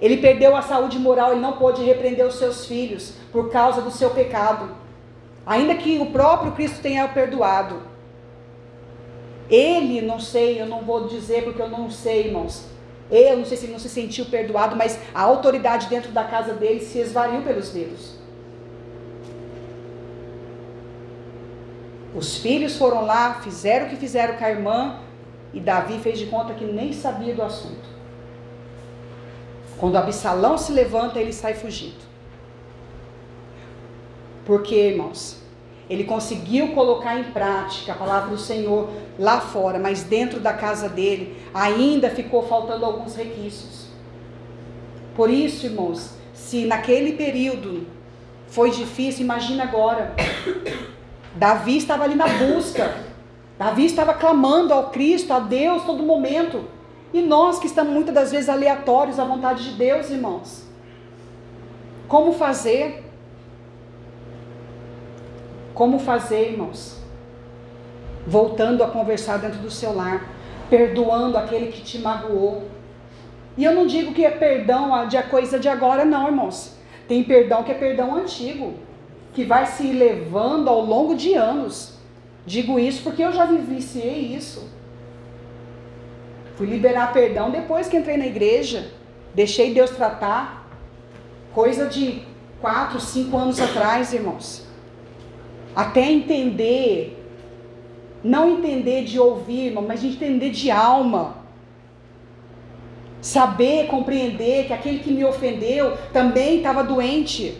[0.00, 3.90] Ele perdeu a saúde moral, ele não pôde repreender os seus filhos por causa do
[3.90, 4.68] seu pecado.
[5.46, 7.82] Ainda que o próprio Cristo tenha perdoado.
[9.48, 12.64] Ele, não sei, eu não vou dizer porque eu não sei, irmãos.
[13.10, 16.54] Eu não sei se ele não se sentiu perdoado, mas a autoridade dentro da casa
[16.54, 18.21] dele se esvariu pelos dedos.
[22.14, 24.98] Os filhos foram lá, fizeram o que fizeram com a irmã,
[25.52, 27.90] e Davi fez de conta que nem sabia do assunto.
[29.78, 32.12] Quando Absalão se levanta, ele sai fugindo.
[34.44, 35.42] Porque, irmãos,
[35.88, 38.88] ele conseguiu colocar em prática a palavra do Senhor
[39.18, 43.88] lá fora, mas dentro da casa dele ainda ficou faltando alguns requisitos.
[45.14, 47.86] Por isso, irmãos, se naquele período
[48.46, 50.14] foi difícil, imagina agora.
[51.34, 52.94] Davi estava ali na busca.
[53.58, 56.64] Davi estava clamando ao Cristo, a Deus, todo momento.
[57.12, 60.64] E nós que estamos muitas das vezes aleatórios à vontade de Deus, irmãos.
[62.08, 63.04] Como fazer?
[65.74, 66.98] Como fazer, irmãos?
[68.26, 70.26] Voltando a conversar dentro do seu lar,
[70.68, 72.68] perdoando aquele que te magoou.
[73.56, 76.76] E eu não digo que é perdão de coisa de agora, não, irmãos.
[77.08, 78.74] Tem perdão que é perdão antigo
[79.32, 81.94] que vai se levando ao longo de anos.
[82.44, 84.68] Digo isso porque eu já vivenciei isso.
[86.56, 88.90] Fui liberar perdão depois que entrei na igreja.
[89.34, 90.68] Deixei Deus tratar.
[91.54, 92.22] Coisa de
[92.60, 94.66] quatro, cinco anos atrás, irmãos.
[95.74, 97.18] Até entender.
[98.22, 101.36] Não entender de ouvir, irmão, mas de entender de alma.
[103.20, 107.56] Saber, compreender que aquele que me ofendeu também estava doente.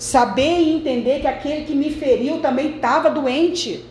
[0.00, 3.84] Saber e entender que aquele que me feriu também estava doente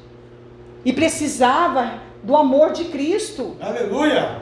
[0.84, 3.56] e precisava do amor de Cristo.
[3.62, 4.42] Aleluia!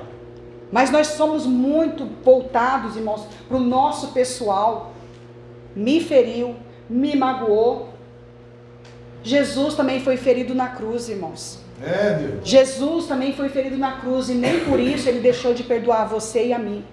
[0.72, 4.93] Mas nós somos muito voltados, irmãos, para o nosso pessoal.
[5.76, 6.55] Me feriu,
[6.89, 7.89] me magoou.
[9.22, 11.59] Jesus também foi ferido na cruz, irmãos.
[11.84, 12.47] É, Deus.
[12.47, 16.47] Jesus também foi ferido na cruz e nem por isso ele deixou de perdoar você
[16.47, 16.86] e a mim.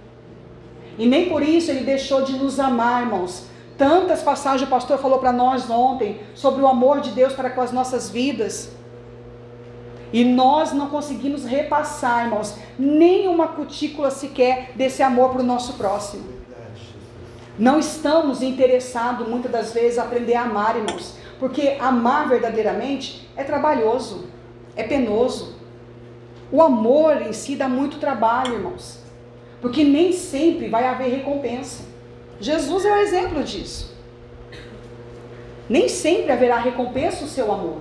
[0.98, 3.53] E nem por isso ele deixou de nos amar, irmãos.
[3.76, 7.60] Tantas passagens o pastor falou para nós ontem sobre o amor de Deus para com
[7.60, 8.70] as nossas vidas.
[10.12, 15.72] E nós não conseguimos repassar, irmãos, nem uma cutícula sequer desse amor para o nosso
[15.72, 16.24] próximo.
[17.58, 21.16] Não estamos interessados, muitas das vezes, a aprender a amar, irmãos.
[21.38, 24.28] Porque amar verdadeiramente é trabalhoso,
[24.76, 25.56] é penoso.
[26.50, 29.00] O amor em si dá muito trabalho, irmãos.
[29.60, 31.93] Porque nem sempre vai haver recompensa.
[32.44, 33.94] Jesus é o exemplo disso.
[35.68, 37.78] Nem sempre haverá recompensa o seu amor.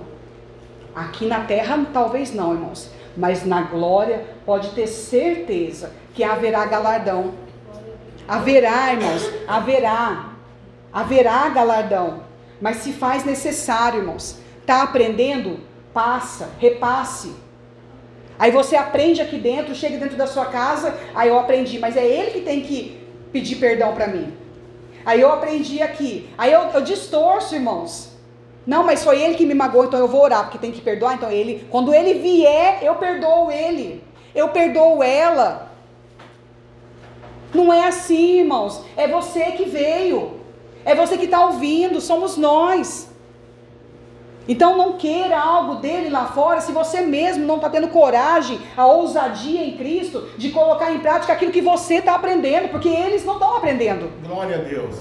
[0.94, 2.90] Aqui na terra, talvez não, irmãos.
[3.16, 7.34] Mas na glória, pode ter certeza que haverá galardão.
[8.26, 10.30] Haverá, irmãos, haverá.
[10.92, 12.22] Haverá galardão.
[12.60, 14.38] Mas se faz necessário, irmãos.
[14.62, 15.60] Está aprendendo?
[15.94, 17.32] passa, repasse.
[18.36, 22.04] Aí você aprende aqui dentro, chega dentro da sua casa, aí eu aprendi, mas é
[22.04, 23.00] ele que tem que
[23.32, 24.32] pedir perdão para mim.
[25.04, 26.30] Aí eu aprendi aqui.
[26.38, 28.14] Aí eu, eu distorço, irmãos.
[28.66, 31.14] Não, mas foi ele que me magoou, então eu vou orar, porque tem que perdoar.
[31.14, 34.02] Então ele, quando ele vier, eu perdoo ele.
[34.34, 35.70] Eu perdoo ela.
[37.52, 38.82] Não é assim, irmãos.
[38.96, 40.40] É você que veio.
[40.84, 42.00] É você que está ouvindo.
[42.00, 43.08] Somos nós.
[44.46, 48.86] Então não queira algo dele lá fora se você mesmo não está tendo coragem, a
[48.86, 53.34] ousadia em Cristo de colocar em prática aquilo que você está aprendendo, porque eles não
[53.34, 54.12] estão aprendendo.
[54.26, 54.96] Glória a Deus.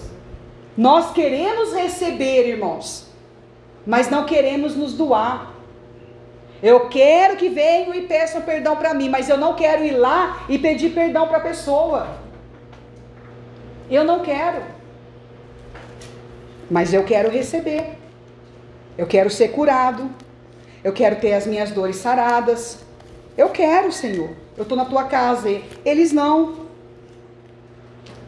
[0.77, 3.07] Nós queremos receber, irmãos,
[3.85, 5.51] mas não queremos nos doar.
[6.61, 10.45] Eu quero que venham e peçam perdão para mim, mas eu não quero ir lá
[10.47, 12.07] e pedir perdão para a pessoa.
[13.91, 14.63] Eu não quero.
[16.71, 18.02] Mas eu quero receber.
[18.97, 20.09] Eu quero ser curado.
[20.83, 22.79] Eu quero ter as minhas dores saradas.
[23.37, 24.29] Eu quero, Senhor.
[24.55, 25.49] Eu estou na tua casa.
[25.83, 26.67] Eles não.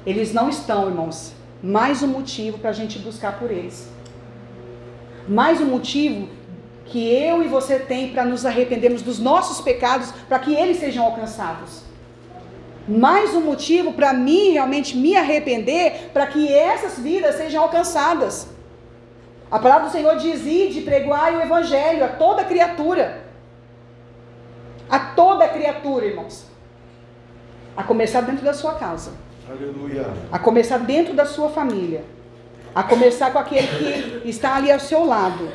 [0.05, 1.33] Eles não estão, irmãos.
[1.61, 3.89] Mais um motivo para a gente buscar por eles.
[5.27, 6.29] Mais um motivo
[6.85, 11.03] que eu e você tem para nos arrependermos dos nossos pecados, para que eles sejam
[11.03, 11.81] alcançados.
[12.87, 18.54] Mais um motivo para mim realmente me arrepender, para que essas vidas sejam alcançadas.
[19.51, 23.23] A palavra do Senhor diz: ide, pregoai o evangelho a toda criatura.
[24.89, 26.45] A toda criatura, irmãos.
[27.75, 29.13] A começar dentro da sua casa.
[29.49, 30.07] Aleluia.
[30.31, 32.03] A começar dentro da sua família.
[32.73, 35.49] A começar com aquele que está ali ao seu lado.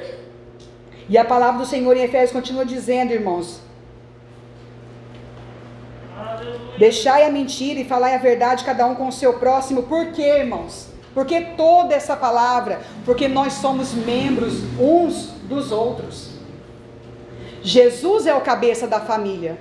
[1.08, 3.60] E a palavra do Senhor em Efésios continua dizendo, irmãos:
[6.78, 9.82] Deixai a mentira e falai a verdade, cada um com o seu próximo.
[9.82, 10.89] Por quê, irmãos?
[11.14, 16.30] Porque toda essa palavra, porque nós somos membros uns dos outros.
[17.62, 19.58] Jesus é o cabeça da família.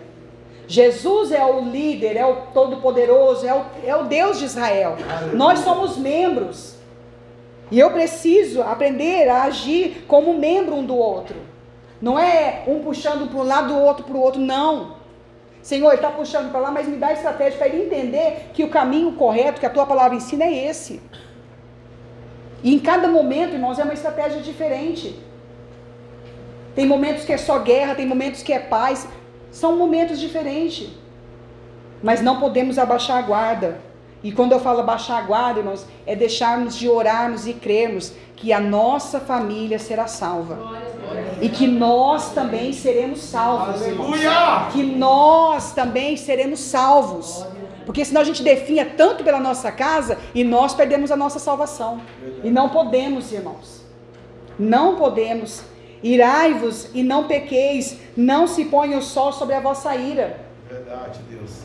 [0.67, 4.97] Jesus é o líder, é o todo-poderoso, é o, é o Deus de Israel.
[5.33, 6.75] Nós somos membros.
[7.71, 11.35] E eu preciso aprender a agir como membro um do outro.
[11.99, 14.99] Não é um puxando para um lado, o outro para o outro, não.
[15.61, 18.69] Senhor, ele está puxando para lá, mas me dá estratégia para ele entender que o
[18.69, 21.01] caminho correto que a tua palavra ensina é esse.
[22.63, 25.17] E em cada momento, irmãos, é uma estratégia diferente.
[26.75, 29.07] Tem momentos que é só guerra, tem momentos que é paz.
[29.51, 30.89] São momentos diferentes.
[32.01, 33.81] Mas não podemos abaixar a guarda.
[34.21, 38.51] E quando eu falo abaixar a guarda, irmãos, é deixarmos de orarmos e crermos que
[38.51, 40.57] a nossa família será salva.
[41.41, 43.81] E que nós também seremos salvos.
[43.81, 44.17] Irmãos.
[44.73, 47.45] Que nós também seremos salvos.
[47.89, 51.99] Porque senão a gente definha tanto pela nossa casa e nós perdemos a nossa salvação.
[52.43, 53.83] E não podemos, irmãos.
[54.59, 55.63] Não podemos.
[56.03, 60.39] Irai-vos e não pequeis, não se ponha o sol sobre a vossa ira.
[60.69, 61.63] Verdade, Deus.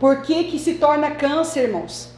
[0.00, 2.12] Por que, que se torna câncer, irmãos?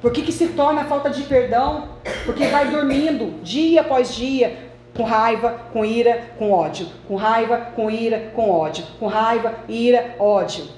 [0.00, 1.90] Por que, que se torna falta de perdão?
[2.24, 6.86] Porque vai dormindo dia após dia, com raiva, com ira, com ódio.
[7.06, 8.86] Com raiva, com ira, com ódio.
[8.98, 10.77] Com raiva, ira, ódio.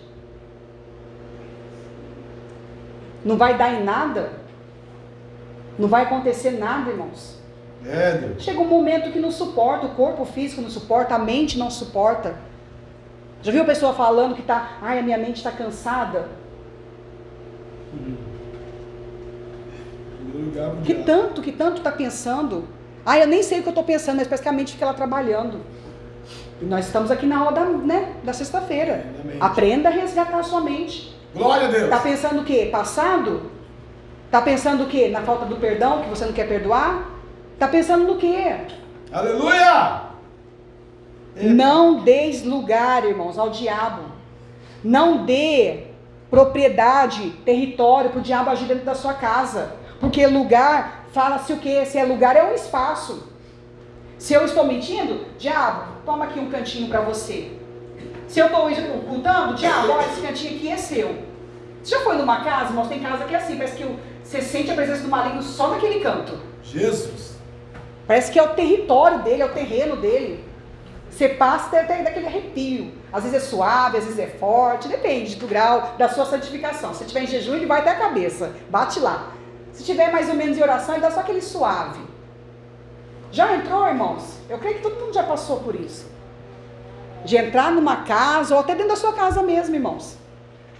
[3.24, 4.32] Não vai dar em nada.
[5.78, 7.38] Não vai acontecer nada, irmãos.
[7.86, 8.42] É, Deus.
[8.42, 12.34] Chega um momento que não suporta, o corpo físico não suporta, a mente não suporta.
[13.42, 16.28] Já viu a pessoa falando que está, ai, a minha mente está cansada?
[20.84, 22.64] Que tanto, que tanto está pensando?
[23.04, 24.84] Ai, eu nem sei o que eu estou pensando, mas parece que a mente fica
[24.84, 25.60] lá trabalhando.
[26.60, 29.06] E nós estamos aqui na hora da, né, da sexta-feira.
[29.40, 31.18] Aprenda a resgatar a sua mente.
[31.34, 31.84] Glória a Deus.
[31.84, 32.68] Está pensando o quê?
[32.70, 33.50] Passado?
[34.26, 35.08] Está pensando o quê?
[35.08, 37.08] Na falta do perdão, que você não quer perdoar?
[37.54, 38.56] Está pensando no quê?
[39.12, 40.02] Aleluia!
[41.36, 44.02] Não deis lugar, irmãos, ao diabo.
[44.82, 45.84] Não dê
[46.30, 49.74] propriedade, território para o diabo agir dentro da sua casa.
[50.00, 51.84] Porque lugar, fala-se o quê?
[51.84, 53.28] Se é lugar, é um espaço.
[54.18, 57.59] Se eu estou mentindo, diabo, toma aqui um cantinho para você.
[58.30, 61.08] Se eu estou ocultando, diabo, olha, esse cantinho aqui é seu.
[61.82, 62.86] Você já foi numa casa, irmãos?
[62.86, 65.98] Tem casa que é assim, parece que você sente a presença do maligno só naquele
[65.98, 66.38] canto.
[66.62, 67.34] Jesus.
[68.06, 70.44] Parece que é o território dele, é o terreno dele.
[71.10, 72.92] Você passa tem daquele arrepio.
[73.12, 76.94] Às vezes é suave, às vezes é forte, depende do grau da sua santificação.
[76.94, 79.32] Se tiver em jejum, ele vai até a cabeça, bate lá.
[79.72, 81.98] Se tiver mais ou menos em oração, ele dá só aquele suave.
[83.32, 84.38] Já entrou, irmãos?
[84.48, 86.19] Eu creio que todo mundo já passou por isso.
[87.24, 90.16] De entrar numa casa, ou até dentro da sua casa mesmo, irmãos.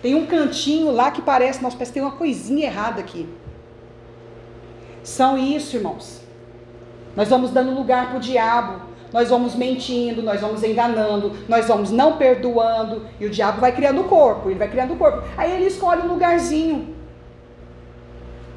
[0.03, 3.29] Tem um cantinho lá que parece, nossa, parece que tem uma coisinha errada aqui.
[5.03, 6.23] São isso, irmãos.
[7.15, 8.91] Nós vamos dando lugar para o diabo.
[9.13, 14.03] nós vamos mentindo, nós vamos enganando, nós vamos não perdoando, e o diabo vai criando
[14.03, 15.25] o corpo, ele vai criando o corpo.
[15.37, 16.95] Aí ele escolhe um lugarzinho.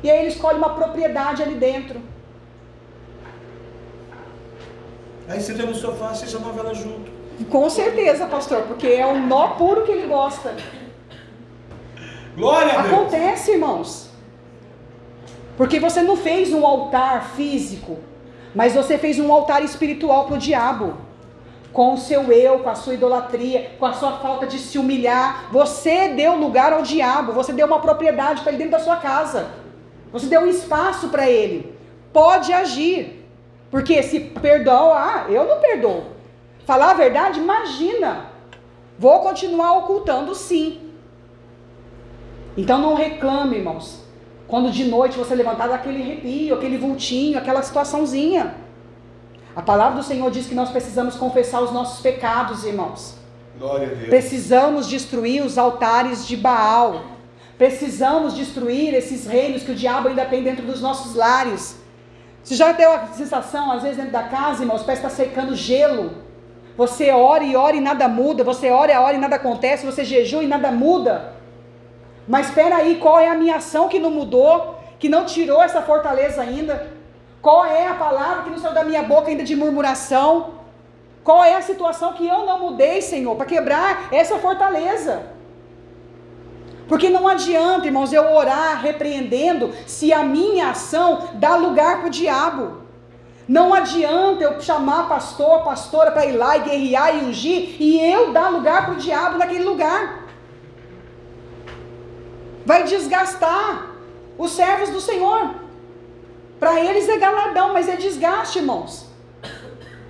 [0.03, 1.99] E aí ele escolhe uma propriedade ali dentro.
[5.27, 7.12] Aí você tá no sofá, assiste a novela junto.
[7.49, 10.55] Com certeza, pastor, porque é o nó puro que ele gosta.
[12.35, 12.93] Glória a Deus!
[12.93, 14.09] Acontece, irmãos.
[15.57, 17.97] Porque você não fez um altar físico,
[18.55, 20.97] mas você fez um altar espiritual para o diabo.
[21.71, 25.49] Com o seu eu, com a sua idolatria, com a sua falta de se humilhar.
[25.51, 29.47] Você deu lugar ao diabo, você deu uma propriedade para ele dentro da sua casa.
[30.11, 31.75] Você deu um espaço para ele.
[32.11, 33.27] Pode agir.
[33.71, 36.12] Porque se perdoar, eu não perdoo.
[36.65, 38.27] Falar a verdade, imagina.
[38.97, 40.91] Vou continuar ocultando sim.
[42.55, 44.03] Então não reclame, irmãos.
[44.47, 48.55] Quando de noite você levantar daquele arrepio, aquele vultinho, aquela situaçãozinha.
[49.55, 53.15] A palavra do Senhor diz que nós precisamos confessar os nossos pecados, irmãos.
[53.57, 54.09] Glória a Deus.
[54.09, 57.01] Precisamos destruir os altares de Baal.
[57.57, 61.77] Precisamos destruir esses reinos que o diabo ainda tem dentro dos nossos lares.
[62.43, 65.55] Você já deu a sensação, às vezes, dentro da casa, irmãos, parece que está secando
[65.55, 66.22] gelo.
[66.75, 68.43] Você ora e ora e nada muda.
[68.43, 69.85] Você ora e ora e nada acontece.
[69.85, 71.33] Você jejua e nada muda.
[72.27, 74.75] Mas espera aí, qual é a minha ação que não mudou?
[74.97, 76.87] Que não tirou essa fortaleza ainda?
[77.41, 80.53] Qual é a palavra que não saiu da minha boca ainda de murmuração?
[81.23, 85.23] Qual é a situação que eu não mudei, Senhor, para quebrar essa fortaleza?
[86.87, 92.09] Porque não adianta, irmãos, eu orar repreendendo se a minha ação dá lugar para o
[92.09, 92.82] diabo.
[93.53, 98.33] Não adianta eu chamar pastor, pastora para ir lá e guerrear e ungir e eu
[98.33, 100.23] dar lugar para o diabo naquele lugar.
[102.65, 103.91] Vai desgastar
[104.39, 105.53] os servos do Senhor.
[106.59, 109.05] Para eles é galardão, mas é desgaste, irmãos.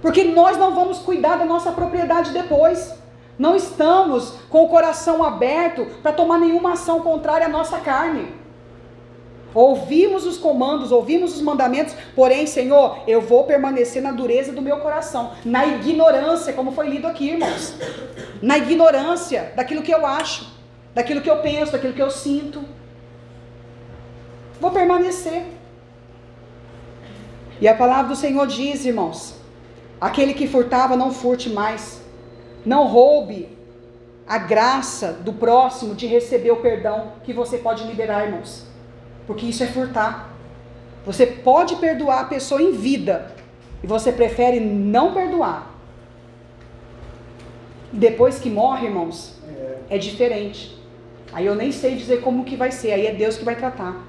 [0.02, 2.94] Porque nós não vamos cuidar da nossa propriedade depois.
[3.38, 8.34] Não estamos com o coração aberto para tomar nenhuma ação contrária à nossa carne.
[9.54, 14.78] Ouvimos os comandos, ouvimos os mandamentos, porém, Senhor, eu vou permanecer na dureza do meu
[14.78, 17.76] coração, na ignorância, como foi lido aqui, irmãos.
[18.42, 20.52] Na ignorância daquilo que eu acho,
[20.94, 22.64] daquilo que eu penso, daquilo que eu sinto.
[24.60, 25.44] Vou permanecer.
[27.62, 29.36] E a palavra do Senhor diz, irmãos:
[30.02, 32.02] aquele que furtava, não furte mais.
[32.66, 33.50] Não roube
[34.28, 38.73] a graça do próximo de receber o perdão que você pode liberar, irmãos.
[39.26, 40.30] Porque isso é furtar.
[41.06, 43.32] Você pode perdoar a pessoa em vida
[43.84, 45.72] e você prefere não perdoar.
[47.92, 49.38] Depois que morre, irmãos,
[49.90, 50.76] é diferente.
[51.32, 54.06] Aí eu nem sei dizer como que vai ser, aí é Deus que vai tratar.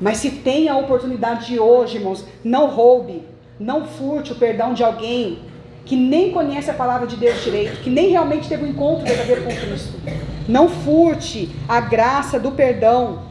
[0.00, 3.22] Mas se tem a oportunidade de hoje, irmãos, não roube,
[3.58, 5.38] não furte o perdão de alguém
[5.84, 9.42] que nem conhece a palavra de Deus direito, que nem realmente teve um encontro verdadeiro
[9.42, 9.98] com Cristo.
[10.48, 13.22] Não furte a graça do perdão.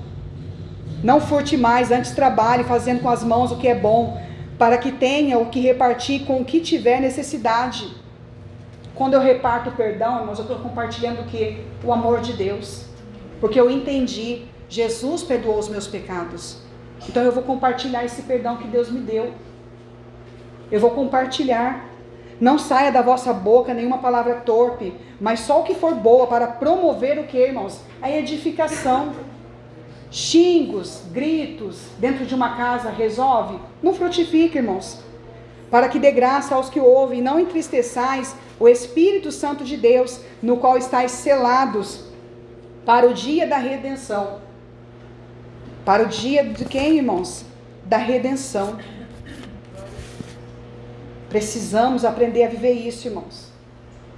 [1.03, 4.21] Não furte mais, antes trabalhe fazendo com as mãos o que é bom,
[4.57, 7.87] para que tenha o que repartir com o que tiver necessidade.
[8.93, 11.63] Quando eu reparto o perdão, irmãos, eu estou compartilhando o que?
[11.83, 12.85] O amor de Deus.
[13.39, 16.61] Porque eu entendi, Jesus perdoou os meus pecados.
[17.09, 19.33] Então eu vou compartilhar esse perdão que Deus me deu.
[20.71, 21.89] Eu vou compartilhar.
[22.39, 26.47] Não saia da vossa boca nenhuma palavra torpe, mas só o que for boa para
[26.47, 27.81] promover o que, irmãos?
[28.01, 29.13] A edificação.
[30.11, 33.57] Xingos, gritos dentro de uma casa resolve?
[33.81, 34.99] Não frutifica, irmãos.
[35.71, 40.19] Para que dê graça aos que ouvem, e não entristeçais o Espírito Santo de Deus,
[40.43, 42.03] no qual estáis selados
[42.85, 44.41] para o dia da redenção.
[45.85, 47.45] Para o dia de quem, irmãos?
[47.85, 48.77] Da redenção.
[51.29, 53.47] Precisamos aprender a viver isso, irmãos.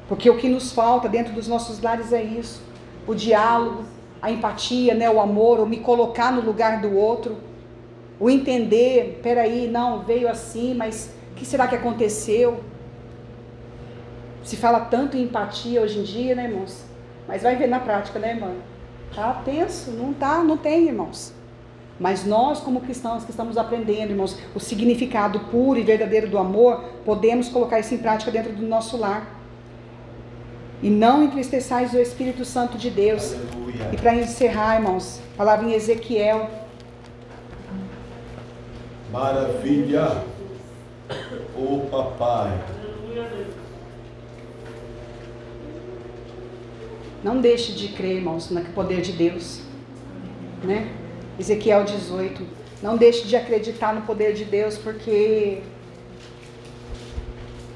[0.09, 2.61] Porque o que nos falta dentro dos nossos lares é isso:
[3.05, 3.85] o diálogo,
[4.23, 7.35] a empatia, né, o amor, o me colocar no lugar do outro,
[8.17, 12.63] o entender, peraí, não, veio assim, mas o que será que aconteceu?
[14.41, 16.85] Se fala tanto em empatia hoje em dia, né, irmãos?
[17.27, 18.53] Mas vai ver na prática, né, irmã?
[19.13, 21.33] Tá tenso, não tá, não tem, irmãos.
[21.99, 26.81] Mas nós, como cristãos que estamos aprendendo, irmãos, o significado puro e verdadeiro do amor,
[27.03, 29.27] podemos colocar isso em prática dentro do nosso lar.
[30.81, 33.35] E não entristeçais o Espírito Santo de Deus.
[33.91, 36.49] E para encerrar, irmãos, palavra em Ezequiel,
[39.13, 40.23] Maravilha.
[41.55, 42.51] Ô papai.
[42.67, 43.53] Aleluia, Deus.
[47.23, 49.61] não deixe de crer, irmãos, no poder de Deus.
[50.63, 50.91] Né?
[51.39, 52.43] Ezequiel 18.
[52.81, 55.61] Não deixe de acreditar no poder de Deus, porque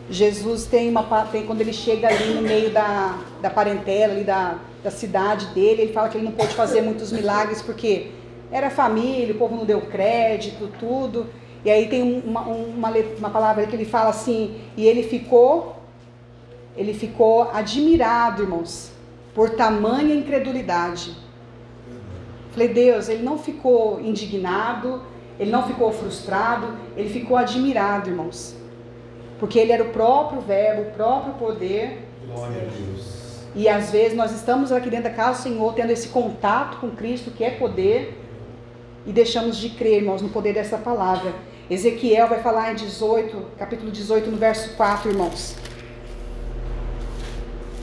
[0.10, 4.58] Jesus tem uma tem quando ele chega ali no meio da, da parentela, ali da,
[4.84, 8.12] da cidade dele, ele fala que ele não pôde fazer muitos milagres porque
[8.52, 11.28] era família, o povo não deu crédito, tudo.
[11.66, 15.76] E aí tem um- uma, uma, uma palavra que ele fala assim, e ele ficou,
[16.78, 18.92] ele ficou admirado, irmãos,
[19.36, 21.12] por tamanha incredulidade.
[22.52, 25.02] Falei, Deus, ele não ficou indignado,
[25.38, 28.56] ele não ficou frustrado, ele ficou admirado, irmãos.
[29.40, 32.08] Porque ele era o próprio verbo, o próprio poder.
[32.26, 33.18] Glória a Deus.
[33.56, 36.92] E às vezes nós estamos aqui dentro da casa do Senhor, tendo esse contato com
[36.92, 38.24] Cristo, que é poder,
[39.06, 41.34] e deixamos de crer, irmãos, no poder dessa palavra.
[41.70, 45.56] Ezequiel vai falar em 18, capítulo 18, no verso 4, irmãos.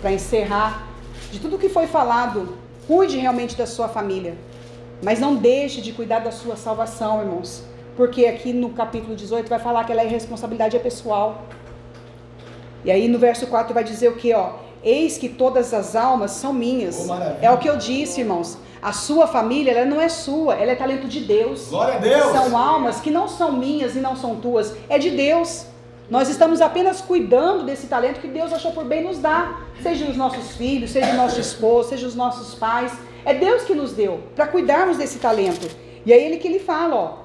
[0.00, 0.88] Para encerrar,
[1.32, 2.56] de tudo que foi falado,
[2.86, 4.36] cuide realmente da sua família.
[5.02, 7.64] Mas não deixe de cuidar da sua salvação, irmãos.
[7.96, 11.42] Porque aqui no capítulo 18 vai falar que ela é responsabilidade pessoal.
[12.84, 14.52] E aí no verso 4 vai dizer o que, ó?
[14.82, 17.08] Eis que todas as almas são minhas.
[17.08, 18.58] Oh, é o que eu disse, irmãos.
[18.82, 21.68] A sua família, ela não é sua, ela é talento de Deus.
[21.70, 22.32] Glória a Deus.
[22.32, 25.64] São almas que não são minhas e não são tuas, é de Deus.
[26.10, 29.66] Nós estamos apenas cuidando desse talento que Deus achou por bem nos dar.
[29.82, 32.92] Seja os nossos filhos, seja o nosso esposo, seja os nossos pais.
[33.24, 35.66] É Deus que nos deu para cuidarmos desse talento.
[36.04, 37.23] E é ele que ele fala, ó.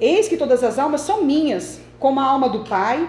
[0.00, 3.08] Eis que todas as almas são minhas, como a alma do Pai,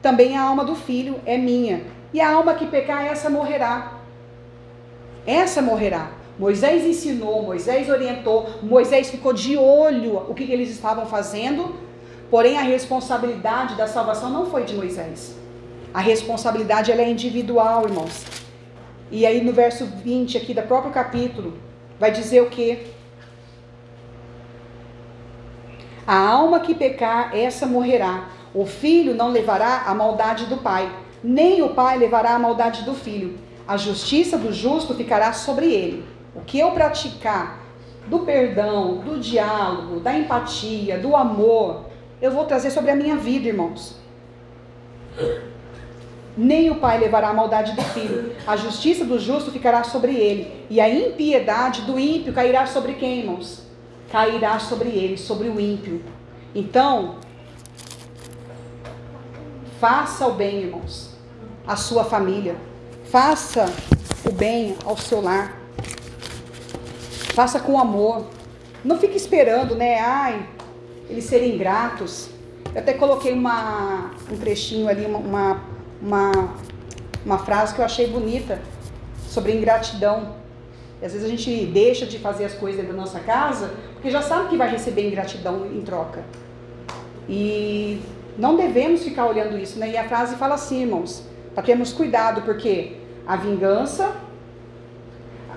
[0.00, 1.84] também a alma do Filho é minha.
[2.12, 3.92] E a alma que pecar, essa morrerá.
[5.26, 6.12] Essa morrerá.
[6.38, 11.74] Moisés ensinou, Moisés orientou, Moisés ficou de olho o que, eles estavam fazendo,
[12.30, 15.34] porém a responsabilidade da salvação não foi de Moisés.
[15.94, 18.24] A responsabilidade ela é individual, irmãos.
[19.10, 21.54] E aí no verso 20 aqui do próprio capítulo,
[21.98, 22.94] vai dizer o que?
[26.06, 28.28] A alma que pecar, essa morrerá.
[28.54, 30.90] O filho não levará a maldade do pai,
[31.22, 33.38] nem o pai levará a maldade do filho.
[33.66, 36.04] A justiça do justo ficará sobre ele.
[36.34, 37.58] O que eu praticar
[38.06, 41.86] do perdão, do diálogo, da empatia, do amor,
[42.22, 43.96] eu vou trazer sobre a minha vida, irmãos.
[46.36, 48.36] Nem o pai levará a maldade do filho.
[48.46, 50.66] A justiça do justo ficará sobre ele.
[50.70, 53.65] E a impiedade do ímpio cairá sobre quem, irmãos?
[54.16, 56.02] Cairá sobre ele, sobre o ímpio.
[56.54, 57.16] Então,
[59.78, 61.10] faça o bem, irmãos,
[61.66, 62.56] à sua família.
[63.10, 63.66] Faça
[64.24, 65.60] o bem ao seu lar.
[67.34, 68.24] Faça com amor.
[68.82, 70.00] Não fique esperando, né?
[70.00, 70.48] Ai,
[71.10, 72.30] eles serem ingratos.
[72.74, 75.60] Eu até coloquei uma, um trechinho ali, uma,
[76.00, 76.54] uma,
[77.22, 78.62] uma frase que eu achei bonita
[79.28, 80.45] sobre ingratidão.
[81.02, 84.48] Às vezes a gente deixa de fazer as coisas da nossa casa porque já sabe
[84.48, 86.24] que vai receber ingratidão em troca.
[87.28, 88.00] E
[88.38, 89.90] não devemos ficar olhando isso, né?
[89.90, 92.96] E a frase fala assim, irmãos, para termos cuidado, porque
[93.26, 94.14] a vingança,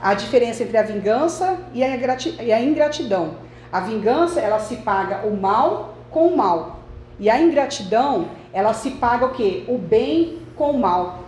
[0.01, 3.35] a diferença entre a vingança e e a ingratidão.
[3.71, 6.79] A vingança, ela se paga o mal com o mal.
[7.19, 9.63] E a ingratidão, ela se paga o quê?
[9.67, 11.19] O bem com o mal.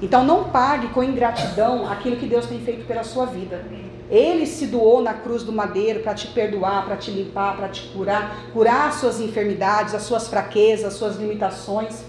[0.00, 3.64] Então não pague com ingratidão aquilo que Deus tem feito pela sua vida.
[4.10, 7.88] Ele se doou na cruz do madeiro para te perdoar, para te limpar, para te
[7.88, 12.04] curar, curar as suas enfermidades, as suas fraquezas, as suas limitações.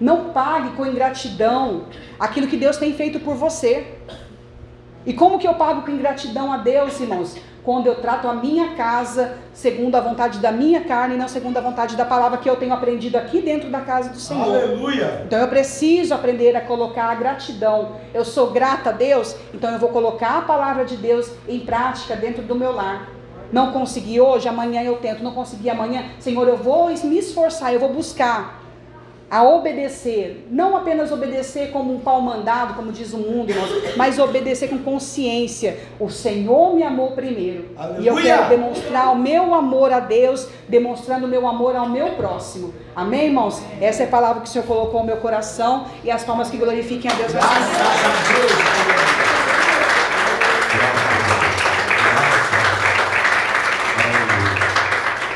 [0.00, 1.84] Não pague com ingratidão
[2.18, 3.94] aquilo que Deus tem feito por você.
[5.06, 7.36] E como que eu pago com ingratidão a Deus, irmãos?
[7.62, 11.56] Quando eu trato a minha casa segundo a vontade da minha carne e não segundo
[11.58, 14.42] a vontade da palavra que eu tenho aprendido aqui dentro da casa do Senhor.
[14.42, 15.22] Aleluia.
[15.26, 17.96] Então eu preciso aprender a colocar a gratidão.
[18.14, 22.16] Eu sou grata a Deus, então eu vou colocar a palavra de Deus em prática
[22.16, 23.08] dentro do meu lar.
[23.52, 25.22] Não consegui hoje, amanhã eu tento.
[25.22, 28.59] Não consegui amanhã, Senhor, eu vou me esforçar, eu vou buscar
[29.30, 30.46] a obedecer.
[30.50, 34.78] Não apenas obedecer como um pau mandado, como diz o mundo, irmãos, mas obedecer com
[34.78, 35.78] consciência.
[36.00, 37.66] O Senhor me amou primeiro.
[38.00, 38.22] E eu Aleluia!
[38.22, 42.74] quero demonstrar o meu amor a Deus, demonstrando o meu amor ao meu próximo.
[42.94, 43.62] Amém, irmãos?
[43.80, 46.56] Essa é a palavra que o Senhor colocou no meu coração e as palmas que
[46.56, 47.32] glorifiquem a Deus.
[47.32, 48.80] Graças a Deus.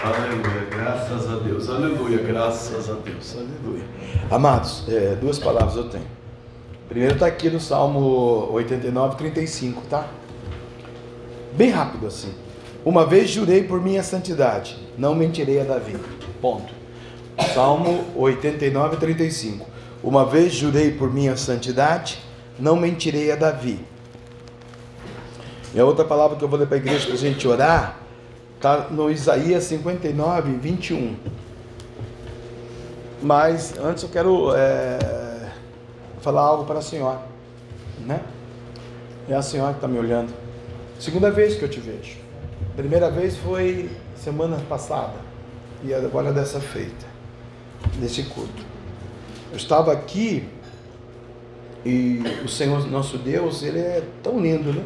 [0.05, 3.85] Aleluia, graças a Deus, aleluia, graças a Deus, aleluia.
[4.31, 6.07] Amados, é, duas palavras eu tenho.
[6.89, 10.07] Primeiro está aqui no Salmo 89, 35, tá?
[11.57, 12.33] Bem rápido assim.
[12.85, 15.97] Uma vez jurei por minha santidade, não mentirei a Davi.
[16.41, 16.73] Ponto.
[17.55, 19.67] Salmo 89, 35.
[20.03, 22.19] Uma vez jurei por minha santidade,
[22.59, 23.81] não mentirei a Davi.
[25.75, 27.99] E a outra palavra que eu vou ler para a igreja para a gente orar,
[28.57, 31.17] está no Isaías 59, 21.
[33.23, 35.51] Mas antes eu quero é,
[36.21, 37.23] falar algo para a senhora,
[38.01, 38.21] né?
[39.29, 40.33] É a senhora que está me olhando.
[40.99, 42.19] Segunda vez que eu te vejo.
[42.77, 45.15] Primeira vez foi semana passada
[45.83, 47.07] e agora dessa feita,
[48.01, 48.65] desse culto.
[49.51, 50.49] Eu estava aqui
[51.85, 54.85] e o Senhor nosso Deus, ele é tão lindo, né?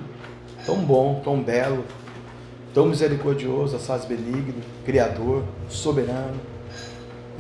[0.66, 1.84] Tão bom, tão belo,
[2.74, 6.57] tão misericordioso, assaz benigno, criador, soberano.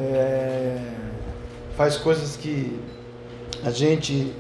[0.00, 0.78] É,
[1.76, 2.78] faz coisas que
[3.64, 4.32] a gente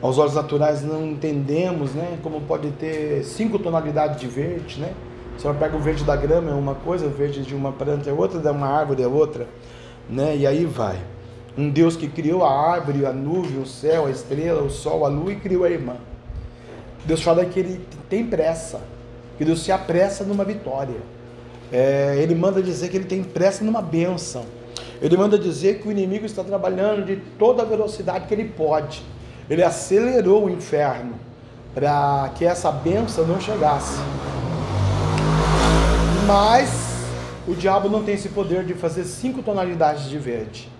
[0.00, 2.18] aos olhos naturais não entendemos, né?
[2.22, 4.92] Como pode ter cinco tonalidades de verde, né?
[5.36, 8.12] Você pega o verde da grama é uma coisa, o verde de uma planta é
[8.12, 9.48] outra, de uma árvore é outra,
[10.08, 10.36] né?
[10.36, 10.98] E aí vai.
[11.56, 15.08] Um Deus que criou a árvore, a nuvem, o céu, a estrela, o sol, a
[15.08, 15.96] lua e criou a irmã.
[17.04, 18.80] Deus fala que ele tem pressa,
[19.36, 20.96] que Deus se apressa numa vitória.
[21.72, 24.44] É, ele manda dizer que ele tem pressa numa bênção.
[25.00, 29.02] Ele manda dizer que o inimigo está trabalhando de toda a velocidade que ele pode.
[29.48, 31.14] Ele acelerou o inferno
[31.74, 33.98] para que essa bênção não chegasse.
[36.26, 37.04] Mas
[37.46, 40.78] o diabo não tem esse poder de fazer cinco tonalidades de verde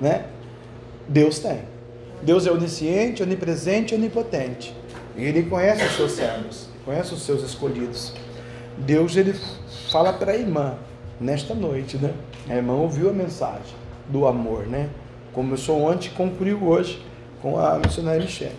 [0.00, 0.24] né?
[1.08, 1.62] Deus tem.
[2.22, 4.74] Deus é onisciente, onipresente, onipotente.
[5.16, 8.12] E ele conhece os seus servos, conhece os seus escolhidos.
[8.76, 9.34] Deus ele
[9.90, 10.74] fala para a irmã
[11.20, 12.14] nesta noite, né?
[12.48, 13.74] A irmã ouviu a mensagem
[14.08, 14.88] do amor, né?
[15.32, 17.04] Começou ontem e concluiu hoje
[17.40, 18.56] com a missionária Michelle.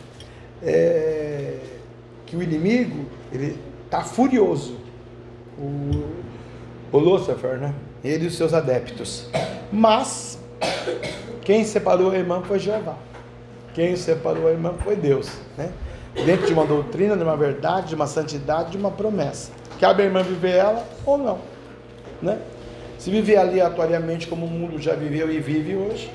[0.62, 1.58] É,
[2.26, 4.78] que o inimigo ele está furioso.
[5.58, 6.04] O,
[6.92, 7.74] o Lúcifer, né?
[8.04, 9.30] Ele e os seus adeptos.
[9.72, 10.40] Mas
[11.42, 12.96] quem separou a irmã foi Jeová.
[13.74, 15.72] Quem separou a irmã foi Deus, né?
[16.26, 19.52] Dentro de uma doutrina, de uma verdade, de uma santidade, de uma promessa.
[19.80, 21.40] Cabe a irmã viver ela ou não,
[22.22, 22.40] né?
[22.98, 26.12] Se viver aleatoriamente como o mundo já viveu e vive hoje,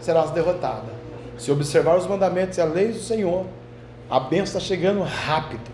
[0.00, 0.92] serás derrotada.
[1.36, 3.44] Se observar os mandamentos e a lei do Senhor,
[4.08, 5.70] a bênção está chegando rápido,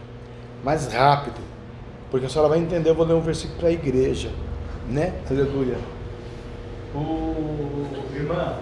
[0.65, 1.40] mais rápido.
[2.11, 4.31] Porque a senhora vai entender, eu vou ler um versículo para a igreja,
[4.89, 5.12] né?
[5.31, 5.78] Aleluia.
[6.93, 8.57] O irmã,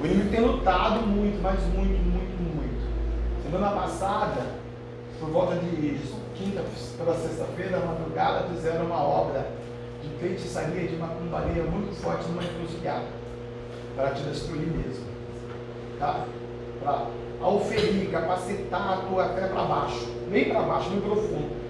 [0.00, 3.44] o inimigo tem lutado muito, mas muito, muito, muito.
[3.44, 4.46] Semana passada,
[5.20, 5.96] por volta de
[6.34, 6.62] quinta
[6.98, 9.46] para sexta-feira, na madrugada, fizeram uma obra
[10.02, 13.06] de feitiçaria, de macumbaria muito forte numa encruzilhada,
[13.94, 15.06] para te destruir mesmo.
[15.98, 16.26] Tá?
[16.82, 17.06] Para
[17.40, 21.62] auferir, capacitar a tua fé para baixo, nem para baixo, nem profundo.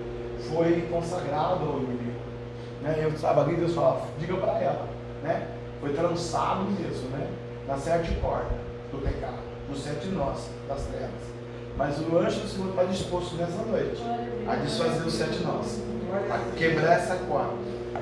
[0.49, 2.21] Foi consagrado ao inimigo.
[2.83, 2.99] Né?
[3.03, 4.89] Eu estava ali, Deus falava, diga para ela,
[5.23, 5.49] né?
[5.81, 7.29] Foi trançado mesmo, né?
[7.67, 8.51] na sete corda
[8.91, 11.32] do pecado, nos sete nós das trevas.
[11.77, 14.03] Mas o anjo do Senhor está disposto nessa noite
[14.47, 15.83] a desfazer os sete nós,
[16.31, 17.55] a quebrar essa corda.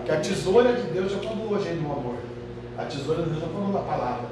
[0.05, 2.17] Que a tesoura de Deus já falou hoje no amor.
[2.77, 4.29] A tesoura de Deus já falou na palavra.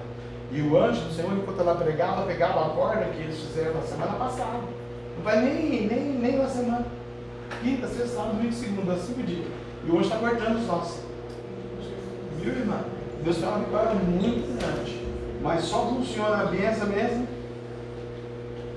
[0.51, 3.82] E o anjo do Senhor, enquanto ela pregava, pegava a corda que eles fizeram na
[3.82, 4.59] semana passada.
[5.16, 6.86] Não vai nem, nem, nem na semana.
[7.62, 9.47] Quinta, sexta, domingo, segunda, cinco dias.
[9.85, 11.02] E hoje está cortando os nossos.
[12.40, 12.81] Viu, irmã?
[13.23, 15.06] Deus tem uma vitória muito grande.
[15.43, 17.38] Mas só funciona a benção mesmo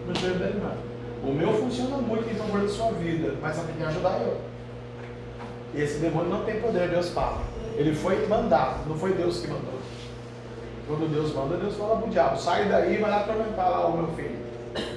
[0.08, 0.72] no jeito da irmã.
[1.24, 4.42] O meu funciona muito em favor da sua vida, mas só tem que ajudar eu.
[5.76, 7.42] Esse demônio não tem poder, Deus fala.
[7.76, 9.80] Ele foi mandado, não foi Deus que mandou.
[10.88, 13.88] Quando Deus manda, Deus fala para o diabo, sai daí e vai lá atormentar lá
[13.88, 14.36] o meu filho.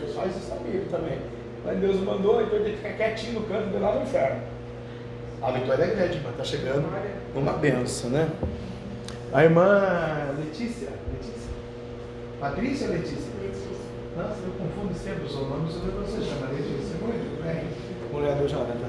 [0.00, 1.18] Deus faz isso comigo também.
[1.64, 4.40] Mas Deus mandou, então ele fica quietinho no canto de lá no inferno.
[5.40, 6.88] A vitória é grande, mas está chegando
[7.34, 8.28] uma benção, né?
[9.32, 9.82] A irmã
[10.38, 10.88] Letícia,
[12.40, 13.33] Patrícia ou Letícia?
[14.16, 16.96] Nossa, eu confundo sempre o seu nome, você você chama Letícia.
[17.02, 17.64] Muito bem.
[18.12, 18.88] Mulher do Jonathan.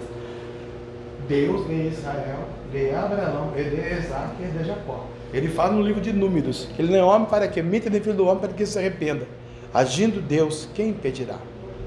[1.27, 5.05] Deus de Israel, de Abraão, e de Isaac e de Jacó.
[5.33, 7.99] Ele fala no livro de Números que ele não é homem para que emita, nem
[7.99, 9.27] filho do homem para que se arrependa.
[9.73, 11.39] Agindo Deus, quem impedirá?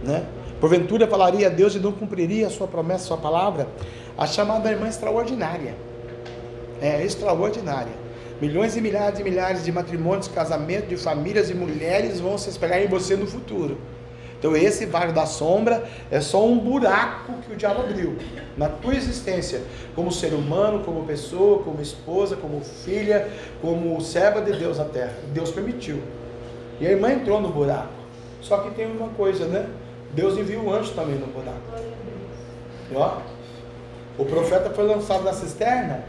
[0.03, 0.27] Né?
[0.61, 3.69] Porventura falaria a Deus e não cumpriria a sua promessa, a sua palavra?
[4.17, 5.77] A chamada irmã extraordinária.
[6.83, 8.08] É extraordinária.
[8.41, 12.81] Milhões e milhares e milhares de matrimônios, casamentos, de famílias e mulheres vão se espelhar
[12.81, 13.77] em você no futuro.
[14.39, 18.17] Então esse vale da sombra é só um buraco que o diabo abriu
[18.57, 19.63] na tua existência,
[19.97, 23.29] como ser humano, como pessoa, como esposa, como filha,
[23.61, 25.15] como serva de Deus na terra.
[25.35, 26.01] Deus permitiu.
[26.81, 27.89] E a irmã entrou no buraco.
[28.41, 29.67] Só que tem uma coisa, né?
[30.13, 31.59] Deus enviou um anjo também no buraco.
[32.93, 33.19] E, ó,
[34.17, 36.05] o profeta foi lançado na cisterna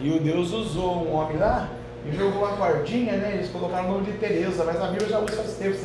[0.00, 1.70] e o Deus usou um homem lá
[2.06, 3.34] e jogou uma cordinha, né?
[3.34, 5.76] Eles colocaram o nome de Teresa, mas a Bíblia já usa faz tempo.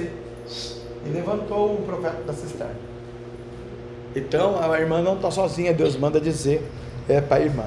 [1.05, 2.75] E levantou o profeta da cisterna.
[4.15, 6.63] Então a irmã não está sozinha, Deus manda dizer
[7.09, 7.65] é para a irmã.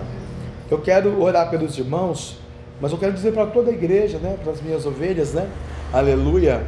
[0.71, 2.39] Eu quero orar pelos irmãos
[2.81, 4.37] Mas eu quero dizer para toda a igreja, né?
[4.43, 5.49] Para as minhas ovelhas, né?
[5.93, 6.67] Aleluia.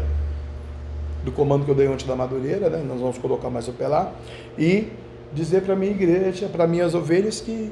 [1.23, 2.83] Do comando que eu dei ontem da Madureira, né?
[2.87, 4.13] Nós vamos colocar mais o pé lá.
[4.59, 4.89] E
[5.33, 7.71] dizer para a minha igreja, para minhas ovelhas, que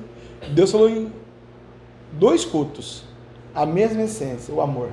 [0.50, 1.10] Deus falou em
[2.12, 3.04] dois cultos.
[3.54, 4.90] A mesma essência, o amor.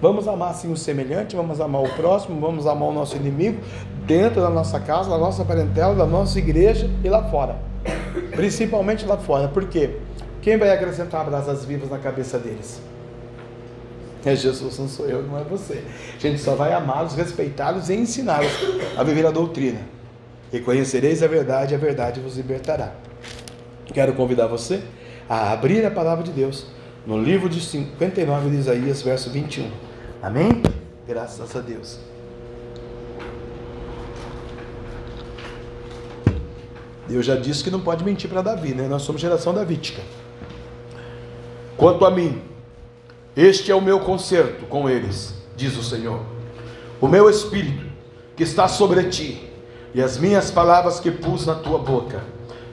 [0.00, 3.60] Vamos amar assim o semelhante, vamos amar o próximo, vamos amar o nosso inimigo,
[4.06, 7.56] dentro da nossa casa, da nossa parentela, da nossa igreja e lá fora.
[8.32, 9.48] Principalmente lá fora.
[9.48, 9.96] Por quê?
[10.42, 12.82] Quem vai acrescentar brasas vivas na cabeça deles?
[14.26, 15.82] É Jesus, não sou eu, não é você.
[16.16, 18.52] A gente só vai amá-los, respeitá-los e ensiná-los
[18.96, 19.80] a viver a doutrina.
[20.52, 22.92] E conhecereis a verdade, a verdade vos libertará.
[23.86, 24.82] Quero convidar você
[25.28, 26.66] a abrir a palavra de Deus
[27.06, 29.70] no livro de 59 de Isaías, verso 21.
[30.22, 30.62] Amém?
[31.06, 31.98] Graças a Deus.
[37.06, 38.88] Deus já disse que não pode mentir para Davi, né?
[38.88, 40.00] Nós somos geração davídica.
[41.76, 42.40] Quanto a mim,
[43.36, 46.20] este é o meu concerto com eles, diz o Senhor.
[47.00, 47.84] O meu espírito
[48.34, 49.50] que está sobre ti
[49.92, 52.22] e as minhas palavras que pus na tua boca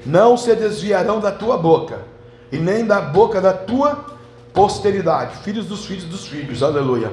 [0.05, 1.99] não se desviarão da tua boca
[2.51, 4.05] e nem da boca da tua
[4.53, 7.11] posteridade, filhos dos filhos dos filhos, aleluia.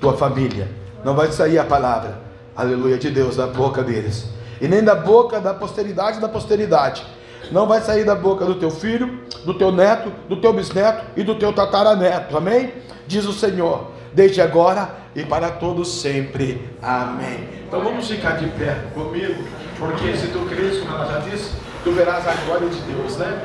[0.00, 0.68] Tua família,
[1.04, 2.20] não vai sair a palavra,
[2.54, 4.28] aleluia, de Deus da boca deles,
[4.60, 7.04] e nem da boca da posteridade da posteridade.
[7.50, 11.22] Não vai sair da boca do teu filho, do teu neto, do teu bisneto e
[11.22, 12.36] do teu tataraneto.
[12.36, 12.72] Amém?
[13.06, 16.68] Diz o Senhor, desde agora e para todos sempre.
[16.82, 17.48] Amém.
[17.66, 19.44] Então vamos ficar de pé comigo,
[19.78, 21.52] porque se tu crês, como ela já disse,
[21.84, 23.44] tu verás a glória de Deus, né?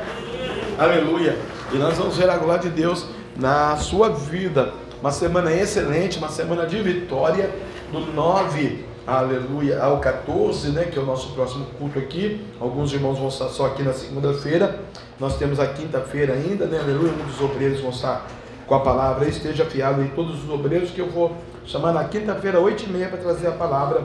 [0.78, 1.38] Aleluia.
[1.72, 4.72] E nós vamos ver a glória de Deus na sua vida.
[5.00, 7.50] Uma semana excelente, uma semana de vitória,
[7.90, 12.44] do 9 aleluia, ao 14, né, que é o nosso próximo culto aqui.
[12.60, 14.80] Alguns irmãos vão estar só aqui na segunda-feira.
[15.18, 17.12] Nós temos a quinta-feira ainda, né, aleluia.
[17.12, 18.26] Muitos obreiros vão estar
[18.66, 19.28] com a palavra.
[19.28, 21.36] Esteja afiado em todos os obreiros que eu vou
[21.66, 24.02] chamar na quinta-feira, oito e meia, para trazer a palavra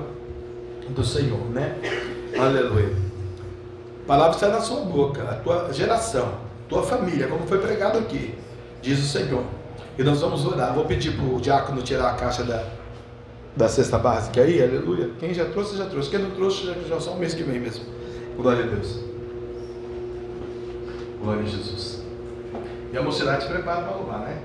[0.89, 1.76] do Senhor, né?
[2.38, 2.91] Aleluia.
[4.03, 8.35] A palavra sai da sua boca, a tua geração, tua família, como foi pregado aqui,
[8.81, 9.44] diz o Senhor.
[9.98, 10.73] E nós vamos orar.
[10.73, 12.64] Vou pedir para o diácono tirar a caixa da,
[13.56, 15.10] da cesta básica aí, aleluia.
[15.19, 16.10] Quem já trouxe, já trouxe.
[16.10, 17.85] Quem não trouxe, já, já só o mês que vem mesmo.
[18.35, 18.99] Glória a Deus.
[21.22, 22.03] Glória a Jesus.
[22.94, 24.38] E a mocidade prepara para louvar, né?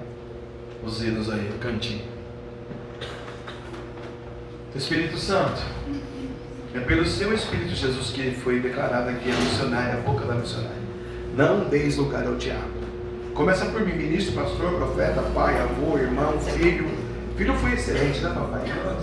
[0.85, 2.03] Os hinos aí, o cantinho.
[4.75, 5.61] Espírito Santo,
[6.75, 10.82] é pelo seu Espírito Jesus que foi declarado aqui a missionária, a boca da missionária.
[11.35, 12.83] Não deis lugar ao diabo.
[13.35, 16.87] Começa por mim, ministro, pastor, profeta, pai, avô, irmão, filho.
[17.37, 18.61] Filho foi excelente, né, papai?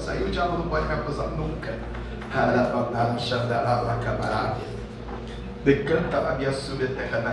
[0.07, 1.73] Aí o diabo não pode me acusar nunca.
[5.65, 6.51] Decanta a minha
[6.87, 7.31] terra na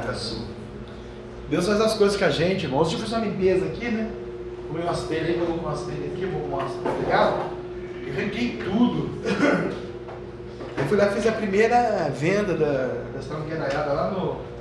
[1.51, 2.89] Deus faz as coisas com a gente, irmãos.
[2.89, 4.11] Deixa eu fazer uma limpeza aqui, né?
[4.69, 7.51] Comi umas telhas aí, vou umas telhas aqui, vou mostrar, tá ligado?
[8.07, 9.11] Eu arranquei tudo.
[10.79, 14.56] Eu fui lá fiz a primeira venda da, das tranqueiraiadas lá no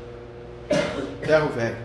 [1.22, 1.78] Ferro Velho.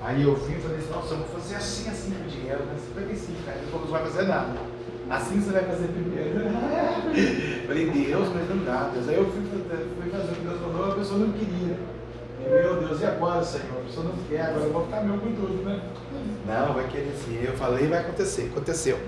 [0.00, 2.64] Aí eu vim e falei assim, nossa, eu vou fazer assim, assim com o dinheiro,
[2.64, 2.74] né?
[2.94, 3.58] 55, cara.
[3.58, 4.54] Ele falou, não vai fazer nada.
[5.10, 6.38] Assim você vai fazer primeiro.
[7.66, 9.08] falei, Deus, mas não dá, Deus.
[9.08, 11.76] Aí eu fui, fui fazer o que Deus falou, a pessoa não queria.
[12.40, 13.78] E, meu Deus, e agora, Senhor?
[13.78, 15.80] A pessoa não quer, agora eu vou ficar meu com tudo, né?
[16.46, 17.40] Não, vai querer sim.
[17.42, 18.50] Eu falei, vai acontecer.
[18.52, 18.98] Aconteceu.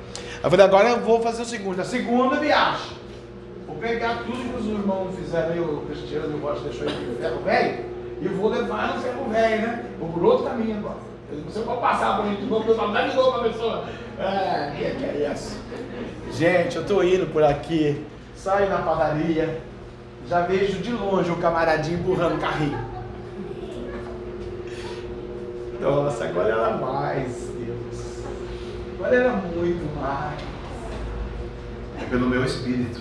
[0.42, 1.80] Eu falei, agora eu vou fazer o segundo.
[1.80, 2.98] A segunda viagem.
[3.66, 7.16] Vou pegar tudo que os irmãos fizeram aí, o Cristiano e o Rocha deixou aí
[7.20, 7.84] ferro velho,
[8.20, 9.84] e vou levar no ferro velho, né?
[9.98, 11.10] Vou por outro caminho agora.
[11.46, 13.84] Você pode passar por gente de novo, pessoal, dá de novo pra pessoa.
[14.18, 15.58] É, que que é isso?
[16.32, 18.04] Gente, eu tô indo por aqui,
[18.36, 19.60] saio na padaria,
[20.28, 22.78] já vejo de longe o camaradinho empurrando o carrinho.
[25.80, 28.24] Nossa, agora era mais, Deus.
[28.94, 30.40] Agora era muito mais.
[32.00, 33.00] É pelo meu espírito.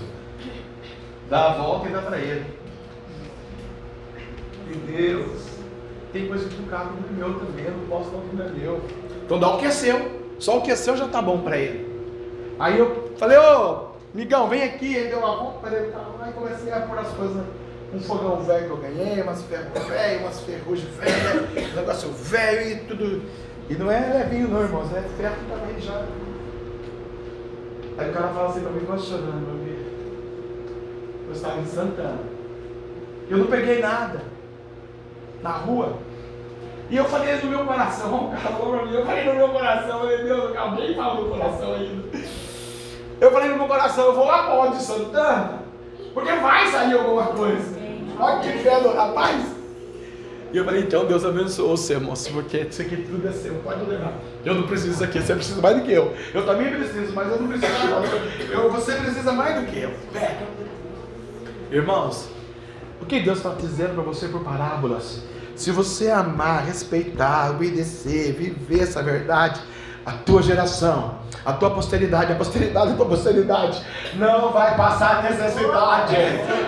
[1.29, 2.58] Dá a volta e dá para ele.
[4.69, 5.47] E Deus,
[6.13, 8.45] tem coisa que o carro não é meu também, eu não posso não que não
[8.45, 8.81] é meu.
[9.25, 10.19] Então dá o que é seu.
[10.37, 11.89] Só o que é seu já tá bom para ele.
[12.59, 14.95] Aí eu falei, ô, migão, vem aqui.
[14.95, 17.43] Ele deu uma volta, e comecei a pôr as coisas.
[17.91, 22.71] Um fogão velho que eu ganhei, umas ferro velho, umas ferrugem velha, um negócio velho
[22.71, 23.23] e tudo.
[23.67, 26.05] E não é levinho não, irmãos, é ferro também já.
[27.97, 29.85] Aí o cara fala assim pra mim, quase chorando, meu filho.
[31.27, 32.19] Eu estava em Santana.
[33.29, 34.21] Eu não peguei nada.
[35.41, 35.93] Na rua.
[36.89, 39.49] E eu falei no meu coração, o cara falou pra mim, eu falei no meu
[39.49, 42.17] coração, eu falei, Deus, eu acabei falar no meu coração ainda.
[43.21, 45.59] Eu falei no meu coração, eu vou lá para onde Santana,
[46.13, 47.77] porque vai sair alguma coisa.
[48.19, 49.59] Olha que fé do rapaz.
[50.51, 53.85] E eu falei, então Deus abençoou você, moço, porque isso aqui tudo é seu, pode
[53.85, 54.13] levar.
[54.43, 56.15] Eu não preciso disso aqui, você precisa mais do que eu.
[56.33, 57.71] Eu também preciso, mas eu não preciso.
[58.51, 59.91] Eu- você precisa mais do que eu.
[60.11, 60.47] Pega.
[61.71, 62.29] Irmãos,
[63.01, 65.21] o que Deus está dizendo para você por parábolas?
[65.55, 69.61] Se você amar, respeitar, obedecer, viver essa verdade,
[70.05, 73.81] a tua geração, a tua posteridade, a posteridade da tua posteridade
[74.15, 76.15] não vai passar necessidade.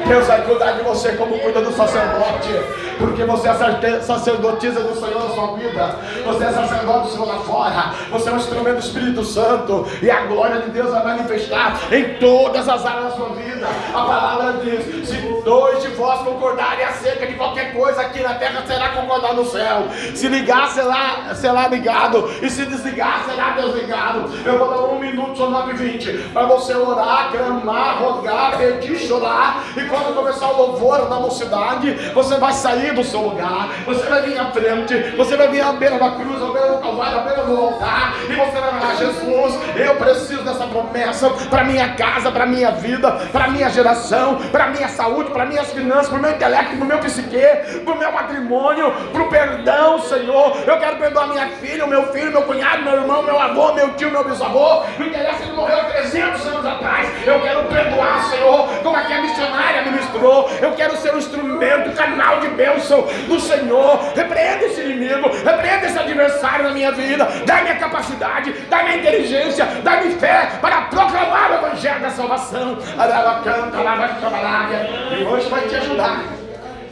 [0.07, 2.49] Deus vai cuidar de você como cuida do sacerdote,
[2.97, 5.95] porque você é sacerdotisa do Senhor na sua vida.
[6.25, 7.93] Você é sacerdote do Senhor lá fora.
[8.11, 12.15] Você é um instrumento do Espírito Santo e a glória de Deus vai manifestar em
[12.15, 13.67] todas as áreas da sua vida.
[13.89, 18.63] A palavra diz: se dois de vós concordarem acerca de qualquer coisa aqui na terra,
[18.65, 19.87] será concordado no céu.
[20.15, 22.29] Se ligar, será, será ligado.
[22.41, 24.29] E se desligar, será desligado.
[24.45, 28.97] Eu vou dar um minuto, são 9 e 20 para você orar, clamar, rogar, pedir,
[28.97, 29.63] chorar.
[29.75, 33.69] E quando começar o louvor da mocidade, você vai sair do seu lugar.
[33.85, 35.15] Você vai vir à frente.
[35.17, 38.15] Você vai vir à beira da cruz, à beira do calvário, à beira do altar.
[38.29, 43.11] E você vai falar: Jesus, eu preciso dessa promessa para minha casa, para minha vida,
[43.31, 46.87] para minha geração, para minha saúde, para minhas finanças, para o meu intelecto, para o
[46.87, 50.57] meu psique, para o meu matrimônio, para o perdão, Senhor.
[50.65, 53.93] Eu quero perdoar minha filha, o meu filho, meu cunhado, meu irmão, meu avô, meu
[53.95, 54.50] tio, meu bisavô.
[54.51, 57.09] Não interessa, ele morreu há 300 anos atrás.
[57.25, 60.49] Eu quero perdoar, Senhor, como aqui a missionária ministrou.
[60.61, 63.99] Eu quero ser o instrumento, canal de bênção do Senhor.
[64.15, 67.27] Repreenda esse inimigo, repreenda esse adversário na minha vida.
[67.45, 72.77] Dá-me a capacidade, dá-me a inteligência, dá-me fé para proclamar o evangelho da salvação.
[72.97, 74.87] Araba canta, araba camarada.
[75.17, 76.23] E hoje vai te ajudar.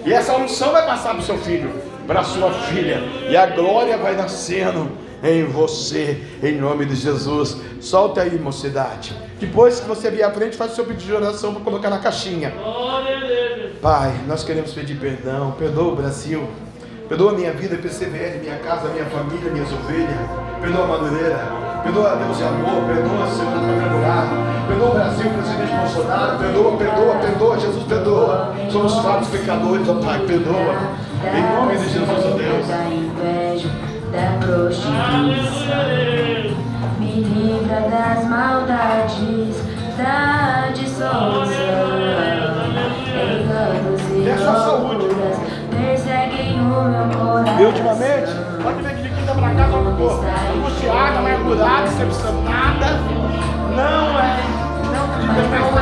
[0.06, 1.72] E essa unção vai passar para o seu filho,
[2.08, 3.02] para a sua filha.
[3.30, 7.58] E a glória vai nascendo em você, em nome de Jesus.
[7.82, 9.16] Solta aí, mocidade.
[9.40, 12.00] Depois que você vier à frente, faz o seu pedido de oração para colocar na
[12.00, 12.54] caixinha.
[12.64, 13.80] A.
[13.82, 15.52] Pai, nós queremos pedir perdão.
[15.52, 16.48] Perdoa o Brasil.
[17.08, 20.10] Perdoa a minha vida, PCVL, minha casa, minha família, minhas ovelhas.
[20.62, 21.70] Perdoa a Madureira.
[21.84, 22.84] Perdoa Deus e amor.
[22.86, 24.28] Perdoa, Senhor, do quadrangular.
[24.68, 26.38] Perdoa o Brasil, presidente Bolsonaro.
[26.38, 27.60] Perdoa, perdoa, perdoa.
[27.60, 28.56] Jesus, perdoa.
[28.70, 30.20] Somos falhos pecadores, ó Pai.
[30.28, 30.76] Perdoa.
[31.36, 33.89] Em nome de Jesus, ó Deus.
[34.12, 36.58] Da prostituição.
[37.00, 39.56] Me livra das maldades,
[39.98, 41.50] da dissolução.
[43.20, 45.06] Enganos e Dê a saúde.
[45.06, 45.38] loucuras
[45.70, 46.80] perseguem o meu
[47.20, 47.60] coração.
[47.60, 48.32] E ultimamente,
[48.64, 50.24] pode ver que de quinta pra cá só ficou
[50.56, 52.88] angustiada, amargurada, decepcionada.
[53.76, 54.22] Não é.
[54.92, 55.80] Não acredita Mas mais nada.
[55.80, 55.82] é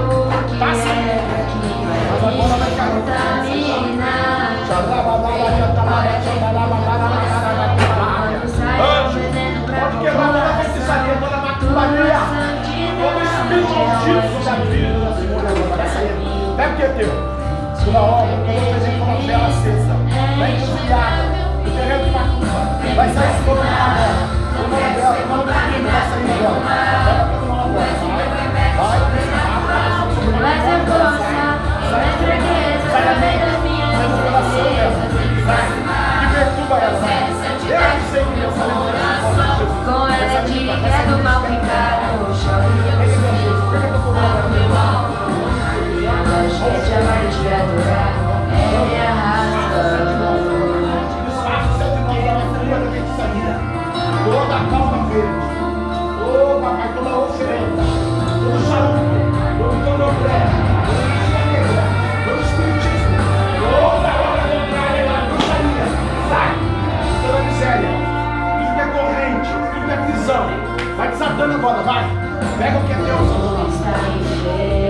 [0.00, 0.02] o
[0.48, 0.94] que Passa.
[2.10, 2.90] Mas agora vai cair.
[2.90, 4.10] contamina.
[4.60, 4.74] Anjo,
[16.80, 17.12] que é teu.
[17.76, 19.94] Segunda obra, Deus fez em uma vela acesa.
[20.38, 21.22] Vai encruzilhada,
[21.60, 22.60] o terreno de macumba.
[22.96, 23.68] Vai sair agora.
[24.50, 26.60] O nome dela, o nome da menina vai sair agora.
[26.64, 27.92] Vai pra todo mundo agora.
[28.00, 28.72] Vai, vai.
[30.40, 31.44] Mas a força,
[31.92, 34.96] mais fraqueza, também das minhas Sai do coração dela.
[35.44, 35.64] Vai.
[36.20, 36.96] Que perturba ela.
[37.00, 37.28] Vai.
[37.70, 39.76] Eu sei que Deus sabe disso.
[39.84, 41.19] Com ela de
[71.00, 72.04] vai desatando agora, vai.
[72.58, 74.89] Pega o que é teu, Satanás.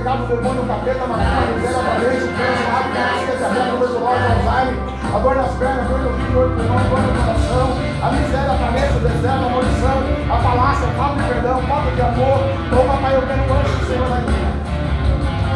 [0.00, 4.76] Demônio, capeta, macumba, miséria, valência, câncer, rápido, câncer, diabetes, tuberculose, Alzheimer,
[5.12, 7.66] a dor nas pernas, dor no rim, dor no pulmão, dor no coração,
[8.00, 9.98] a miséria, a falência, o deserto, a maldição,
[10.32, 12.40] a falácia, a falta de perdão, falta de amor.
[12.72, 14.40] Ô papai, eu quero um anjo do Senhor aqui.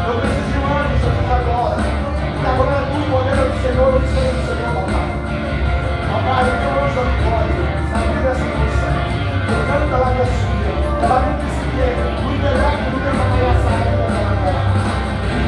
[0.06, 1.80] Eu preciso de um anjo, Jesus, agora.
[1.80, 5.08] Porque agora é tudo poder do Senhor, do Senhor, do Senhor, papai.
[6.12, 7.56] Papai, eu quero um anjo da glória.
[7.88, 8.88] Na vida dessa moça.
[9.46, 10.76] Eu quero que ela me assuma.
[11.00, 11.46] Ela que.
[11.46, 11.76] Tu o.
[11.76, 13.36] Tu a a e me santidade pro meu coração.
[13.36, 13.55] Com ela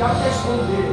[0.00, 0.88] diabo quer esconder.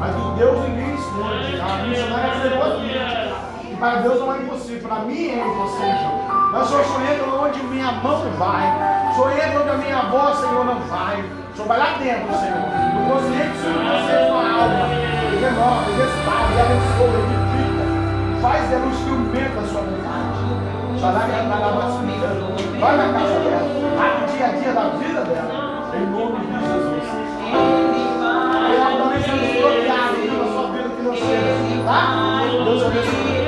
[0.00, 1.60] Mas de Deus ninguém esconde.
[1.60, 3.70] A missionária pregou aqui.
[3.70, 4.88] E para Deus não é impossível.
[4.88, 6.10] Para mim é impossível.
[6.50, 8.66] Mas o Senhor entra onde minha mão vai.
[9.10, 11.20] O Senhor entra onde a minha voz, Senhor, não vai.
[11.20, 12.66] O Senhor vai lá dentro, Senhor.
[12.94, 14.86] No consciente, Senhor, você com a alma.
[15.38, 17.84] Renova, restaura, abençoa, edifica.
[18.42, 20.38] Faz dela um instrumento da sua vontade.
[22.80, 23.68] Vai na casa dela.
[23.96, 25.67] Vai no dia a dia da vida dela.
[30.98, 31.54] Financeira.
[31.84, 32.42] Tá?
[32.64, 33.38] Deus abençoe.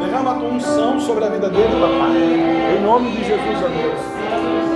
[0.00, 2.76] Derrama a tua unção sobre a vida dele, papai.
[2.76, 4.75] Em nome de Jesus, amém.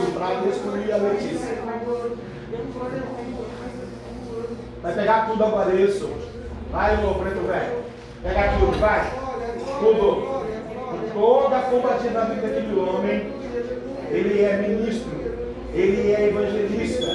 [0.00, 1.58] para destruir a Letícia.
[4.82, 6.10] Vai pegar tudo agora, é isso.
[6.70, 7.84] Vai, ô preto velho.
[8.22, 9.12] Pega tudo, vai.
[9.80, 10.42] Tudo.
[11.12, 13.32] Toda a combatida na vida do homem,
[14.10, 15.10] ele é ministro,
[15.74, 17.06] ele é evangelista,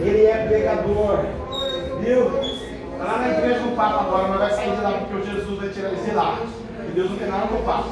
[0.00, 1.24] ele é pregador.
[2.00, 2.30] Viu?
[2.98, 5.58] Tá lá na igreja do Papa agora, mas vai sair de lá porque o Jesus
[5.58, 6.38] vai tirar esse de lá.
[6.86, 7.88] E Deus não tem nada com o Papa.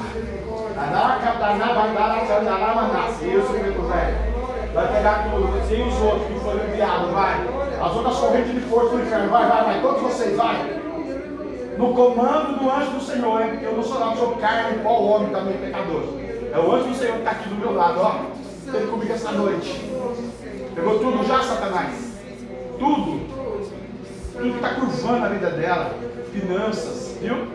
[3.23, 4.36] Isso, meu velho.
[4.74, 7.47] Vai pegar tudo, e os outros que foram enviados, vai.
[7.81, 9.81] As outras correntes de força do inferno, vai, vai, vai.
[9.81, 10.82] Todos vocês, vai.
[11.78, 13.51] No comando do anjo do Senhor, hein?
[13.53, 16.03] Porque eu não sou lá, sou carne, pó, homem também, pecador.
[16.53, 18.16] É o anjo do Senhor que está aqui do meu lado, ó.
[18.66, 19.93] Esteve comigo essa noite.
[20.74, 22.12] Pegou tudo já, Satanás?
[22.78, 23.27] Tudo.
[24.32, 25.90] Tudo que está curvando a vida dela.
[26.32, 27.47] Finanças, viu?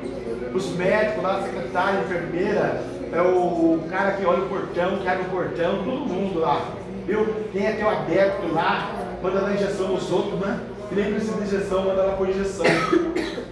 [0.54, 2.82] Os médicos lá, secretária, enfermeira,
[3.14, 6.66] é o cara que olha o portão, que abre o portão, todo mundo lá.
[7.06, 7.26] Viu?
[7.52, 10.60] Quem é teu adepto lá, manda dar injeção nos outros, né?
[10.92, 12.66] E nem precisa de injeção, manda lá por injeção.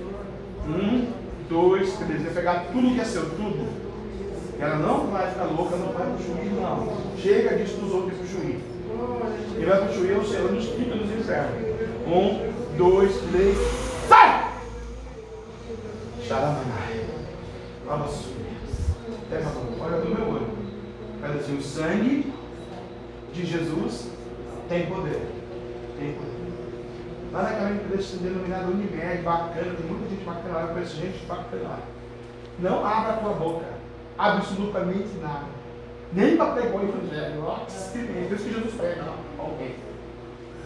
[0.70, 1.08] Um,
[1.50, 2.22] dois, três.
[2.22, 3.68] Vai pegar tudo que é seu, tudo.
[4.60, 6.96] Ela não vai ficar louca, não vai pro juiz, não.
[7.18, 8.62] Chega disso dos outros pro juiz.
[9.56, 11.58] Quem vai pro juiz é o Senhor nos quinta dos infernos.
[12.06, 13.58] Um, dois, três.
[14.08, 14.48] Sai!
[16.28, 17.06] Xaramanai.
[17.88, 18.39] Suas.
[19.32, 20.48] Olha no meu olho.
[21.22, 22.34] Faz assim, o sangue
[23.34, 24.10] de Jesus
[24.68, 25.22] tem poder.
[26.00, 26.30] Tem poder.
[27.32, 31.64] Lá naquela empresa denominada Unimed, bacana, tem muita gente bacana lá, eu conheço gente bacana
[31.64, 31.80] lá.
[32.58, 33.66] Não abra a tua boca,
[34.18, 35.46] absolutamente nada.
[36.12, 39.76] Nem para pregar o evangelho, ó, isso que Jesus pega, não, alguém.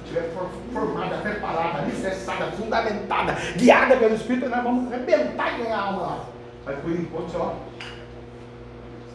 [0.06, 6.02] Estiver for- formada, preparada, alicerçada, fundamentada, guiada pelo Espírito, nós vamos arrebentar e ganhar alma
[6.02, 6.26] lá.
[6.66, 7.56] Mas por enquanto, ó,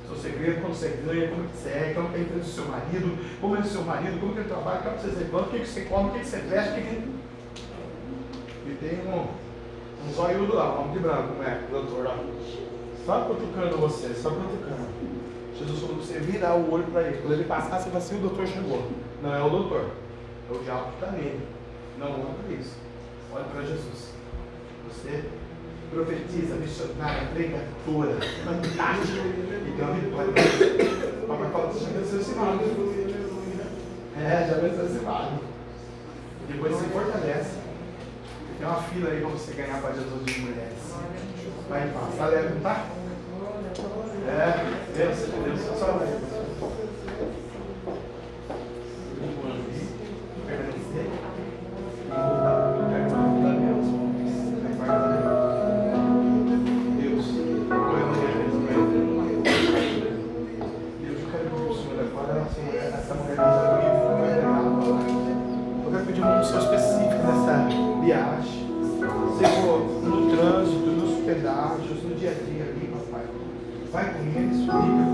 [0.09, 2.51] seu segredo, como você ganha, como que você é, como que é a empresa do
[2.51, 5.51] seu marido, como é o seu marido, como que ele trabalha, como você levanta, o
[5.51, 7.19] que, que você come, o que, que você veste, o que, que
[8.69, 9.27] e tem um,
[10.07, 11.67] um zoiudo lá, um homem de branco, né?
[11.71, 12.19] Doutor lá.
[13.07, 14.89] Só cutucando você, só cutucando.
[15.59, 17.23] Jesus falou você virar o olho para ele.
[17.23, 18.87] Quando ele passar, você vai assim, o doutor chegou.
[19.23, 19.91] Não é o doutor,
[20.51, 21.49] é o diabo que está nele.
[21.99, 22.77] Não olha para isso.
[23.33, 24.13] Olha para Jesus.
[24.87, 25.25] Você
[25.91, 29.23] profetiza, missionária, pregadora, fantástica.
[29.23, 30.33] E tem uma vitória.
[31.23, 33.19] O papai você já venceu esse vale.
[34.17, 35.39] É, já venceu esse vale.
[36.49, 37.59] Depois se fortalece.
[38.59, 40.95] Tem uma fila aí pra você ganhar para Jesus de mulheres.
[41.69, 42.15] Vai em paz.
[42.17, 42.87] Tá leve, tá?
[44.27, 46.38] É, Deus, Deus, só vai.
[74.69, 75.08] Com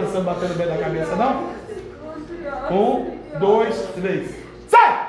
[0.00, 1.50] pensando batendo bem da cabeça, não?
[2.70, 4.34] Um, dois, três.
[4.68, 5.06] Sai!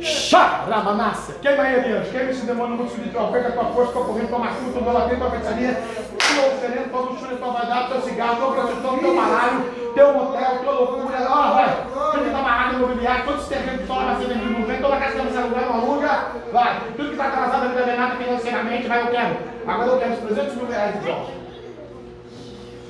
[0.00, 1.34] Xaramanassa!
[1.40, 2.08] Queima aí, Elias.
[2.10, 3.30] Queima esse demônio muito espiritual.
[3.32, 5.82] Pega a tua força, tua corrente, tua machuca, tua latrina, tua feitiçaria,
[6.18, 10.72] tua oferenda, tua luxúria, tua vaidade, teu cigarro, tua prostituição, teu baralho, teu motel, tua
[10.72, 11.26] loucura.
[11.28, 11.86] Ó, vai!
[12.12, 15.12] Tudo que tá amarrado imobiliário, todos os terrenos que fora, você no vento, toda casa
[15.12, 16.26] que você alugar, não aluga.
[16.52, 16.80] Vai!
[16.96, 19.36] Tudo que tá atrasado, não deve nada financeiramente, vai, eu quero.
[19.66, 21.45] Agora eu quero os 300 mil reais de volta.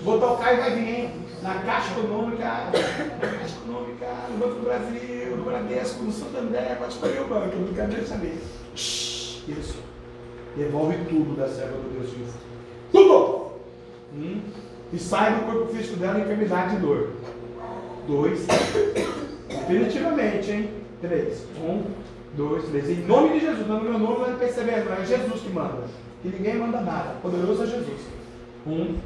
[0.02, 1.10] Vou tocar e vai vir
[1.43, 6.93] na Caixa Econômica, na Caixa Econômica, no Banco do Brasil, no Bradesco, no Santander, pode
[6.93, 8.43] escolher o banco, eu não quero nem saber.
[8.74, 9.78] Shhh, Isso.
[10.56, 12.32] Devolve tudo da serva do Deus vivo.
[12.90, 13.52] Tudo!
[14.14, 14.40] Hum.
[14.93, 17.10] E sai do corpo físico dela enfermidade e dor.
[18.06, 18.47] Dois.
[19.48, 20.70] Definitivamente, hein?
[21.01, 21.44] Três.
[21.60, 21.82] Um,
[22.36, 22.89] dois, três.
[22.89, 25.85] Em nome de Jesus, não no meu nome, não é percebendo, é Jesus que manda.
[26.23, 27.16] Que ninguém manda nada.
[27.20, 28.01] Poderoso é Jesus.
[28.66, 28.97] Um,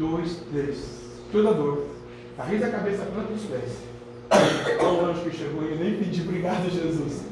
[0.00, 1.00] dois, três.
[1.30, 1.86] Toda dor.
[2.38, 3.82] Arrisa a cabeça planta os pés.
[4.80, 7.22] Olha o anjo que chegou e eu nem pedi obrigado, Jesus.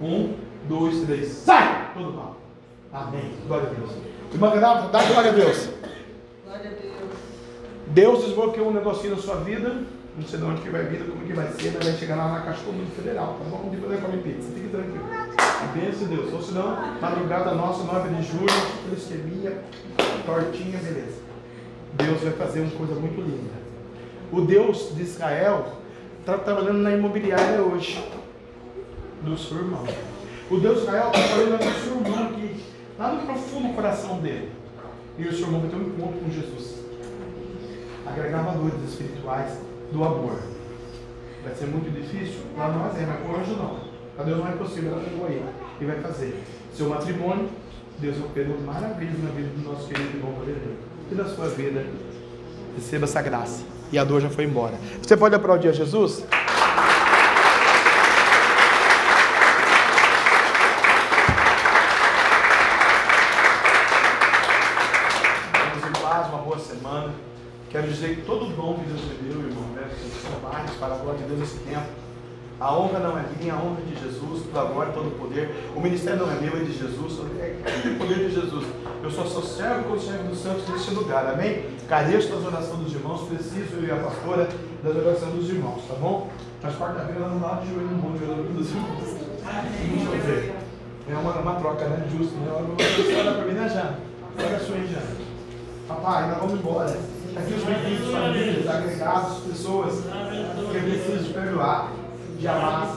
[0.00, 0.34] Um,
[0.68, 1.28] dois, três.
[1.28, 1.90] Sai!
[1.94, 2.36] Todo mal.
[2.92, 3.32] Amém.
[3.46, 3.90] Glória a Deus.
[4.32, 5.68] Irmã Renata, dá glória a Deus.
[6.44, 7.10] Glória a Deus.
[7.88, 9.82] Deus desbloqueou um negocinho na sua vida.
[10.16, 12.32] Não sei de onde que vai vir, como que vai ser, mas vai chegar lá
[12.32, 13.68] na Caixa Comum Federal, tá bom?
[13.70, 15.04] Depois vai comer pizza, fique tranquilo.
[15.38, 16.32] A bênção de Deus.
[16.32, 18.46] Ou senão, madrugada nossa, 9 de julho,
[18.88, 19.62] leucemia,
[20.24, 21.20] tortinha, beleza.
[21.92, 23.52] Deus vai fazer uma coisa muito linda.
[24.32, 25.66] O Deus de Israel
[26.20, 28.02] está trabalhando na imobiliária hoje,
[29.20, 29.84] do seu irmão.
[30.50, 32.64] O Deus de Israel está trabalhando no seu irmão aqui,
[32.98, 34.50] lá no profundo coração dele.
[35.18, 36.76] E o seu irmão vai ter um encontro com Jesus.
[38.06, 40.38] Agregar valores espirituais do amor.
[41.44, 42.40] Vai ser muito difícil?
[42.56, 43.78] Lá nós é, mas com anjo não.
[44.16, 45.42] Para Deus não é possível, ela chegou aí.
[45.80, 46.42] E vai fazer.
[46.74, 47.48] Seu matrimônio,
[47.98, 50.76] Deus operou maravilhas na vida do nosso querido Valerio.
[51.10, 51.84] E na sua vida,
[52.74, 53.64] receba essa graça.
[53.92, 54.74] E a dor já foi embora.
[55.00, 56.24] Você pode aplaudir a Jesus?
[65.52, 67.14] Vamos em paz, uma boa semana.
[67.70, 69.88] Quero dizer que todo dom que Deus me deu, irmão, né?
[70.22, 71.86] São vários para a glória de Deus esse tempo.
[72.58, 75.10] A honra não é minha, a honra é de Jesus, toda a glória, todo o
[75.10, 75.54] poder.
[75.74, 78.66] O ministério não é meu, é de Jesus, é o poder de Jesus.
[79.02, 81.66] Eu só sou servo como servo dos santos neste lugar, amém?
[81.86, 84.48] Careço das orações dos irmãos, preciso eu e a pastora
[84.82, 86.30] das orações dos irmãos, tá bom?
[86.62, 89.26] Mas quarta-feira ela não dá de joelho no mundo, orando dos irmãos.
[90.14, 90.54] Eu ver.
[91.08, 92.08] É uma, uma troca, né?
[92.10, 92.50] Justo, né?
[92.78, 93.98] Você olha para mim, né, Jana?
[94.38, 95.06] Olha a sua aí, Jana.
[95.86, 97.15] Papai, nós vamos embora.
[97.36, 99.94] Aqui os bem-vindos, famílias, agregados, pessoas
[100.72, 101.92] que precisam de perdoar,
[102.38, 102.96] de amar.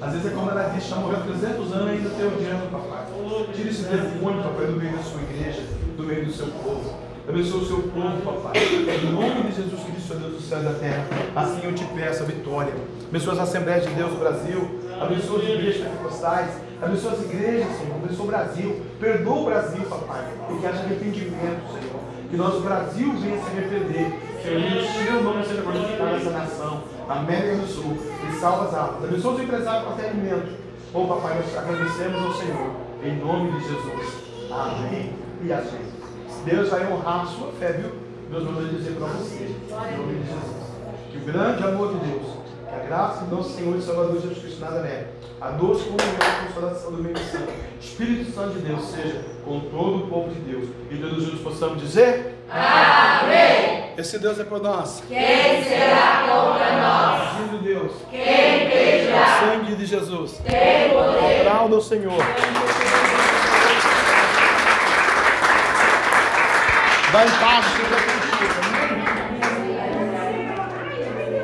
[0.00, 3.06] Às vezes é como ela disse, já morreu 300 anos e ainda tem odiando papai.
[3.52, 5.62] Tira esse demônio, papai, do meio da sua igreja,
[5.96, 6.94] do meio do seu povo.
[7.28, 8.52] Abençoa o seu povo, papai.
[8.56, 11.04] Em nome de Jesus Cristo, Deus do céu e da terra.
[11.34, 12.72] Assim eu te peço a vitória.
[13.08, 14.80] Abençoa as Assembleias de Deus do Brasil.
[15.00, 16.50] Abençoa as igrejas pentecostais.
[16.80, 17.96] Abençoa as igrejas, Senhor.
[17.96, 18.82] Abençoa o Brasil.
[19.00, 20.24] Perdoa o Brasil, papai.
[20.52, 21.95] E que haja arrependimento, Senhor.
[22.30, 24.12] Que nosso Brasil venha se arrepender.
[24.42, 26.82] Senhor, e o seu nome seja glorificado nessa nação.
[27.08, 27.96] América do Sul.
[28.28, 29.04] E salva as almas.
[29.04, 30.52] Abençoa os empresários com até alimento.
[30.92, 32.70] Oh, papai, nós agradecemos ao Senhor.
[33.02, 34.24] Em nome de Jesus.
[34.50, 35.12] Amém.
[35.42, 35.96] E amém.
[36.44, 37.90] Deus vai honrar a sua fé, viu?
[38.30, 40.66] Deus mandou dizer para você, em nome de Jesus,
[41.10, 42.26] que o grande amor de Deus,
[42.68, 45.06] que a graça do nosso Senhor e Salvador Jesus Cristo Nazaré,
[45.40, 50.04] a doce comunhão e consolação do meio santo, Espírito Santo de Deus, seja com todo
[50.04, 50.68] o povo de Deus.
[50.90, 53.92] E todos juntos possamos dizer: Amém.
[53.98, 55.02] Esse Deus é por nós.
[55.08, 57.36] Quem será contra nós?
[57.36, 59.40] Agindo Deus, Quem impedirá?
[59.40, 61.46] sangue de Jesus, Tem poder.
[61.46, 62.22] aplauda o Senhor.
[67.12, 68.05] Vai em paz.